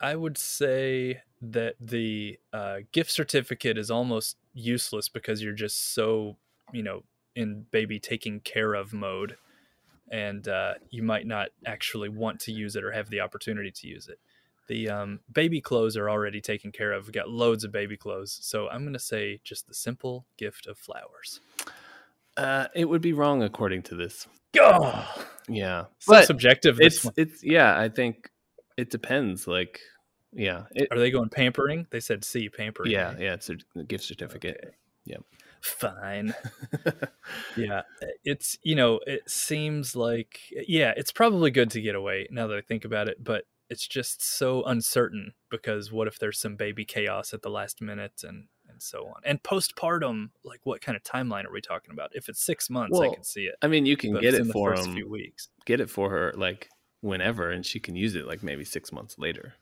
I 0.00 0.16
would 0.16 0.36
say 0.36 1.22
that 1.40 1.76
the 1.80 2.38
uh, 2.52 2.80
gift 2.92 3.10
certificate 3.10 3.78
is 3.78 3.90
almost 3.90 4.36
useless 4.54 5.08
because 5.08 5.42
you're 5.42 5.52
just 5.52 5.92
so, 5.94 6.36
you 6.72 6.82
know, 6.82 7.02
in 7.36 7.66
baby 7.70 7.98
taking 8.00 8.40
care 8.40 8.74
of 8.74 8.92
mode. 8.92 9.36
and 10.10 10.48
uh, 10.48 10.74
you 10.90 11.02
might 11.02 11.26
not 11.26 11.48
actually 11.66 12.08
want 12.08 12.38
to 12.40 12.52
use 12.52 12.76
it 12.76 12.84
or 12.84 12.92
have 12.92 13.10
the 13.10 13.20
opportunity 13.20 13.70
to 13.70 13.88
use 13.88 14.06
it. 14.08 14.18
The 14.66 14.88
um, 14.88 15.20
baby 15.32 15.60
clothes 15.60 15.96
are 15.96 16.08
already 16.08 16.40
taken 16.40 16.72
care 16.72 16.92
of. 16.92 17.06
We've 17.06 17.12
got 17.12 17.28
loads 17.28 17.64
of 17.64 17.72
baby 17.72 17.96
clothes, 17.96 18.38
so 18.40 18.68
I'm 18.68 18.82
going 18.82 18.92
to 18.94 18.98
say 18.98 19.40
just 19.44 19.66
the 19.66 19.74
simple 19.74 20.24
gift 20.38 20.66
of 20.66 20.78
flowers. 20.78 21.40
Uh, 22.36 22.66
it 22.74 22.86
would 22.88 23.02
be 23.02 23.12
wrong 23.12 23.42
according 23.42 23.82
to 23.84 23.94
this. 23.94 24.26
Oh, 24.58 25.26
Yeah, 25.48 25.84
so 25.98 26.12
but 26.12 26.26
subjective. 26.26 26.76
This 26.76 27.04
it's 27.04 27.18
it's 27.18 27.44
yeah. 27.44 27.78
I 27.78 27.88
think 27.88 28.30
it 28.76 28.90
depends. 28.90 29.46
Like, 29.46 29.80
yeah, 30.34 30.64
it, 30.72 30.88
Are 30.90 30.98
they 30.98 31.10
going 31.10 31.28
pampering? 31.28 31.86
They 31.90 32.00
said 32.00 32.24
C 32.24 32.48
pampering. 32.48 32.90
yeah, 32.90 33.14
yeah. 33.18 33.34
It's 33.34 33.50
a 33.50 33.82
gift 33.84 34.04
certificate. 34.04 34.58
Okay. 34.62 34.74
Yep. 35.06 35.22
Fine. 35.60 36.34
yeah, 37.56 37.82
it's 38.24 38.58
you 38.62 38.74
know, 38.74 39.00
it 39.06 39.28
seems 39.28 39.96
like 39.96 40.40
yeah, 40.68 40.92
it's 40.96 41.12
probably 41.12 41.50
good 41.50 41.70
to 41.70 41.80
get 41.80 41.94
away 41.94 42.26
now 42.30 42.46
that 42.46 42.56
I 42.58 42.60
think 42.60 42.84
about 42.84 43.08
it, 43.08 43.22
but 43.22 43.44
it's 43.70 43.86
just 43.86 44.22
so 44.22 44.62
uncertain 44.64 45.32
because 45.50 45.90
what 45.90 46.06
if 46.06 46.18
there's 46.18 46.38
some 46.38 46.56
baby 46.56 46.84
chaos 46.84 47.32
at 47.32 47.42
the 47.42 47.48
last 47.50 47.80
minute 47.80 48.22
and 48.22 48.48
and 48.68 48.82
so 48.82 49.06
on. 49.06 49.20
And 49.24 49.42
postpartum, 49.42 50.30
like 50.42 50.60
what 50.64 50.80
kind 50.80 50.96
of 50.96 51.02
timeline 51.02 51.44
are 51.44 51.52
we 51.52 51.60
talking 51.60 51.92
about? 51.92 52.10
If 52.14 52.28
it's 52.28 52.42
6 52.44 52.70
months, 52.70 52.98
I 52.98 53.08
can 53.14 53.22
see 53.24 53.44
it. 53.44 53.54
I 53.62 53.68
mean, 53.68 53.86
you 53.86 53.96
can 53.96 54.14
But 54.14 54.22
get 54.22 54.34
it 54.34 54.46
the 54.46 54.52
for 54.52 54.70
first 54.72 54.84
them. 54.84 54.94
few 54.94 55.08
weeks. 55.08 55.48
Get 55.66 55.80
it 55.80 55.90
for 55.90 56.10
her 56.10 56.32
like 56.36 56.68
whenever, 57.00 57.50
and 57.50 57.64
she 57.64 57.78
can 57.80 57.94
use 57.94 58.14
it 58.14 58.26
like 58.26 58.42
maybe 58.42 58.64
six 58.64 58.90
months 58.92 59.16
later. 59.18 59.54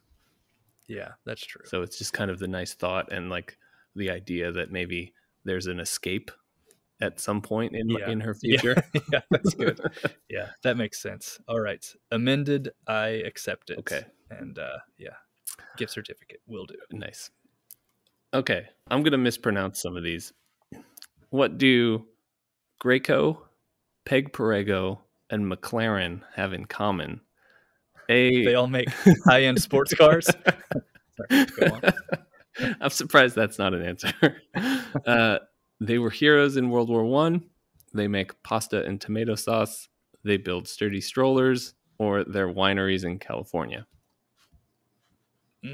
Yeah, 0.93 1.13
that's 1.25 1.45
true. 1.45 1.63
So 1.65 1.83
it's 1.83 1.97
just 1.99 2.13
kind 2.13 2.31
of 2.31 2.39
the 2.39 2.49
nice 2.49 2.75
thought 2.75 3.11
and 3.13 3.31
like 3.31 3.57
the 3.97 4.11
idea 4.11 4.53
that 4.53 4.71
maybe 4.71 5.15
there's 5.45 5.67
an 5.67 5.81
escape 5.81 6.31
at 7.01 7.19
some 7.19 7.41
point 7.41 7.75
in 7.75 7.89
Yeah. 7.89 8.11
in 8.11 8.21
her 8.21 8.35
future. 8.45 8.77
yeah, 9.13 9.21
that's 9.31 9.55
good. 9.55 9.81
yeah, 10.29 10.51
that 10.63 10.77
makes 10.77 11.01
sense. 11.01 11.41
All 11.49 11.61
right. 11.61 11.85
Amended, 12.11 12.71
I 12.87 13.07
accept 13.27 13.71
it. 13.71 13.79
Okay. 13.79 14.05
And 14.31 14.59
uh 14.59 14.79
yeah. 14.99 15.17
Gift 15.79 15.93
certificate 15.93 16.41
will 16.47 16.67
do. 16.67 16.77
Nice. 16.93 17.31
Okay, 18.35 18.67
I'm 18.89 19.03
gonna 19.03 19.19
mispronounce 19.19 19.81
some 19.81 19.97
of 19.97 20.03
these. 20.03 20.33
What 21.31 21.57
do 21.59 22.05
Greco, 22.79 23.47
Peg 24.05 24.33
Perego, 24.33 24.99
and 25.31 25.51
Maclaren 25.51 26.21
have 26.35 26.53
in 26.53 26.67
common? 26.67 27.21
A. 28.13 28.45
They 28.45 28.55
all 28.55 28.67
make 28.67 28.89
high-end 29.25 29.61
sports 29.61 29.95
cars. 29.95 30.29
Sorry. 31.31 31.93
I'm 32.81 32.91
surprised 32.91 33.35
that's 33.35 33.59
not 33.59 33.75
an 33.75 33.83
answer. 33.83 34.13
Uh, 35.07 35.39
they 35.81 35.99
were 35.99 36.11
heroes 36.11 36.59
in 36.59 36.69
World 36.69 36.91
War 36.91 37.05
One. 37.05 37.47
They 37.95 38.07
make 38.07 38.41
pasta 38.43 38.85
and 38.85 39.01
tomato 39.01 39.35
sauce. 39.35 39.89
They 40.23 40.37
build 40.37 40.69
sturdy 40.69 41.01
strollers, 41.01 41.75
or 41.99 42.25
they're 42.25 42.53
wineries 42.53 43.05
in 43.05 43.19
California. 43.19 43.87
Mm, 45.65 45.73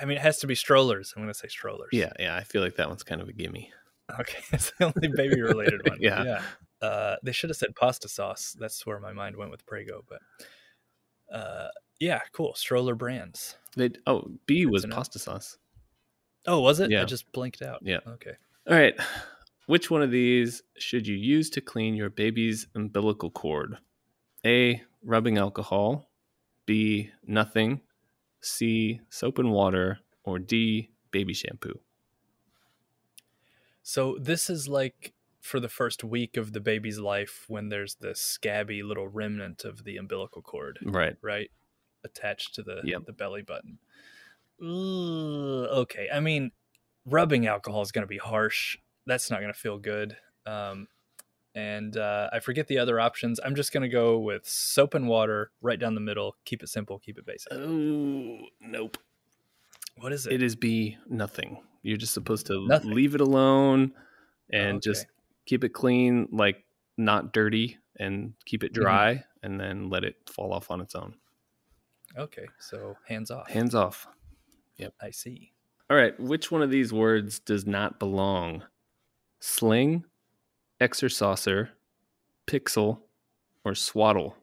I 0.00 0.04
mean, 0.04 0.16
it 0.16 0.22
has 0.22 0.38
to 0.38 0.46
be 0.46 0.54
strollers. 0.54 1.14
I'm 1.16 1.22
going 1.22 1.32
to 1.32 1.38
say 1.38 1.48
strollers. 1.48 1.90
Yeah, 1.92 2.12
yeah. 2.18 2.36
I 2.36 2.42
feel 2.42 2.60
like 2.60 2.76
that 2.76 2.88
one's 2.88 3.04
kind 3.04 3.20
of 3.20 3.28
a 3.28 3.32
gimme. 3.32 3.70
Okay, 4.18 4.38
it's 4.52 4.72
the 4.78 4.86
only 4.86 5.08
baby-related 5.14 5.88
one. 5.88 5.98
Yeah. 6.00 6.24
yeah. 6.24 6.42
Uh, 6.80 7.16
they 7.22 7.32
should 7.32 7.50
have 7.50 7.56
said 7.56 7.74
pasta 7.74 8.08
sauce. 8.08 8.56
That's 8.58 8.86
where 8.86 9.00
my 9.00 9.12
mind 9.12 9.36
went 9.36 9.50
with 9.50 9.66
Prego, 9.66 10.04
but 10.08 10.20
uh, 11.34 11.68
yeah, 11.98 12.20
cool. 12.32 12.54
Stroller 12.54 12.94
brands. 12.94 13.56
They 13.76 13.90
oh 14.06 14.30
B 14.46 14.66
was 14.66 14.86
pasta 14.86 15.18
sauce. 15.18 15.58
Oh, 16.46 16.60
was 16.60 16.80
it? 16.80 16.90
Yeah. 16.90 17.02
I 17.02 17.04
just 17.04 17.30
blinked 17.32 17.62
out. 17.62 17.80
Yeah. 17.82 17.98
Okay. 18.06 18.32
All 18.68 18.76
right. 18.76 18.94
Which 19.66 19.90
one 19.90 20.02
of 20.02 20.10
these 20.10 20.62
should 20.78 21.06
you 21.06 21.16
use 21.16 21.50
to 21.50 21.60
clean 21.60 21.94
your 21.94 22.08
baby's 22.08 22.66
umbilical 22.74 23.30
cord? 23.30 23.76
A. 24.46 24.82
Rubbing 25.04 25.36
alcohol. 25.36 26.08
B. 26.64 27.10
Nothing. 27.26 27.82
C. 28.40 29.00
Soap 29.10 29.38
and 29.38 29.50
water. 29.50 29.98
Or 30.24 30.38
D. 30.38 30.90
Baby 31.10 31.34
shampoo. 31.34 31.80
So 33.82 34.16
this 34.20 34.48
is 34.48 34.68
like 34.68 35.12
for 35.40 35.60
the 35.60 35.68
first 35.68 36.02
week 36.04 36.36
of 36.36 36.52
the 36.52 36.60
baby's 36.60 36.98
life 36.98 37.44
when 37.48 37.68
there's 37.68 37.96
the 37.96 38.14
scabby 38.14 38.82
little 38.82 39.08
remnant 39.08 39.64
of 39.64 39.84
the 39.84 39.96
umbilical 39.96 40.42
cord, 40.42 40.78
Right. 40.82 41.16
right? 41.22 41.50
Attached 42.04 42.54
to 42.56 42.62
the 42.62 42.80
Yep. 42.84 43.06
the 43.06 43.12
belly 43.12 43.42
button. 43.42 43.78
Ugh, 44.60 44.66
okay. 44.66 46.08
I 46.12 46.20
mean, 46.20 46.50
rubbing 47.06 47.46
alcohol 47.46 47.82
is 47.82 47.92
going 47.92 48.02
to 48.02 48.08
be 48.08 48.18
harsh. 48.18 48.76
That's 49.06 49.30
not 49.30 49.40
going 49.40 49.52
to 49.52 49.58
feel 49.58 49.78
good. 49.78 50.16
Um, 50.46 50.88
and 51.54 51.96
uh, 51.96 52.28
I 52.32 52.40
forget 52.40 52.66
the 52.68 52.78
other 52.78 53.00
options. 53.00 53.40
I'm 53.44 53.54
just 53.54 53.72
going 53.72 53.82
to 53.82 53.88
go 53.88 54.18
with 54.18 54.46
soap 54.46 54.94
and 54.94 55.08
water 55.08 55.50
right 55.60 55.78
down 55.78 55.94
the 55.94 56.00
middle. 56.00 56.36
Keep 56.44 56.62
it 56.62 56.68
simple. 56.68 56.98
Keep 56.98 57.18
it 57.18 57.26
basic. 57.26 57.52
Oh, 57.52 58.38
nope. 58.60 58.98
What 59.96 60.12
is 60.12 60.26
it? 60.26 60.34
It 60.34 60.42
is 60.42 60.54
B. 60.56 60.96
Nothing. 61.08 61.58
You're 61.82 61.96
just 61.96 62.14
supposed 62.14 62.46
to 62.46 62.66
Nothing. 62.66 62.92
leave 62.92 63.14
it 63.14 63.20
alone 63.20 63.92
and 64.52 64.76
Okay. 64.76 64.80
just 64.90 65.06
keep 65.48 65.64
it 65.64 65.70
clean, 65.70 66.28
like 66.30 66.64
not 66.98 67.32
dirty, 67.32 67.78
and 67.98 68.34
keep 68.44 68.62
it 68.62 68.72
Mhm. 68.72 68.82
dry, 68.82 69.24
and 69.42 69.58
then 69.58 69.88
let 69.88 70.04
it 70.04 70.16
fall 70.28 70.52
off 70.52 70.70
on 70.70 70.80
its 70.82 70.94
own. 70.94 71.18
Okay, 72.16 72.46
so 72.58 72.96
hands 73.06 73.30
off. 73.30 73.48
Hands 73.48 73.74
off. 73.74 74.06
Yep. 74.76 74.94
I 75.00 75.10
see. 75.10 75.52
All 75.90 75.96
right, 75.96 76.18
which 76.20 76.50
one 76.50 76.62
of 76.62 76.70
these 76.70 76.92
words 76.92 77.38
does 77.40 77.66
not 77.66 77.98
belong? 77.98 78.62
Sling, 79.40 80.04
ExerSaucer, 80.80 81.70
pixel, 82.46 83.02
or 83.64 83.74
swaddle? 83.74 84.36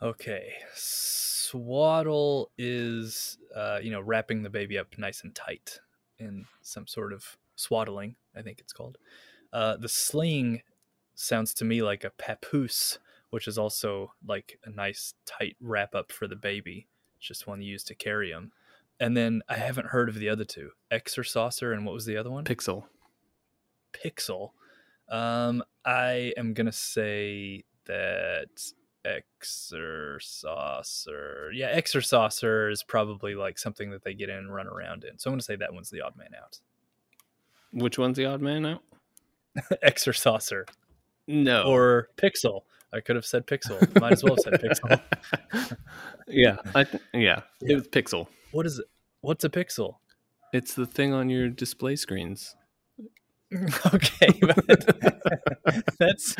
Okay. 0.00 0.54
Swaddle 0.74 2.50
is, 2.58 3.38
uh, 3.54 3.78
you 3.82 3.90
know, 3.90 4.00
wrapping 4.00 4.42
the 4.42 4.50
baby 4.50 4.78
up 4.78 4.96
nice 4.98 5.22
and 5.22 5.34
tight 5.34 5.80
in 6.18 6.46
some 6.62 6.86
sort 6.86 7.12
of 7.12 7.36
swaddling, 7.56 8.14
I 8.36 8.42
think 8.42 8.60
it's 8.60 8.72
called. 8.72 8.98
Uh, 9.52 9.76
the 9.76 9.88
sling 9.88 10.62
sounds 11.14 11.54
to 11.54 11.64
me 11.64 11.82
like 11.82 12.04
a 12.04 12.10
papoose, 12.10 12.98
which 13.30 13.48
is 13.48 13.58
also 13.58 14.12
like 14.24 14.58
a 14.64 14.70
nice 14.70 15.14
tight 15.24 15.56
wrap 15.60 15.94
up 15.94 16.12
for 16.12 16.28
the 16.28 16.36
baby. 16.36 16.86
It's 17.18 17.26
just 17.26 17.46
one 17.46 17.62
you 17.62 17.72
use 17.72 17.84
to 17.84 17.94
carry 17.94 18.30
him. 18.30 18.52
And 19.00 19.16
then 19.16 19.42
I 19.48 19.56
haven't 19.56 19.88
heard 19.88 20.08
of 20.08 20.14
the 20.14 20.28
other 20.28 20.44
two 20.44 20.70
ExerSaucer 20.90 21.72
and 21.72 21.84
what 21.84 21.94
was 21.94 22.06
the 22.06 22.16
other 22.16 22.30
one? 22.30 22.44
Pixel. 22.44 22.84
Pixel. 23.92 24.50
Um, 25.08 25.62
I 25.84 26.32
am 26.36 26.54
gonna 26.54 26.72
say 26.72 27.64
that 27.84 28.48
ExerSaucer. 29.06 31.50
Yeah, 31.54 31.78
ExerSaucer 31.78 32.72
is 32.72 32.82
probably 32.82 33.34
like 33.34 33.58
something 33.58 33.90
that 33.90 34.02
they 34.02 34.14
get 34.14 34.30
in 34.30 34.36
and 34.36 34.54
run 34.54 34.66
around 34.66 35.04
in. 35.04 35.18
So 35.18 35.30
I'm 35.30 35.34
gonna 35.34 35.42
say 35.42 35.56
that 35.56 35.72
one's 35.72 35.90
the 35.90 36.00
odd 36.00 36.16
man 36.16 36.30
out. 36.40 36.58
Which 37.72 37.98
one's 37.98 38.16
the 38.16 38.26
odd 38.26 38.40
man 38.40 38.64
out? 38.66 38.82
ExerSaucer 39.84 40.64
No. 41.26 41.62
or 41.64 42.08
Pixel. 42.16 42.62
I 42.92 43.00
could 43.00 43.16
have 43.16 43.26
said 43.26 43.46
Pixel. 43.46 44.00
Might 44.00 44.12
as 44.12 44.24
well 44.24 44.36
have 44.36 44.60
said 44.60 44.62
Pixel. 45.60 45.76
yeah, 46.28 46.56
I 46.74 46.84
th- 46.84 47.02
yeah, 47.12 47.40
it 47.62 47.74
was 47.74 47.88
pixel. 47.88 48.28
What 48.52 48.64
is 48.66 48.78
it? 48.78 48.86
What's 49.20 49.44
a 49.44 49.50
pixel? 49.50 49.96
It's 50.52 50.74
the 50.74 50.86
thing 50.86 51.12
on 51.12 51.28
your 51.28 51.48
display 51.48 51.96
screens. 51.96 52.54
okay, 53.94 54.40
that's 55.98 56.34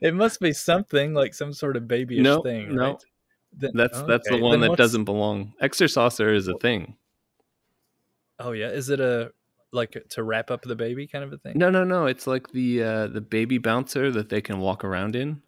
it. 0.00 0.14
Must 0.14 0.40
be 0.40 0.52
something 0.52 1.14
like 1.14 1.34
some 1.34 1.52
sort 1.52 1.76
of 1.76 1.88
babyish 1.88 2.22
No, 2.22 2.42
thing. 2.42 2.74
no. 2.74 2.80
right? 2.92 3.04
Then- 3.56 3.72
That's 3.74 4.02
that's 4.02 4.28
the 4.28 4.38
one 4.38 4.52
then 4.52 4.60
that 4.62 4.70
what's- 4.70 4.78
doesn't 4.78 5.04
belong. 5.04 5.54
ExerSaucer 5.62 6.34
is 6.34 6.48
a 6.48 6.54
thing. 6.58 6.96
Oh 8.38 8.52
yeah, 8.52 8.68
is 8.68 8.90
it 8.90 9.00
a 9.00 9.32
like 9.74 10.02
to 10.10 10.22
wrap 10.22 10.50
up 10.50 10.62
the 10.62 10.76
baby 10.76 11.06
kind 11.06 11.24
of 11.24 11.32
a 11.32 11.38
thing? 11.38 11.52
No, 11.56 11.68
no, 11.70 11.84
no. 11.84 12.06
It's 12.06 12.26
like 12.26 12.48
the 12.52 12.82
uh, 12.82 13.06
the 13.08 13.20
baby 13.20 13.58
bouncer 13.58 14.10
that 14.12 14.28
they 14.28 14.40
can 14.40 14.58
walk 14.60 14.84
around 14.84 15.16
in, 15.16 15.42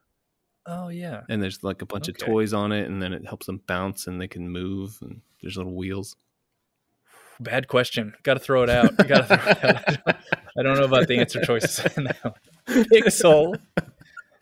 Oh 0.66 0.88
yeah. 0.88 1.22
and 1.28 1.42
there's 1.42 1.62
like 1.62 1.80
a 1.82 1.86
bunch 1.86 2.08
Okay. 2.08 2.22
of 2.22 2.26
toys 2.28 2.52
on 2.52 2.72
it, 2.72 2.86
and 2.88 3.00
then 3.00 3.12
it 3.12 3.26
helps 3.26 3.46
them 3.46 3.62
bounce, 3.66 4.06
and 4.06 4.20
they 4.20 4.28
can 4.28 4.48
move, 4.50 4.98
and 5.00 5.20
there's 5.40 5.56
little 5.56 5.74
wheels. 5.74 6.16
Bad 7.38 7.68
question. 7.68 8.14
Got 8.22 8.34
to 8.34 8.40
throw 8.40 8.62
it 8.62 8.70
out. 8.70 8.96
Got 8.96 9.28
to 9.28 9.36
throw 9.36 9.50
it 9.52 9.64
out. 10.08 10.16
I 10.58 10.62
don't 10.62 10.78
know 10.78 10.84
about 10.84 11.06
the 11.06 11.18
answer 11.18 11.44
choices 11.44 11.84
in 11.96 12.04
that 12.04 12.16
one. 12.24 12.84
Pixel. 12.84 13.58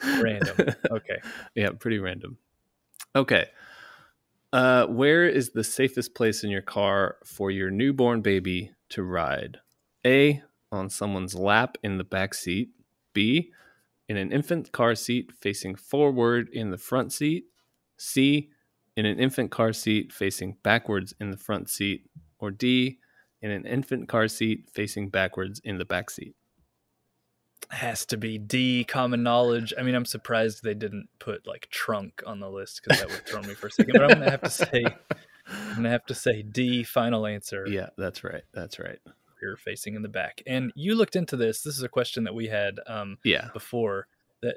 Random. 0.03 0.75
Okay. 0.91 1.19
Yeah, 1.57 1.71
pretty 1.79 1.99
random. 1.99 2.39
Okay. 3.17 3.47
Uh, 4.53 4.87
where 4.87 5.27
is 5.27 5.51
the 5.51 5.65
safest 5.65 6.15
place 6.15 6.45
in 6.45 6.51
your 6.51 6.63
car 6.63 7.17
for 7.25 7.51
your 7.51 7.71
newborn 7.71 8.21
baby 8.21 8.71
to 8.91 9.03
ride? 9.03 9.59
A. 10.07 10.43
On 10.73 10.91
someone's 10.91 11.35
lap 11.35 11.77
in 11.83 11.99
the 11.99 12.05
back 12.05 12.35
seat. 12.35 12.71
B. 13.13 13.53
In 14.09 14.17
an 14.17 14.33
infant 14.33 14.73
car 14.73 14.95
seat 14.95 15.33
facing 15.33 15.77
forward 15.77 16.49
in 16.53 16.71
the 16.71 16.79
front 16.79 17.13
seat. 17.13 17.45
C. 17.97 18.51
In 18.97 19.07
an 19.07 19.19
infant 19.19 19.51
car 19.51 19.73
seat 19.73 20.13
facing 20.13 20.57
backwards 20.63 21.15
in 21.21 21.31
the 21.31 21.37
front 21.37 21.71
seat. 21.71 22.07
Or 22.39 22.51
D. 22.51 22.99
In 23.41 23.51
an 23.51 23.67
infant 23.67 24.09
car 24.09 24.29
seat 24.29 24.69
facing 24.73 25.11
backwards 25.11 25.61
in 25.65 25.79
the 25.79 25.85
back 25.85 26.11
seat. 26.11 26.35
has 27.71 28.07
to 28.07 28.17
be 28.17 28.39
D 28.39 28.85
common 28.85 29.23
knowledge. 29.23 29.73
I 29.79 29.83
mean, 29.83 29.95
I'm 29.95 30.05
surprised 30.05 30.63
they 30.63 30.75
didn't 30.75 31.09
put 31.19 31.47
like 31.47 31.69
trunk 31.71 32.23
on 32.27 32.41
the 32.41 32.51
list 32.51 32.83
because 32.83 33.01
that 33.01 33.09
would 33.09 33.27
throw 33.27 33.43
me 33.43 33.55
for 33.55 33.69
a 33.69 33.71
second. 33.71 33.93
But 33.95 34.03
I'm 34.03 34.19
gonna 34.19 34.31
have 34.31 34.43
to 34.43 34.51
say, 34.51 34.85
I'm 35.49 35.77
gonna 35.77 35.91
have 35.91 36.07
to 36.07 36.15
say 36.15 36.43
D. 36.43 36.85
Final 36.85 37.27
answer. 37.27 37.67
Yeah, 37.69 37.89
that's 37.97 38.25
right. 38.25 38.45
That's 38.53 38.79
right. 38.79 38.99
Rear 39.45 39.57
facing 39.57 39.95
in 39.95 40.03
the 40.03 40.09
back. 40.09 40.43
And 40.47 40.73
you 40.75 40.95
looked 40.95 41.17
into 41.17 41.37
this. 41.37 41.63
This 41.63 41.77
is 41.77 41.83
a 41.83 41.89
question 41.89 42.25
that 42.25 42.35
we 42.35 42.49
had 42.49 42.81
um, 42.87 43.19
Yeah. 43.25 43.49
before. 43.53 44.07
That 44.43 44.57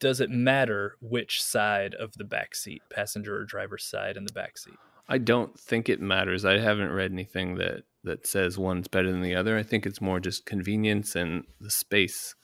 does 0.00 0.20
it 0.20 0.30
matter 0.30 0.96
which 1.00 1.42
side 1.42 1.94
of 1.94 2.12
the 2.14 2.24
back 2.24 2.54
seat, 2.54 2.82
passenger 2.90 3.36
or 3.36 3.44
driver's 3.44 3.84
side 3.84 4.16
in 4.16 4.24
the 4.24 4.32
back 4.32 4.58
seat? 4.58 4.74
I 5.08 5.18
don't 5.18 5.58
think 5.58 5.88
it 5.88 6.00
matters. 6.00 6.44
I 6.44 6.58
haven't 6.58 6.92
read 6.92 7.12
anything 7.12 7.56
that 7.56 7.84
that 8.04 8.26
says 8.26 8.58
one's 8.58 8.86
better 8.88 9.10
than 9.10 9.22
the 9.22 9.34
other. 9.34 9.56
I 9.56 9.62
think 9.62 9.86
it's 9.86 10.00
more 10.00 10.20
just 10.20 10.44
convenience 10.44 11.16
and 11.16 11.44
the 11.60 11.70
space. 11.70 12.34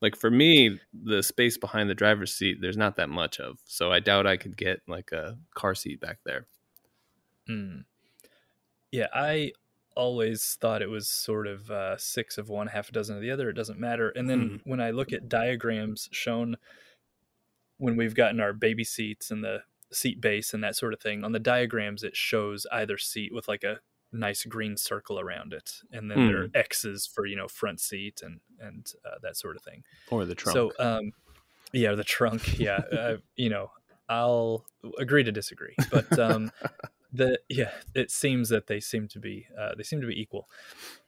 Like 0.00 0.16
for 0.16 0.30
me, 0.30 0.80
the 0.92 1.22
space 1.22 1.56
behind 1.56 1.88
the 1.88 1.94
driver's 1.94 2.34
seat, 2.34 2.58
there's 2.60 2.76
not 2.76 2.96
that 2.96 3.08
much 3.08 3.38
of. 3.38 3.58
So 3.64 3.92
I 3.92 4.00
doubt 4.00 4.26
I 4.26 4.36
could 4.36 4.56
get 4.56 4.82
like 4.88 5.12
a 5.12 5.38
car 5.54 5.74
seat 5.76 6.00
back 6.00 6.18
there. 6.24 6.46
Mm. 7.48 7.84
Yeah, 8.90 9.06
I 9.14 9.52
always 9.96 10.56
thought 10.60 10.82
it 10.82 10.90
was 10.90 11.08
sort 11.08 11.46
of 11.46 11.70
uh, 11.70 11.96
six 11.96 12.38
of 12.38 12.48
one, 12.48 12.66
half 12.68 12.88
a 12.88 12.92
dozen 12.92 13.16
of 13.16 13.22
the 13.22 13.30
other. 13.30 13.48
It 13.48 13.54
doesn't 13.54 13.78
matter. 13.78 14.10
And 14.10 14.28
then 14.28 14.50
Mm. 14.50 14.60
when 14.64 14.80
I 14.80 14.90
look 14.90 15.12
at 15.12 15.28
diagrams 15.28 16.08
shown 16.12 16.56
when 17.78 17.96
we've 17.96 18.14
gotten 18.14 18.40
our 18.40 18.52
baby 18.52 18.84
seats 18.84 19.30
and 19.30 19.42
the 19.44 19.62
seat 19.92 20.20
base 20.20 20.54
and 20.54 20.62
that 20.64 20.76
sort 20.76 20.92
of 20.92 21.00
thing, 21.00 21.24
on 21.24 21.32
the 21.32 21.38
diagrams 21.38 22.02
it 22.02 22.16
shows 22.16 22.66
either 22.72 22.98
seat 22.98 23.32
with 23.32 23.48
like 23.48 23.64
a 23.64 23.80
nice 24.12 24.44
green 24.44 24.76
circle 24.76 25.18
around 25.18 25.52
it, 25.52 25.80
and 25.90 26.10
then 26.10 26.26
there 26.28 26.42
are 26.42 26.48
X's 26.54 27.06
for 27.06 27.26
you 27.26 27.36
know 27.36 27.48
front 27.48 27.80
seat 27.80 28.22
and 28.22 28.40
and 28.60 28.92
uh, 29.04 29.18
that 29.22 29.36
sort 29.36 29.56
of 29.56 29.62
thing. 29.62 29.82
Or 30.10 30.24
the 30.24 30.34
trunk. 30.34 30.54
So, 30.54 30.72
um, 30.78 31.12
yeah, 31.72 31.94
the 31.94 32.04
trunk. 32.04 32.58
Yeah, 32.58 32.76
uh, 32.76 33.16
you 33.36 33.50
know, 33.50 33.70
I'll 34.08 34.64
agree 34.98 35.24
to 35.24 35.32
disagree, 35.32 35.74
but 35.90 36.16
um, 36.18 36.52
the 37.14 37.38
yeah, 37.48 37.70
it 37.94 38.10
seems 38.10 38.48
that 38.50 38.66
they 38.66 38.80
seem 38.80 39.08
to 39.08 39.18
be 39.20 39.46
uh, 39.58 39.74
they 39.76 39.84
seem 39.84 40.00
to 40.00 40.06
be 40.06 40.20
equal. 40.20 40.48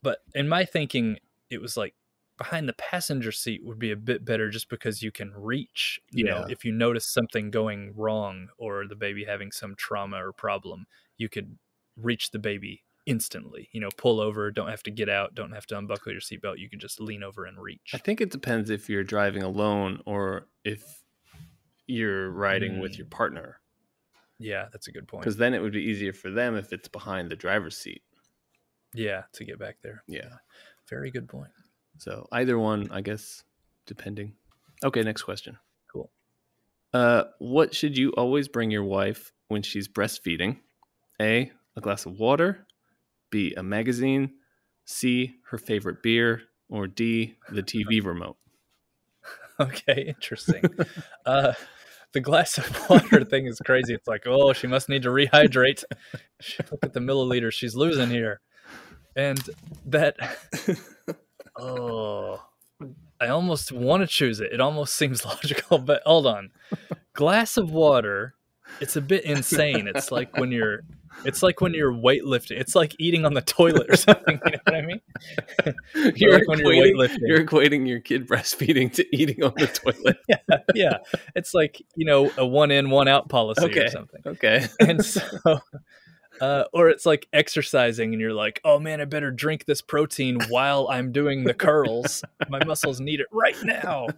But 0.02 0.20
in 0.34 0.48
my 0.48 0.64
thinking, 0.64 1.18
it 1.50 1.61
was 1.61 1.76
like 1.76 1.94
behind 2.38 2.68
the 2.68 2.74
passenger 2.74 3.32
seat 3.32 3.64
would 3.64 3.78
be 3.78 3.90
a 3.90 3.96
bit 3.96 4.24
better 4.24 4.48
just 4.50 4.68
because 4.68 5.02
you 5.02 5.11
can 5.11 5.32
reach. 5.34 6.00
You 6.12 6.24
know, 6.24 6.44
if 6.48 6.64
you 6.64 6.72
notice 6.72 7.07
something 7.07 7.50
going 7.50 7.92
wrong 7.96 8.48
or 8.59 8.86
the 8.86 8.94
baby 8.94 9.24
having 9.24 9.50
some 9.50 9.74
trauma 9.74 10.24
or 10.24 10.32
problem, 10.32 10.86
you 11.18 11.28
could 11.28 11.59
reach 11.96 12.30
the 12.30 12.38
baby 12.38 12.84
instantly. 13.07 13.68
You 13.72 13.80
know, 13.80 13.88
pull 13.96 14.20
over, 14.20 14.50
don't 14.50 14.68
have 14.68 14.82
to 14.84 14.90
get 14.90 15.09
out, 15.09 15.34
don't 15.34 15.52
have 15.52 15.66
to 15.66 15.78
unbuckle 15.78 16.12
your 16.12 16.20
seatbelt. 16.20 16.59
You 16.59 16.68
can 16.68 16.78
just 16.78 17.00
lean 17.00 17.22
over 17.22 17.46
and 17.46 17.59
reach. 17.59 17.90
I 17.94 17.98
think 17.98 18.20
it 18.20 18.30
depends 18.30 18.70
if 18.70 18.88
you're 18.88 19.04
driving 19.04 19.42
alone 19.42 20.02
or 20.07 20.46
if 20.64 21.02
you're 21.86 22.30
riding 22.30 22.80
with 22.80 22.92
Mm. 22.92 22.98
your 22.98 23.07
partner. 23.07 23.61
Yeah, 24.39 24.66
that's 24.72 24.89
a 24.89 24.93
good 24.93 25.09
point. 25.09 25.22
Because 25.22 25.37
then 25.37 25.55
it 25.55 25.62
would 25.62 25.72
be 25.72 25.82
easier 25.82 26.12
for 26.12 26.30
them 26.30 26.57
if 26.57 26.72
it's 26.72 26.89
behind 26.89 27.30
the 27.30 27.37
driver's 27.37 27.76
seat. 27.76 28.03
Yeah, 28.95 29.22
to 29.34 29.45
get 29.45 29.59
back 29.59 29.76
there. 29.82 30.03
Yeah. 30.07 30.28
Very 30.89 31.11
good 31.11 31.28
point. 31.28 31.51
So 31.99 32.26
either 32.32 32.59
one, 32.59 32.89
I 32.91 33.01
guess, 33.01 33.43
depending. 33.87 34.34
Okay, 34.84 35.03
next 35.03 35.22
question. 35.22 35.59
Cool. 35.91 36.11
Uh, 36.93 37.24
what 37.39 37.74
should 37.74 37.97
you 37.97 38.11
always 38.11 38.49
bring 38.49 38.70
your 38.70 38.84
wife 38.84 39.32
when 39.49 39.62
she's 39.62 39.89
breastfeeding? 39.89 40.59
A. 41.20 41.51
A 41.76 41.80
glass 41.80 42.07
of 42.07 42.18
water. 42.18 42.66
B. 43.30 43.55
A 43.57 43.62
magazine. 43.62 44.34
C. 44.84 45.37
Her 45.51 45.59
favorite 45.59 46.03
beer. 46.03 46.43
Or 46.68 46.87
D. 46.87 47.37
The 47.51 47.62
TV 47.62 48.03
remote. 48.05 48.37
Okay, 49.59 50.05
interesting. 50.07 50.62
uh, 51.26 51.55
the 52.12 52.20
glass 52.20 52.59
of 52.59 52.88
water 52.90 53.24
thing 53.24 53.46
is 53.46 53.61
crazy. 53.64 53.94
It's 53.94 54.09
like, 54.09 54.26
oh, 54.26 54.52
she 54.52 54.66
must 54.66 54.88
need 54.88 55.02
to 55.02 55.11
rehydrate. 55.11 55.84
Look 56.70 56.84
at 56.84 56.92
the 56.92 57.00
milliliters 57.00 57.52
she's 57.52 57.74
losing 57.74 58.11
here. 58.11 58.40
And 59.14 59.42
that, 59.86 60.16
oh, 61.59 62.42
I 63.20 63.28
almost 63.28 63.72
want 63.72 64.02
to 64.02 64.07
choose 64.07 64.40
it. 64.40 64.52
It 64.52 64.61
almost 64.61 64.94
seems 64.94 65.24
logical, 65.24 65.78
but 65.78 66.02
hold 66.04 66.26
on. 66.26 66.50
Glass 67.14 67.57
of 67.57 67.70
water, 67.70 68.34
it's 68.80 68.96
a 68.96 69.00
bit 69.00 69.24
insane. 69.24 69.88
It's 69.94 70.10
like 70.10 70.36
when 70.36 70.50
you're, 70.52 70.80
it's 71.24 71.42
like 71.42 71.60
when 71.60 71.72
you're 71.74 71.92
weightlifting. 71.92 72.58
It's 72.60 72.74
like 72.74 72.94
eating 72.98 73.24
on 73.24 73.34
the 73.34 73.40
toilet 73.40 73.86
or 73.90 73.96
something. 73.96 74.38
You 74.44 74.50
know 74.52 74.58
what 74.64 74.74
I 74.74 74.82
mean? 74.82 75.00
You're, 76.14 76.34
like 76.38 76.46
when 76.48 76.58
you're 76.58 76.68
equating, 76.72 76.94
weightlifting. 76.94 77.18
you're 77.22 77.44
equating 77.44 77.88
your 77.88 78.00
kid 78.00 78.28
breastfeeding 78.28 78.92
to 78.94 79.16
eating 79.16 79.42
on 79.42 79.54
the 79.56 79.66
toilet. 79.66 80.18
yeah, 80.28 80.58
yeah. 80.74 80.98
It's 81.34 81.54
like 81.54 81.82
you 81.96 82.04
know 82.04 82.30
a 82.36 82.46
one 82.46 82.70
in 82.70 82.90
one 82.90 83.08
out 83.08 83.28
policy 83.28 83.64
Okay. 83.64 83.84
or 83.86 83.88
something. 83.88 84.20
Okay. 84.26 84.66
And 84.78 85.02
so, 85.04 85.22
uh, 86.40 86.64
or 86.74 86.90
it's 86.90 87.06
like 87.06 87.26
exercising, 87.32 88.12
and 88.12 88.20
you're 88.20 88.34
like, 88.34 88.60
oh 88.64 88.78
man, 88.78 89.00
I 89.00 89.06
better 89.06 89.30
drink 89.30 89.64
this 89.64 89.80
protein 89.80 90.38
while 90.50 90.86
I'm 90.90 91.12
doing 91.12 91.44
the 91.44 91.54
curls. 91.54 92.22
My 92.50 92.62
muscles 92.64 93.00
need 93.00 93.20
it 93.20 93.26
right 93.32 93.56
now. 93.64 94.08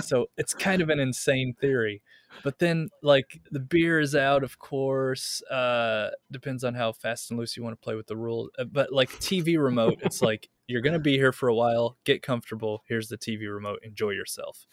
So 0.00 0.30
it's 0.38 0.54
kind 0.54 0.80
of 0.80 0.88
an 0.88 0.98
insane 0.98 1.54
theory. 1.60 2.00
But 2.44 2.58
then, 2.58 2.88
like 3.02 3.40
the 3.50 3.60
beer 3.60 4.00
is 4.00 4.14
out, 4.14 4.42
of 4.42 4.58
course. 4.58 5.42
Uh, 5.44 6.10
depends 6.30 6.64
on 6.64 6.74
how 6.74 6.92
fast 6.92 7.30
and 7.30 7.38
loose 7.38 7.56
you 7.56 7.62
want 7.62 7.80
to 7.80 7.84
play 7.84 7.94
with 7.94 8.06
the 8.06 8.16
rules. 8.16 8.50
Uh, 8.58 8.64
But 8.64 8.92
like 8.92 9.10
TV 9.20 9.62
remote, 9.62 9.98
it's 10.02 10.22
like 10.30 10.48
you're 10.66 10.82
gonna 10.82 10.98
be 10.98 11.16
here 11.16 11.32
for 11.32 11.48
a 11.48 11.54
while. 11.54 11.96
Get 12.04 12.22
comfortable. 12.22 12.82
Here's 12.86 13.08
the 13.08 13.18
TV 13.18 13.52
remote. 13.52 13.80
Enjoy 13.82 14.10
yourself. 14.10 14.66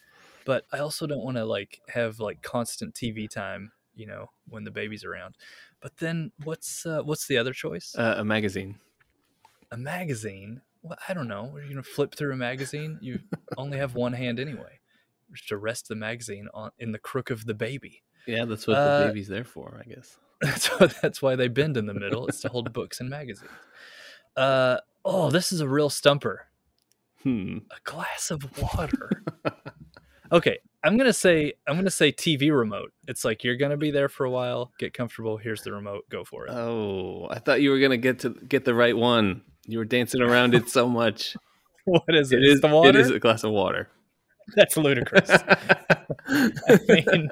But 0.45 0.65
I 0.71 0.79
also 0.79 1.07
don't 1.07 1.23
want 1.23 1.37
to 1.37 1.45
like 1.45 1.81
have 1.89 2.19
like 2.19 2.41
constant 2.41 2.93
TV 2.93 3.29
time. 3.29 3.71
You 3.95 4.07
know, 4.07 4.29
when 4.49 4.65
the 4.65 4.71
baby's 4.71 5.05
around. 5.05 5.35
But 5.79 5.95
then, 5.97 6.31
what's 6.43 6.85
uh, 6.85 7.01
what's 7.03 7.27
the 7.27 7.37
other 7.37 7.53
choice? 7.53 7.95
Uh, 7.97 8.15
a 8.17 8.25
magazine. 8.25 8.75
a 9.71 9.77
magazine. 9.77 10.61
Well, 10.81 10.97
I 11.07 11.13
don't 11.13 11.29
know. 11.29 11.51
Are 11.55 11.61
you 11.63 11.69
gonna 11.69 11.81
flip 11.83 12.13
through 12.13 12.33
a 12.33 12.37
magazine? 12.37 12.99
You 13.01 13.19
only 13.57 13.77
have 13.77 13.95
one 13.95 14.11
hand 14.13 14.39
anyway. 14.39 14.79
To 15.47 15.57
rest 15.57 15.87
the 15.87 15.95
magazine 15.95 16.47
on 16.53 16.71
in 16.79 16.91
the 16.91 16.99
crook 16.99 17.29
of 17.29 17.45
the 17.45 17.53
baby. 17.53 18.03
Yeah, 18.27 18.45
that's 18.45 18.67
what 18.67 18.77
Uh, 18.77 18.99
the 18.99 19.07
baby's 19.07 19.27
there 19.27 19.43
for, 19.43 19.81
I 19.83 19.87
guess. 19.89 20.17
That's 20.41 20.67
why, 20.67 20.87
that's 21.01 21.21
why 21.21 21.35
they 21.37 21.47
bend 21.47 21.77
in 21.77 21.85
the 21.85 21.93
middle. 21.93 22.27
It's 22.27 22.41
to 22.41 22.49
hold 22.49 22.71
books 22.73 22.99
and 22.99 23.09
magazines. 23.09 23.49
Uh 24.35 24.77
oh, 25.05 25.31
this 25.31 25.51
is 25.51 25.61
a 25.61 25.67
real 25.67 25.89
stumper. 25.89 26.47
Hmm. 27.23 27.59
A 27.71 27.89
glass 27.89 28.31
of 28.31 28.45
water. 28.61 29.23
okay, 30.31 30.59
I'm 30.83 30.97
gonna 30.97 31.13
say 31.13 31.53
I'm 31.65 31.77
gonna 31.77 31.89
say 31.89 32.11
TV 32.11 32.55
remote. 32.55 32.91
It's 33.07 33.23
like 33.23 33.43
you're 33.43 33.55
gonna 33.55 33.77
be 33.77 33.91
there 33.91 34.09
for 34.09 34.25
a 34.25 34.29
while. 34.29 34.71
Get 34.77 34.93
comfortable. 34.93 35.37
Here's 35.37 35.61
the 35.63 35.71
remote. 35.71 36.03
Go 36.09 36.23
for 36.23 36.45
it. 36.47 36.51
Oh, 36.51 37.27
I 37.31 37.39
thought 37.39 37.61
you 37.61 37.71
were 37.71 37.79
gonna 37.79 37.97
get 37.97 38.19
to 38.19 38.29
get 38.31 38.65
the 38.65 38.75
right 38.75 38.95
one. 38.95 39.41
You 39.65 39.77
were 39.79 39.85
dancing 39.85 40.21
around 40.21 40.53
it 40.53 40.69
so 40.69 40.87
much. 40.89 41.35
what 41.85 42.03
is 42.13 42.31
it? 42.31 42.43
It 42.43 42.49
It's 42.51 42.61
the 42.61 42.67
water. 42.67 42.89
It 42.89 42.95
is 42.97 43.09
a 43.09 43.19
glass 43.19 43.43
of 43.43 43.51
water. 43.51 43.87
That's 44.55 44.77
ludicrous. 44.77 45.29
I 46.27 46.79
mean, 46.87 47.29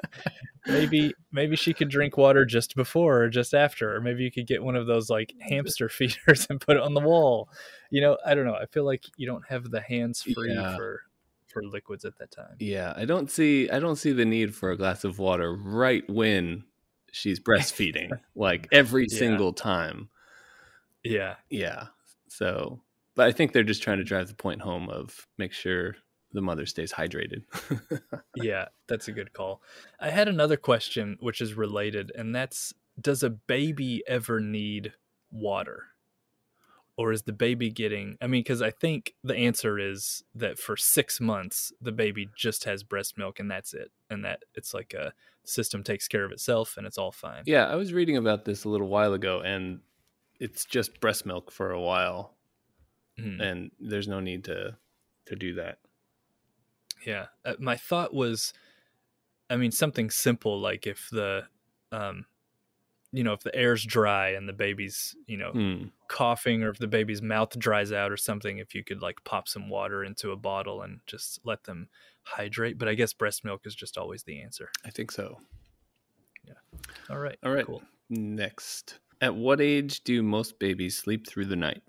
maybe 0.66 1.14
maybe 1.32 1.56
she 1.56 1.72
could 1.74 1.88
drink 1.88 2.16
water 2.16 2.44
just 2.44 2.74
before 2.74 3.22
or 3.22 3.28
just 3.28 3.54
after, 3.54 3.94
or 3.94 4.00
maybe 4.00 4.24
you 4.24 4.30
could 4.30 4.46
get 4.46 4.62
one 4.62 4.76
of 4.76 4.86
those 4.86 5.10
like 5.10 5.32
hamster 5.40 5.88
feeders 5.88 6.46
and 6.50 6.60
put 6.60 6.76
it 6.76 6.82
on 6.82 6.94
the 6.94 7.00
wall. 7.00 7.48
You 7.90 8.00
know, 8.00 8.18
I 8.24 8.34
don't 8.34 8.44
know. 8.46 8.54
I 8.54 8.66
feel 8.66 8.84
like 8.84 9.04
you 9.16 9.26
don't 9.26 9.44
have 9.48 9.70
the 9.70 9.80
hands 9.80 10.22
free 10.22 10.52
Yeah. 10.54 10.76
for 10.76 11.02
for 11.46 11.62
liquids 11.62 12.04
at 12.04 12.18
that 12.18 12.32
time. 12.32 12.56
yeah, 12.58 12.92
I 12.96 13.04
don't 13.04 13.30
see. 13.30 13.70
I 13.70 13.78
don't 13.78 13.94
see 13.96 14.10
the 14.12 14.24
need 14.24 14.54
for 14.54 14.70
a 14.72 14.76
glass 14.76 15.04
of 15.04 15.18
water 15.20 15.54
right 15.54 16.02
when 16.10 16.64
she's 17.12 17.38
breastfeeding, 17.38 18.10
like 18.34 18.66
every 18.72 19.06
Yeah. 19.08 19.18
single 19.18 19.52
time. 19.52 20.08
Yeah, 21.04 21.36
Yeah. 21.50 21.88
So, 22.28 22.80
but 23.14 23.26
I 23.28 23.32
think 23.32 23.52
they're 23.52 23.62
just 23.62 23.82
trying 23.84 23.98
to 23.98 24.04
drive 24.04 24.26
the 24.26 24.34
point 24.34 24.62
home 24.62 24.88
of 24.88 25.28
make 25.38 25.52
sure 25.52 25.94
the 26.34 26.42
mother 26.42 26.66
stays 26.66 26.92
hydrated. 26.92 27.44
yeah, 28.36 28.66
that's 28.88 29.08
a 29.08 29.12
good 29.12 29.32
call. 29.32 29.62
I 29.98 30.10
had 30.10 30.28
another 30.28 30.56
question 30.58 31.16
which 31.20 31.40
is 31.40 31.54
related, 31.54 32.12
and 32.14 32.34
that's 32.34 32.74
does 33.00 33.22
a 33.22 33.30
baby 33.30 34.02
ever 34.06 34.38
need 34.40 34.92
water? 35.32 35.84
Or 36.96 37.10
is 37.10 37.22
the 37.22 37.32
baby 37.32 37.70
getting? 37.70 38.16
I 38.20 38.28
mean, 38.28 38.42
because 38.44 38.62
I 38.62 38.70
think 38.70 39.14
the 39.24 39.34
answer 39.34 39.80
is 39.80 40.22
that 40.32 40.60
for 40.60 40.76
six 40.76 41.20
months, 41.20 41.72
the 41.80 41.90
baby 41.90 42.28
just 42.36 42.64
has 42.66 42.84
breast 42.84 43.18
milk 43.18 43.40
and 43.40 43.50
that's 43.50 43.74
it. 43.74 43.90
And 44.10 44.24
that 44.24 44.44
it's 44.54 44.72
like 44.72 44.94
a 44.94 45.12
system 45.44 45.82
takes 45.82 46.06
care 46.06 46.24
of 46.24 46.30
itself 46.30 46.76
and 46.76 46.86
it's 46.86 46.96
all 46.96 47.10
fine. 47.10 47.42
yeah, 47.46 47.66
I 47.66 47.74
was 47.74 47.92
reading 47.92 48.16
about 48.16 48.44
this 48.44 48.62
a 48.62 48.68
little 48.68 48.86
while 48.86 49.12
ago, 49.12 49.40
and 49.40 49.80
it's 50.38 50.64
just 50.64 51.00
breast 51.00 51.26
milk 51.26 51.50
for 51.50 51.72
a 51.72 51.80
while, 51.80 52.36
Mhm. 53.18 53.40
and 53.40 53.70
there's 53.80 54.06
no 54.08 54.20
need 54.20 54.44
to 54.44 54.76
to 55.26 55.34
do 55.36 55.54
that. 55.54 55.78
Yeah. 57.06 57.26
Uh, 57.44 57.54
my 57.58 57.76
thought 57.76 58.14
was, 58.14 58.52
I 59.50 59.56
mean, 59.56 59.70
something 59.70 60.10
simple 60.10 60.60
like 60.60 60.86
if 60.86 61.08
the, 61.10 61.44
um, 61.92 62.26
you 63.12 63.22
know, 63.22 63.32
if 63.32 63.40
the 63.42 63.54
air's 63.54 63.84
dry 63.84 64.30
and 64.30 64.48
the 64.48 64.52
baby's, 64.52 65.14
you 65.26 65.36
know, 65.36 65.52
Hmm. 65.52 65.84
coughing 66.08 66.62
or 66.64 66.70
if 66.70 66.78
the 66.78 66.88
baby's 66.88 67.22
mouth 67.22 67.56
dries 67.58 67.92
out 67.92 68.10
or 68.10 68.16
something, 68.16 68.58
if 68.58 68.74
you 68.74 68.82
could 68.82 69.02
like 69.02 69.22
pop 69.24 69.46
some 69.48 69.68
water 69.68 70.02
into 70.02 70.32
a 70.32 70.36
bottle 70.36 70.82
and 70.82 71.00
just 71.06 71.38
let 71.44 71.62
them 71.64 71.88
hydrate. 72.22 72.76
But 72.78 72.88
I 72.88 72.94
guess 72.94 73.12
breast 73.12 73.44
milk 73.44 73.66
is 73.66 73.74
just 73.74 73.96
always 73.98 74.24
the 74.24 74.40
answer. 74.40 74.70
I 74.84 74.90
think 74.90 75.12
so. 75.12 75.38
Yeah. 76.46 76.54
All 77.08 77.18
right. 77.18 77.38
All 77.44 77.52
right. 77.52 77.66
Cool. 77.66 77.82
Next. 78.10 78.98
At 79.20 79.34
what 79.36 79.60
age 79.60 80.02
do 80.02 80.22
most 80.22 80.58
babies 80.58 80.96
sleep 80.96 81.26
through 81.26 81.46
the 81.46 81.56
night? 81.56 81.82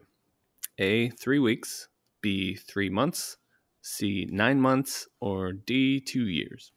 A, 0.77 1.09
three 1.09 1.39
weeks. 1.39 1.87
B, 2.21 2.55
three 2.55 2.89
months. 2.89 3.37
C, 3.85 4.27
nine 4.31 4.59
months. 4.59 5.07
Or 5.19 5.53
D, 5.53 5.99
two 5.99 6.27
years. 6.27 6.71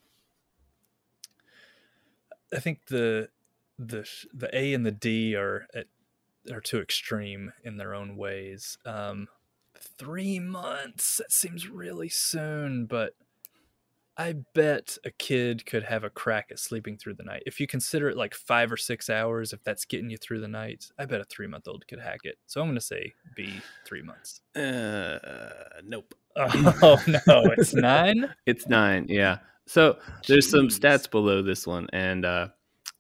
I 2.55 2.61
think 2.61 2.87
the 2.87 3.31
the 3.79 4.09
the 4.33 4.55
A 4.57 4.75
and 4.75 4.85
the 4.85 4.93
D 4.93 5.35
are 5.35 5.67
at, 5.75 5.87
are 6.53 6.61
too 6.61 6.81
extreme 6.81 7.53
in 7.65 7.79
their 7.79 7.95
own 7.95 8.17
ways. 8.17 8.77
Um, 8.85 9.29
three 9.99 10.39
months 10.39 11.17
that 11.17 11.33
seems 11.33 11.69
really 11.69 12.09
soon, 12.09 12.87
but 12.87 13.15
I 14.17 14.35
bet 14.53 14.99
a 15.05 15.13
kid 15.13 15.65
could 15.65 15.85
have 15.85 16.03
a 16.03 16.11
crack 16.11 16.49
at 16.51 16.59
sleeping 16.59 16.99
through 16.99 17.15
the 17.15 17.23
night. 17.23 17.45
If 17.47 17.61
you 17.61 17.69
consider 17.69 18.09
it 18.09 18.17
like 18.17 18.35
five 18.35 18.73
or 18.73 18.77
six 18.77 19.09
hours, 19.09 19.53
if 19.53 19.63
that's 19.63 19.85
getting 19.85 20.11
you 20.11 20.17
through 20.17 20.41
the 20.41 20.49
night, 20.49 20.91
I 20.99 21.05
bet 21.05 21.21
a 21.21 21.25
three 21.25 21.47
month 21.47 21.69
old 21.69 21.87
could 21.87 22.01
hack 22.01 22.21
it. 22.25 22.37
So 22.47 22.61
I'm 22.61 22.67
going 22.67 22.75
to 22.75 22.81
say 22.81 23.15
B, 23.37 23.61
three 23.87 24.03
months. 24.03 24.41
Uh, 24.57 25.21
nope. 25.85 26.13
Oh 26.83 27.03
no, 27.07 27.43
it's 27.57 27.75
nine. 27.75 28.33
It's 28.47 28.69
nine. 28.69 29.07
Yeah. 29.09 29.39
So 29.67 29.99
there's 30.27 30.49
some 30.49 30.69
stats 30.69 31.11
below 31.11 31.43
this 31.43 31.67
one. 31.67 31.89
And 31.93 32.25
uh, 32.25 32.49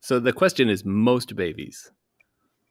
so 0.00 0.20
the 0.20 0.32
question 0.32 0.68
is 0.68 0.84
most 0.84 1.34
babies. 1.36 1.90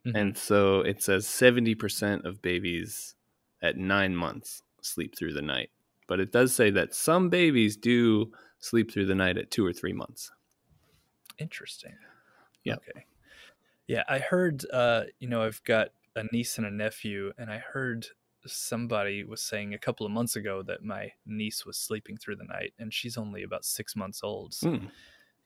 Mhm. 0.06 0.12
And 0.14 0.38
so 0.38 0.80
it 0.80 1.02
says 1.02 1.26
70% 1.26 2.24
of 2.24 2.40
babies 2.42 3.14
at 3.62 3.76
nine 3.76 4.14
months 4.14 4.62
sleep 4.82 5.16
through 5.18 5.34
the 5.34 5.42
night. 5.42 5.70
But 6.06 6.20
it 6.20 6.32
does 6.32 6.54
say 6.54 6.70
that 6.70 6.94
some 6.94 7.28
babies 7.28 7.76
do 7.76 8.32
sleep 8.60 8.90
through 8.92 9.06
the 9.06 9.14
night 9.14 9.36
at 9.36 9.50
two 9.50 9.66
or 9.66 9.72
three 9.72 9.92
months. 9.92 10.30
Interesting. 11.38 11.94
Yeah. 12.64 12.74
Okay. 12.76 13.04
Yeah, 13.86 14.04
I 14.08 14.18
heard. 14.18 14.64
Uh, 14.72 15.04
you 15.18 15.28
know, 15.28 15.42
I've 15.42 15.62
got 15.64 15.88
a 16.14 16.24
niece 16.32 16.58
and 16.58 16.66
a 16.66 16.70
nephew, 16.70 17.32
and 17.38 17.50
I 17.50 17.58
heard 17.58 18.06
somebody 18.52 19.24
was 19.24 19.40
saying 19.42 19.74
a 19.74 19.78
couple 19.78 20.04
of 20.06 20.12
months 20.12 20.36
ago 20.36 20.62
that 20.62 20.84
my 20.84 21.12
niece 21.26 21.64
was 21.66 21.76
sleeping 21.76 22.16
through 22.16 22.36
the 22.36 22.44
night, 22.44 22.72
and 22.78 22.92
she's 22.92 23.16
only 23.16 23.42
about 23.42 23.64
six 23.64 23.94
months 23.96 24.20
old. 24.22 24.54
So 24.54 24.70
Hmm, 24.70 24.86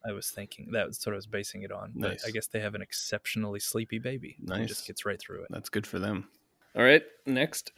I 0.04 0.12
was 0.12 0.30
thinking 0.30 0.70
that 0.72 0.86
was 0.88 0.98
sort 0.98 1.14
of 1.14 1.18
was 1.18 1.26
basing 1.26 1.62
it 1.62 1.72
on. 1.72 1.92
But 1.96 2.18
I 2.26 2.30
guess 2.30 2.46
they 2.46 2.60
have 2.60 2.74
an 2.74 2.82
exceptionally 2.82 3.60
sleepy 3.60 3.98
baby. 3.98 4.36
who 4.40 4.46
Nice. 4.46 4.68
just 4.68 4.86
gets 4.86 5.04
right 5.04 5.20
through 5.20 5.42
it. 5.42 5.48
that's 5.50 5.68
good 5.68 5.86
for 5.86 5.98
them. 5.98 6.28
All 6.74 6.82
right. 6.82 7.04
Next. 7.26 7.72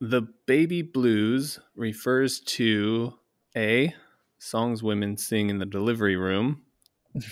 The 0.00 0.22
baby 0.46 0.82
blues 0.82 1.60
refers 1.76 2.40
to 2.40 3.14
A, 3.56 3.94
songs 4.38 4.82
women 4.82 5.16
sing 5.16 5.48
in 5.50 5.58
the 5.58 5.66
delivery 5.66 6.16
room, 6.16 6.62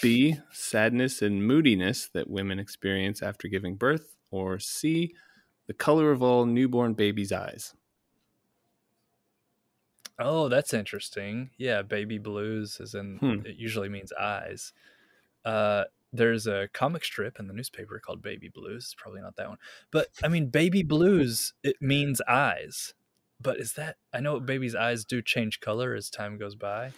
B, 0.01 0.36
sadness 0.53 1.20
and 1.20 1.47
moodiness 1.47 2.09
that 2.14 2.30
women 2.30 2.59
experience 2.59 3.20
after 3.22 3.49
giving 3.49 3.74
birth, 3.76 4.16
or 4.30 4.59
C, 4.59 5.14
the 5.67 5.75
color 5.75 6.11
of 6.11 6.23
all 6.23 6.45
newborn 6.47 6.95
babies' 6.95 7.33
eyes. 7.33 7.75
Oh, 10.19 10.49
that's 10.49 10.75
interesting. 10.75 11.51
Yeah, 11.57 11.83
baby 11.83 12.19
blues, 12.19 12.79
is 12.81 12.95
in 12.95 13.19
Hmm. 13.19 13.47
it 13.47 13.57
usually 13.57 13.89
means 13.89 14.13
eyes. 14.13 14.73
Uh, 15.45 15.85
there's 16.13 16.47
a 16.47 16.69
comic 16.73 17.05
strip 17.05 17.41
in 17.41 17.47
the 17.49 17.55
newspaper 17.55 17.99
called 17.99 18.23
Baby 18.23 18.49
Blues. 18.49 18.85
It's 18.85 18.95
probably 18.95 19.23
not 19.23 19.37
that 19.37 19.49
one, 19.49 19.59
but 19.91 20.09
I 20.23 20.29
mean, 20.29 20.49
baby 20.51 20.83
blues. 20.83 21.55
It 21.63 21.81
means 21.81 22.21
eyes, 22.29 22.95
but 23.41 23.59
is 23.59 23.73
that? 23.75 23.97
I 24.13 24.21
know 24.21 24.39
babies' 24.39 24.75
eyes 24.75 25.05
do 25.05 25.23
change 25.23 25.61
color 25.61 25.95
as 25.95 26.11
time 26.11 26.37
goes 26.37 26.55
by. 26.55 26.93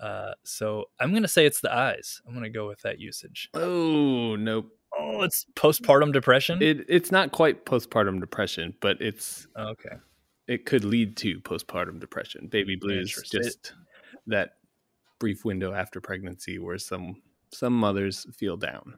Uh, 0.00 0.34
so 0.42 0.86
I'm 0.98 1.12
gonna 1.14 1.28
say 1.28 1.46
it's 1.46 1.60
the 1.60 1.72
eyes. 1.72 2.20
I'm 2.26 2.34
gonna 2.34 2.50
go 2.50 2.66
with 2.66 2.80
that 2.82 2.98
usage. 2.98 3.48
Oh, 3.54 4.34
nope. 4.34 4.76
Oh, 5.00 5.22
it's 5.22 5.46
postpartum 5.56 6.12
depression. 6.12 6.62
It, 6.62 6.84
it's 6.88 7.10
not 7.10 7.32
quite 7.32 7.64
postpartum 7.64 8.20
depression, 8.20 8.74
but 8.80 9.00
it's 9.00 9.46
okay. 9.56 9.96
it 10.46 10.66
could 10.66 10.84
lead 10.84 11.16
to 11.18 11.40
postpartum 11.40 11.98
depression. 12.00 12.48
Baby 12.48 12.76
blues, 12.76 13.18
just 13.32 13.72
that 14.26 14.56
brief 15.18 15.44
window 15.44 15.72
after 15.72 16.00
pregnancy 16.00 16.58
where 16.58 16.78
some 16.78 17.22
some 17.52 17.72
mothers 17.72 18.26
feel 18.36 18.56
down. 18.56 18.94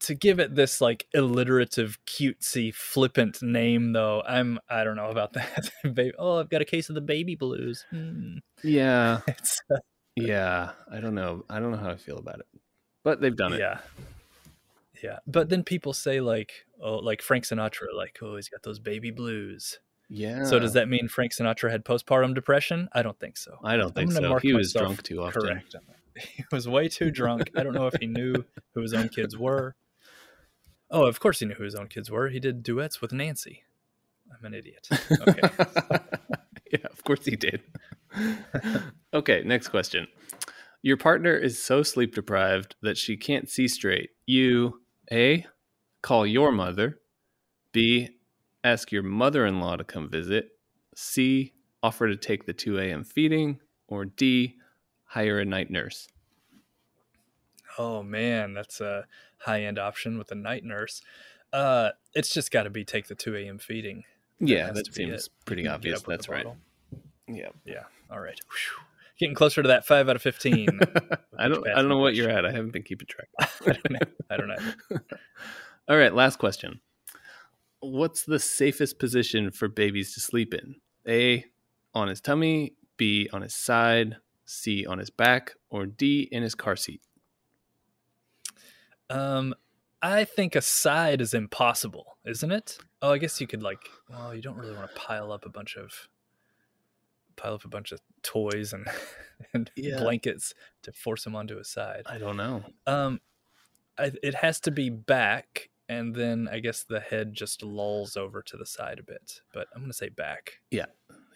to 0.00 0.14
give 0.14 0.40
it 0.40 0.54
this 0.54 0.80
like 0.80 1.06
alliterative, 1.14 1.98
cutesy, 2.06 2.74
flippant 2.74 3.42
name, 3.42 3.92
though, 3.92 4.22
I'm 4.26 4.58
I 4.68 4.84
don't 4.84 4.96
know 4.96 5.10
about 5.10 5.32
that. 5.34 5.70
Baby, 5.82 6.12
oh, 6.18 6.38
I've 6.38 6.48
got 6.50 6.62
a 6.62 6.64
case 6.64 6.88
of 6.88 6.94
the 6.94 7.00
baby 7.00 7.34
blues. 7.34 7.84
Hmm. 7.90 8.38
Yeah, 8.62 9.20
uh, 9.70 9.76
yeah. 10.16 10.70
I 10.90 11.00
don't 11.00 11.14
know. 11.14 11.44
I 11.50 11.58
don't 11.60 11.70
know 11.72 11.78
how 11.78 11.90
I 11.90 11.96
feel 11.96 12.18
about 12.18 12.40
it, 12.40 12.46
but 13.04 13.20
they've 13.20 13.36
done 13.36 13.52
it. 13.54 13.60
yeah, 13.60 13.78
yeah. 15.02 15.18
But 15.26 15.48
then 15.48 15.64
people 15.64 15.92
say 15.92 16.20
like, 16.20 16.66
oh, 16.80 16.96
like 16.96 17.22
Frank 17.22 17.44
Sinatra, 17.44 17.94
like, 17.94 18.18
oh, 18.22 18.36
he's 18.36 18.48
got 18.48 18.62
those 18.62 18.78
baby 18.78 19.10
blues. 19.10 19.78
Yeah. 20.08 20.44
So 20.44 20.58
does 20.58 20.72
that 20.72 20.88
mean 20.88 21.08
Frank 21.08 21.32
Sinatra 21.32 21.70
had 21.70 21.84
postpartum 21.84 22.34
depression? 22.34 22.88
I 22.92 23.02
don't 23.02 23.18
think 23.18 23.36
so. 23.36 23.58
I 23.62 23.76
don't 23.76 23.94
think 23.94 24.10
so. 24.12 24.38
He 24.38 24.52
was 24.52 24.72
drunk 24.72 25.02
too 25.02 25.22
often. 25.22 25.42
Correct. 25.42 25.76
He 26.36 26.44
was 26.52 26.68
way 26.68 26.88
too 26.88 27.10
drunk. 27.10 27.50
I 27.56 27.62
don't 27.62 27.72
know 27.72 27.86
if 27.86 27.94
he 27.98 28.06
knew 28.06 28.44
who 28.74 28.82
his 28.82 28.92
own 28.92 29.08
kids 29.08 29.38
were. 29.38 29.74
Oh, 30.90 31.06
of 31.06 31.20
course 31.20 31.38
he 31.38 31.46
knew 31.46 31.54
who 31.54 31.62
his 31.64 31.76
own 31.76 31.86
kids 31.86 32.10
were. 32.10 32.28
He 32.28 32.40
did 32.40 32.62
duets 32.62 33.00
with 33.00 33.12
Nancy. 33.12 33.62
I'm 34.30 34.44
an 34.44 34.52
idiot. 34.52 34.88
Okay. 35.10 35.40
yeah, 36.72 36.86
of 36.90 37.02
course 37.04 37.24
he 37.24 37.36
did. 37.36 37.62
okay, 39.14 39.42
next 39.44 39.68
question. 39.68 40.08
Your 40.82 40.96
partner 40.96 41.36
is 41.36 41.62
so 41.62 41.82
sleep 41.82 42.14
deprived 42.14 42.74
that 42.82 42.96
she 42.96 43.16
can't 43.16 43.48
see 43.48 43.68
straight. 43.68 44.10
You 44.26 44.80
A 45.12 45.46
call 46.02 46.26
your 46.26 46.52
mother, 46.52 47.00
B 47.72 48.10
ask 48.62 48.92
your 48.92 49.02
mother-in-law 49.02 49.76
to 49.76 49.84
come 49.84 50.08
visit, 50.08 50.50
C 50.94 51.52
offer 51.82 52.08
to 52.08 52.16
take 52.16 52.46
the 52.46 52.52
2 52.52 52.78
a.m. 52.78 53.04
feeding, 53.04 53.60
or 53.88 54.04
D 54.04 54.56
hire 55.04 55.40
a 55.40 55.44
night 55.44 55.70
nurse. 55.70 56.06
Oh 57.78 58.02
man, 58.02 58.52
that's 58.52 58.80
a 58.80 59.06
high 59.38 59.62
end 59.62 59.78
option 59.78 60.18
with 60.18 60.30
a 60.30 60.34
night 60.34 60.64
nurse. 60.64 61.02
Uh, 61.52 61.90
it's 62.14 62.32
just 62.32 62.50
got 62.50 62.64
to 62.64 62.70
be 62.70 62.84
take 62.84 63.08
the 63.08 63.14
2 63.14 63.36
a.m. 63.36 63.58
feeding. 63.58 64.04
Yeah, 64.38 64.66
has 64.66 64.76
that 64.76 64.94
seems 64.94 65.28
pretty 65.44 65.62
You 65.62 65.68
can 65.70 65.80
get 65.80 65.94
obvious. 65.94 66.02
That's 66.02 66.28
right. 66.28 66.46
Yeah. 67.26 67.48
Yeah. 67.64 67.84
All 68.10 68.20
right. 68.20 68.40
Whew. 68.48 68.84
Getting 69.20 69.34
closer 69.34 69.62
to 69.62 69.68
that 69.68 69.86
five 69.86 70.08
out 70.08 70.16
of 70.16 70.22
15. 70.22 70.80
I 71.38 71.46
don't 71.46 71.68
I 71.68 71.74
don't 71.74 71.90
know 71.90 71.98
what 71.98 72.14
you're 72.14 72.30
at. 72.30 72.46
I 72.46 72.52
haven't 72.52 72.70
been 72.70 72.82
keeping 72.82 73.06
track. 73.06 73.28
I 73.38 73.72
don't 73.72 73.90
know. 73.90 73.98
I 74.30 74.36
don't 74.38 74.48
know. 74.48 74.98
All 75.88 75.98
right, 75.98 76.14
last 76.14 76.38
question. 76.38 76.80
What's 77.80 78.24
the 78.24 78.38
safest 78.38 78.98
position 78.98 79.50
for 79.50 79.68
babies 79.68 80.14
to 80.14 80.20
sleep 80.20 80.54
in? 80.54 80.76
A 81.06 81.44
on 81.92 82.08
his 82.08 82.22
tummy, 82.22 82.76
B 82.96 83.28
on 83.30 83.42
his 83.42 83.54
side, 83.54 84.16
C 84.46 84.86
on 84.86 84.98
his 84.98 85.10
back, 85.10 85.52
or 85.68 85.84
D 85.84 86.26
in 86.32 86.42
his 86.42 86.54
car 86.54 86.76
seat? 86.76 87.02
Um, 89.10 89.54
I 90.00 90.24
think 90.24 90.56
a 90.56 90.62
side 90.62 91.20
is 91.20 91.34
impossible, 91.34 92.16
isn't 92.24 92.50
it? 92.50 92.78
Oh, 93.02 93.12
I 93.12 93.18
guess 93.18 93.38
you 93.38 93.46
could 93.46 93.62
like. 93.62 93.82
Well, 94.08 94.34
you 94.34 94.40
don't 94.40 94.56
really 94.56 94.74
want 94.74 94.90
to 94.90 94.98
pile 94.98 95.30
up 95.30 95.44
a 95.44 95.50
bunch 95.50 95.76
of 95.76 96.08
pile 97.36 97.54
up 97.54 97.64
a 97.66 97.68
bunch 97.68 97.92
of 97.92 98.00
toys 98.22 98.72
and 98.72 98.86
and 99.54 99.70
Yeah. 99.76 99.98
blankets 99.98 100.54
to 100.82 100.92
force 100.92 101.26
him 101.26 101.34
onto 101.34 101.56
his 101.58 101.68
side. 101.68 102.02
I 102.06 102.18
don't 102.18 102.36
know. 102.36 102.62
Um, 102.86 103.20
I, 103.98 104.12
it 104.22 104.34
has 104.34 104.60
to 104.60 104.70
be 104.70 104.88
back, 104.90 105.70
and 105.88 106.14
then 106.14 106.48
I 106.50 106.60
guess 106.60 106.84
the 106.84 107.00
head 107.00 107.32
just 107.34 107.62
lolls 107.62 108.16
over 108.16 108.42
to 108.42 108.56
the 108.56 108.66
side 108.66 108.98
a 108.98 109.02
bit. 109.02 109.40
But 109.52 109.68
I'm 109.74 109.82
gonna 109.82 109.92
say 109.92 110.08
back. 110.08 110.60
Yeah, 110.70 110.86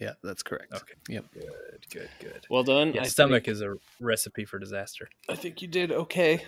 yeah, 0.01 0.13
that's 0.23 0.43
correct. 0.43 0.73
Okay. 0.75 0.95
Yep. 1.09 1.25
Good, 1.35 1.87
good, 1.91 2.09
good. 2.21 2.47
Well 2.51 2.63
done. 2.65 2.93
Yeah, 2.95 3.03
stomach 3.05 3.45
Think, 3.45 3.53
is 3.53 3.61
a 3.63 3.75
recipe 4.01 4.45
for 4.45 4.59
disaster. 4.59 5.09
I 5.29 5.35
think 5.35 5.61
you 5.63 5.69
did 5.69 5.93
okay. 5.93 6.45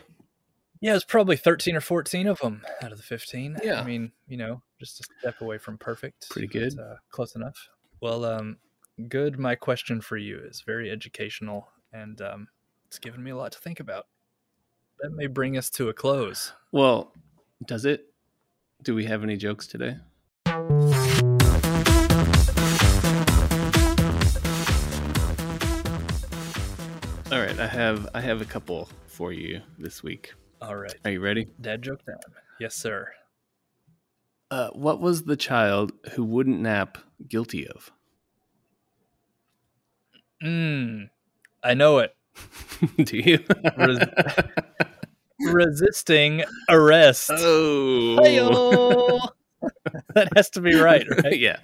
Yeah, 0.80 0.94
it's 0.94 1.04
probably 1.06 1.36
13 1.38 1.74
or 1.74 1.80
14 1.80 2.26
of 2.26 2.38
them 2.40 2.62
out 2.82 2.92
of 2.92 2.98
the 2.98 3.02
15. 3.02 3.56
Yeah. 3.64 3.80
I 3.80 3.84
mean, 3.84 4.12
you 4.28 4.36
know, 4.36 4.60
just 4.78 5.00
a 5.00 5.04
step 5.20 5.40
away 5.40 5.56
from 5.56 5.78
perfect. 5.78 6.28
Pretty 6.28 6.48
but, 6.48 6.52
good. 6.52 6.78
uh, 6.78 6.96
close 7.10 7.34
enough. 7.34 7.68
Well, 8.02 8.26
um, 8.26 8.58
good. 9.08 9.38
My 9.38 9.54
question 9.54 10.00
for 10.00 10.16
you 10.16 10.38
is 10.38 10.62
very 10.64 10.90
educational 10.90 11.68
and 11.92 12.20
um, 12.20 12.48
it's 12.86 12.98
given 12.98 13.22
me 13.22 13.30
a 13.30 13.36
lot 13.36 13.52
to 13.52 13.58
think 13.58 13.80
about. 13.80 14.06
That 15.00 15.10
may 15.10 15.26
bring 15.26 15.56
us 15.56 15.68
to 15.70 15.88
a 15.88 15.92
close. 15.92 16.52
Well, 16.72 17.12
does 17.64 17.84
it? 17.84 18.06
Do 18.82 18.94
we 18.94 19.04
have 19.04 19.22
any 19.22 19.36
jokes 19.36 19.66
today? 19.66 19.96
All 27.32 27.40
right, 27.40 27.58
I 27.58 27.66
have 27.66 28.08
I 28.14 28.20
have 28.20 28.40
a 28.40 28.44
couple 28.44 28.88
for 29.06 29.32
you 29.32 29.60
this 29.78 30.02
week. 30.02 30.32
All 30.62 30.76
right. 30.76 30.94
Are 31.04 31.10
you 31.10 31.20
ready? 31.20 31.48
Dad 31.60 31.82
joke 31.82 32.04
time. 32.06 32.16
Yes, 32.58 32.74
sir. 32.74 33.12
Uh, 34.50 34.68
what 34.70 35.00
was 35.00 35.24
the 35.24 35.36
child 35.36 35.92
who 36.12 36.24
wouldn't 36.24 36.60
nap 36.60 36.98
guilty 37.28 37.66
of? 37.66 37.90
Mm, 40.42 41.08
I 41.62 41.74
know 41.74 41.98
it. 41.98 42.14
Do 43.04 43.16
you? 43.16 43.38
Res- 43.76 43.98
Resisting 45.52 46.44
arrest. 46.68 47.30
oh. 47.32 49.20
That 50.14 50.28
has 50.36 50.50
to 50.50 50.60
be 50.60 50.74
right, 50.76 51.04
right? 51.24 51.38
yeah. 51.38 51.58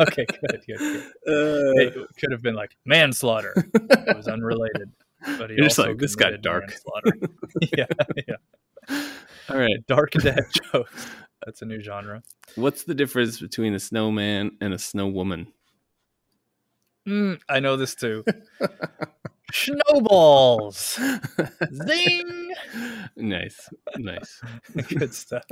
Okay, 0.00 0.24
good, 0.24 0.62
good, 0.66 0.78
good. 0.78 1.00
Uh, 1.26 1.80
It 1.82 1.94
could 2.18 2.32
have 2.32 2.40
been 2.42 2.54
like 2.54 2.76
manslaughter. 2.84 3.52
It 3.74 4.16
was 4.16 4.28
unrelated. 4.28 4.90
But 5.38 5.50
he 5.50 5.56
You're 5.56 5.66
just 5.66 5.78
like, 5.78 5.98
this 5.98 6.14
got 6.16 6.40
dark. 6.42 6.68
manslaughter. 6.68 7.12
yeah, 7.76 7.86
yeah. 8.28 9.04
all 9.50 9.58
right. 9.58 9.86
Dark 9.86 10.12
dad 10.12 10.44
jokes. 10.72 11.06
That's 11.44 11.60
a 11.62 11.66
new 11.66 11.80
genre. 11.80 12.22
What's 12.54 12.84
the 12.84 12.94
difference 12.94 13.40
between 13.40 13.74
a 13.74 13.80
snowman 13.80 14.52
and 14.60 14.72
a 14.72 14.78
snow 14.78 15.06
woman? 15.08 15.48
Mm, 17.06 17.40
I 17.48 17.60
know 17.60 17.76
this 17.76 17.94
too. 17.94 18.24
Snowballs. 19.52 20.98
Zing. 21.86 22.52
nice. 23.16 23.68
Nice. 23.98 24.40
Good 24.88 25.12
stuff. 25.14 25.44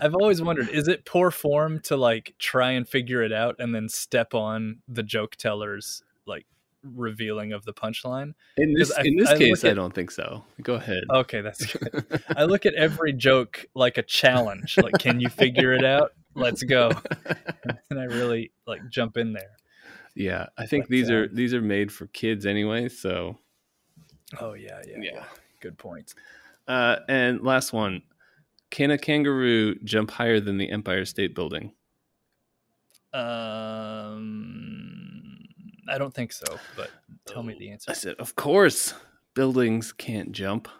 I've 0.00 0.14
always 0.14 0.40
wondered 0.40 0.68
is 0.70 0.88
it 0.88 1.04
poor 1.04 1.30
form 1.30 1.80
to 1.80 1.96
like 1.96 2.34
try 2.38 2.70
and 2.72 2.88
figure 2.88 3.22
it 3.22 3.32
out 3.32 3.56
and 3.58 3.74
then 3.74 3.88
step 3.88 4.34
on 4.34 4.78
the 4.88 5.02
joke 5.02 5.36
teller's 5.36 6.02
like 6.26 6.46
revealing 6.82 7.52
of 7.52 7.64
the 7.64 7.74
punchline? 7.74 8.32
In 8.56 8.72
this, 8.72 8.92
I- 8.96 9.02
in 9.02 9.16
this 9.16 9.28
I 9.28 9.36
case, 9.38 9.64
I 9.64 9.74
don't 9.74 9.92
think 9.94 10.10
so. 10.10 10.44
Go 10.62 10.74
ahead. 10.74 11.02
Okay, 11.10 11.42
that's 11.42 11.66
good. 11.66 12.22
I 12.34 12.44
look 12.44 12.64
at 12.64 12.74
every 12.74 13.12
joke 13.12 13.66
like 13.74 13.98
a 13.98 14.02
challenge. 14.02 14.78
Like, 14.78 14.98
can 14.98 15.20
you 15.20 15.28
figure 15.28 15.72
it 15.74 15.84
out? 15.84 16.12
Let's 16.34 16.62
go. 16.62 16.92
And 17.90 17.98
I 17.98 18.04
really 18.04 18.52
like 18.66 18.86
jump 18.90 19.16
in 19.16 19.32
there. 19.32 19.56
Yeah, 20.18 20.46
I 20.58 20.66
think 20.66 20.84
But, 20.84 20.90
these 20.90 21.10
uh, 21.10 21.14
are 21.14 21.28
these 21.28 21.54
are 21.54 21.62
made 21.62 21.90
for 21.92 22.06
kids 22.08 22.44
anyway. 22.46 22.88
So, 22.88 23.38
Oh 24.40 24.52
yeah, 24.54 24.82
yeah, 24.86 24.96
Yeah. 25.00 25.24
Good 25.60 25.78
point. 25.78 26.14
uh, 26.66 26.96
and 27.08 27.40
last 27.42 27.72
one: 27.72 28.02
Can 28.70 28.90
a 28.90 28.98
kangaroo 28.98 29.76
jump 29.84 30.10
higher 30.10 30.40
than 30.40 30.58
the 30.58 30.70
Empire 30.70 31.04
State 31.04 31.34
Building? 31.34 31.72
Um, 34.08 35.38
I 35.88 35.98
don't 35.98 36.14
think 36.14 36.32
so, 36.32 36.58
but 36.76 36.90
tell 37.26 37.42
me 37.42 37.56
the 37.58 37.70
answer. 37.70 37.90
I 37.90 37.94
said, 37.94 38.14
of 38.18 38.36
course, 38.36 38.94
buildings 39.34 39.92
can't 39.92 40.32
jump. 40.32 40.68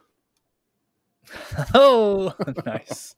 Oh, 1.75 2.33
nice, 2.67 3.15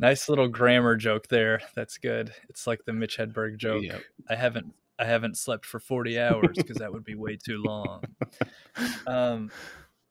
nice 0.00 0.28
little 0.28 0.48
grammar 0.48 0.96
joke 0.96 1.28
there. 1.28 1.60
That's 1.76 1.96
good. 1.98 2.32
It's 2.48 2.66
like 2.66 2.84
the 2.84 2.92
Mitch 2.92 3.16
Hedberg 3.18 3.56
joke. 3.56 3.84
Yep. 3.84 4.02
I 4.28 4.34
haven't 4.34 4.72
I 4.98 5.04
haven't 5.04 5.36
slept 5.36 5.66
for 5.66 5.80
40 5.80 6.18
hours 6.20 6.56
because 6.56 6.76
that 6.78 6.92
would 6.92 7.04
be 7.04 7.14
way 7.14 7.36
too 7.36 7.62
long. 7.62 8.02
Um 9.06 9.50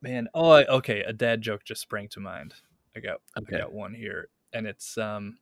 man, 0.02 0.28
oh 0.34 0.52
I, 0.52 0.66
okay, 0.66 1.02
a 1.02 1.14
dad 1.14 1.42
joke 1.42 1.64
just 1.64 1.82
sprang 1.82 2.08
to 2.10 2.20
mind. 2.20 2.54
I 2.96 3.00
got 3.00 3.22
Okay. 3.38 3.56
I 3.56 3.60
got 3.60 3.74
one 3.74 3.94
here 3.94 4.30
and 4.52 4.68
it's 4.68 4.98
um 4.98 5.38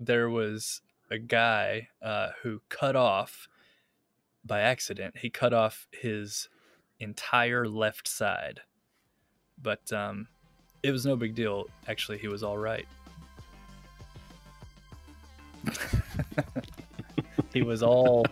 there 0.00 0.28
was 0.30 0.80
a 1.10 1.18
guy 1.18 1.88
uh 2.02 2.28
who 2.42 2.60
cut 2.68 2.96
off 2.96 3.48
by 4.44 4.60
accident. 4.60 5.18
He 5.18 5.30
cut 5.30 5.52
off 5.52 5.86
his 5.92 6.48
entire 6.98 7.68
left 7.68 8.08
side. 8.08 8.60
But 9.60 9.92
um 9.92 10.28
it 10.82 10.92
was 10.92 11.04
no 11.04 11.16
big 11.16 11.34
deal. 11.34 11.66
Actually, 11.88 12.18
he 12.18 12.28
was 12.28 12.42
all 12.42 12.58
right. 12.58 12.86
he 17.52 17.62
was 17.62 17.82
all 17.82 18.24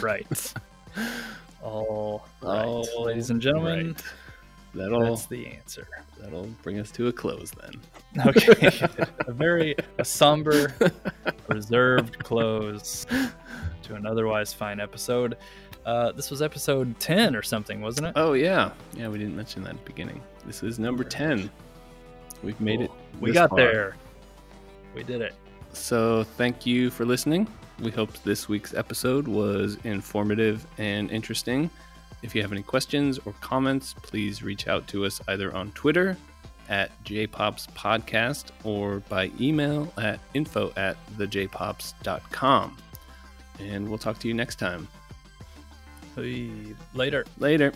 right. 0.00 0.54
All 1.62 2.24
right. 2.42 2.50
All 2.50 3.04
Ladies 3.04 3.30
and 3.30 3.40
gentlemen, 3.40 3.88
right. 3.88 4.04
That'll 4.74 5.00
that's 5.00 5.26
the 5.26 5.46
answer. 5.46 5.88
that'll 6.20 6.48
bring 6.62 6.78
us 6.78 6.90
to 6.92 7.08
a 7.08 7.12
close 7.12 7.50
then. 7.50 8.26
Okay. 8.26 8.86
a 9.26 9.32
very 9.32 9.74
a 9.98 10.04
somber, 10.04 10.74
reserved 11.48 12.18
close 12.18 13.06
to 13.82 13.94
an 13.94 14.06
otherwise 14.06 14.52
fine 14.52 14.80
episode. 14.80 15.36
Uh, 15.86 16.12
this 16.12 16.30
was 16.30 16.42
episode 16.42 16.98
10 17.00 17.34
or 17.36 17.42
something, 17.42 17.80
wasn't 17.80 18.08
it? 18.08 18.12
Oh 18.16 18.34
yeah, 18.34 18.70
yeah. 18.94 19.08
We 19.08 19.18
didn't 19.18 19.36
mention 19.36 19.62
that 19.64 19.70
at 19.70 19.84
the 19.84 19.90
beginning. 19.90 20.20
This 20.44 20.62
is 20.62 20.78
number 20.78 21.04
ten. 21.04 21.50
We've 22.42 22.60
made 22.60 22.80
it. 22.82 22.88
Cool. 22.88 23.20
We 23.20 23.32
got 23.32 23.50
far. 23.50 23.58
there. 23.58 23.96
We 24.94 25.02
did 25.02 25.20
it. 25.20 25.34
So 25.72 26.24
thank 26.36 26.66
you 26.66 26.90
for 26.90 27.04
listening. 27.04 27.48
We 27.80 27.90
hope 27.90 28.12
this 28.22 28.48
week's 28.48 28.72
episode 28.72 29.28
was 29.28 29.76
informative 29.84 30.66
and 30.78 31.10
interesting. 31.10 31.70
If 32.22 32.34
you 32.34 32.40
have 32.42 32.52
any 32.52 32.62
questions 32.62 33.18
or 33.24 33.34
comments, 33.40 33.94
please 33.94 34.42
reach 34.42 34.66
out 34.66 34.88
to 34.88 35.04
us 35.04 35.20
either 35.28 35.54
on 35.54 35.72
Twitter 35.72 36.16
at 36.68 36.90
jpops 37.04 37.68
podcast 37.74 38.46
or 38.64 39.00
by 39.08 39.30
email 39.40 39.92
at 39.98 40.18
info 40.34 40.72
at 40.76 40.96
thejpops.com. 41.16 42.76
And 43.60 43.88
we'll 43.88 43.98
talk 43.98 44.18
to 44.20 44.28
you 44.28 44.34
next 44.34 44.58
time. 44.58 44.88
Hey, 46.14 46.50
Later. 46.94 47.26
Later. 47.38 47.72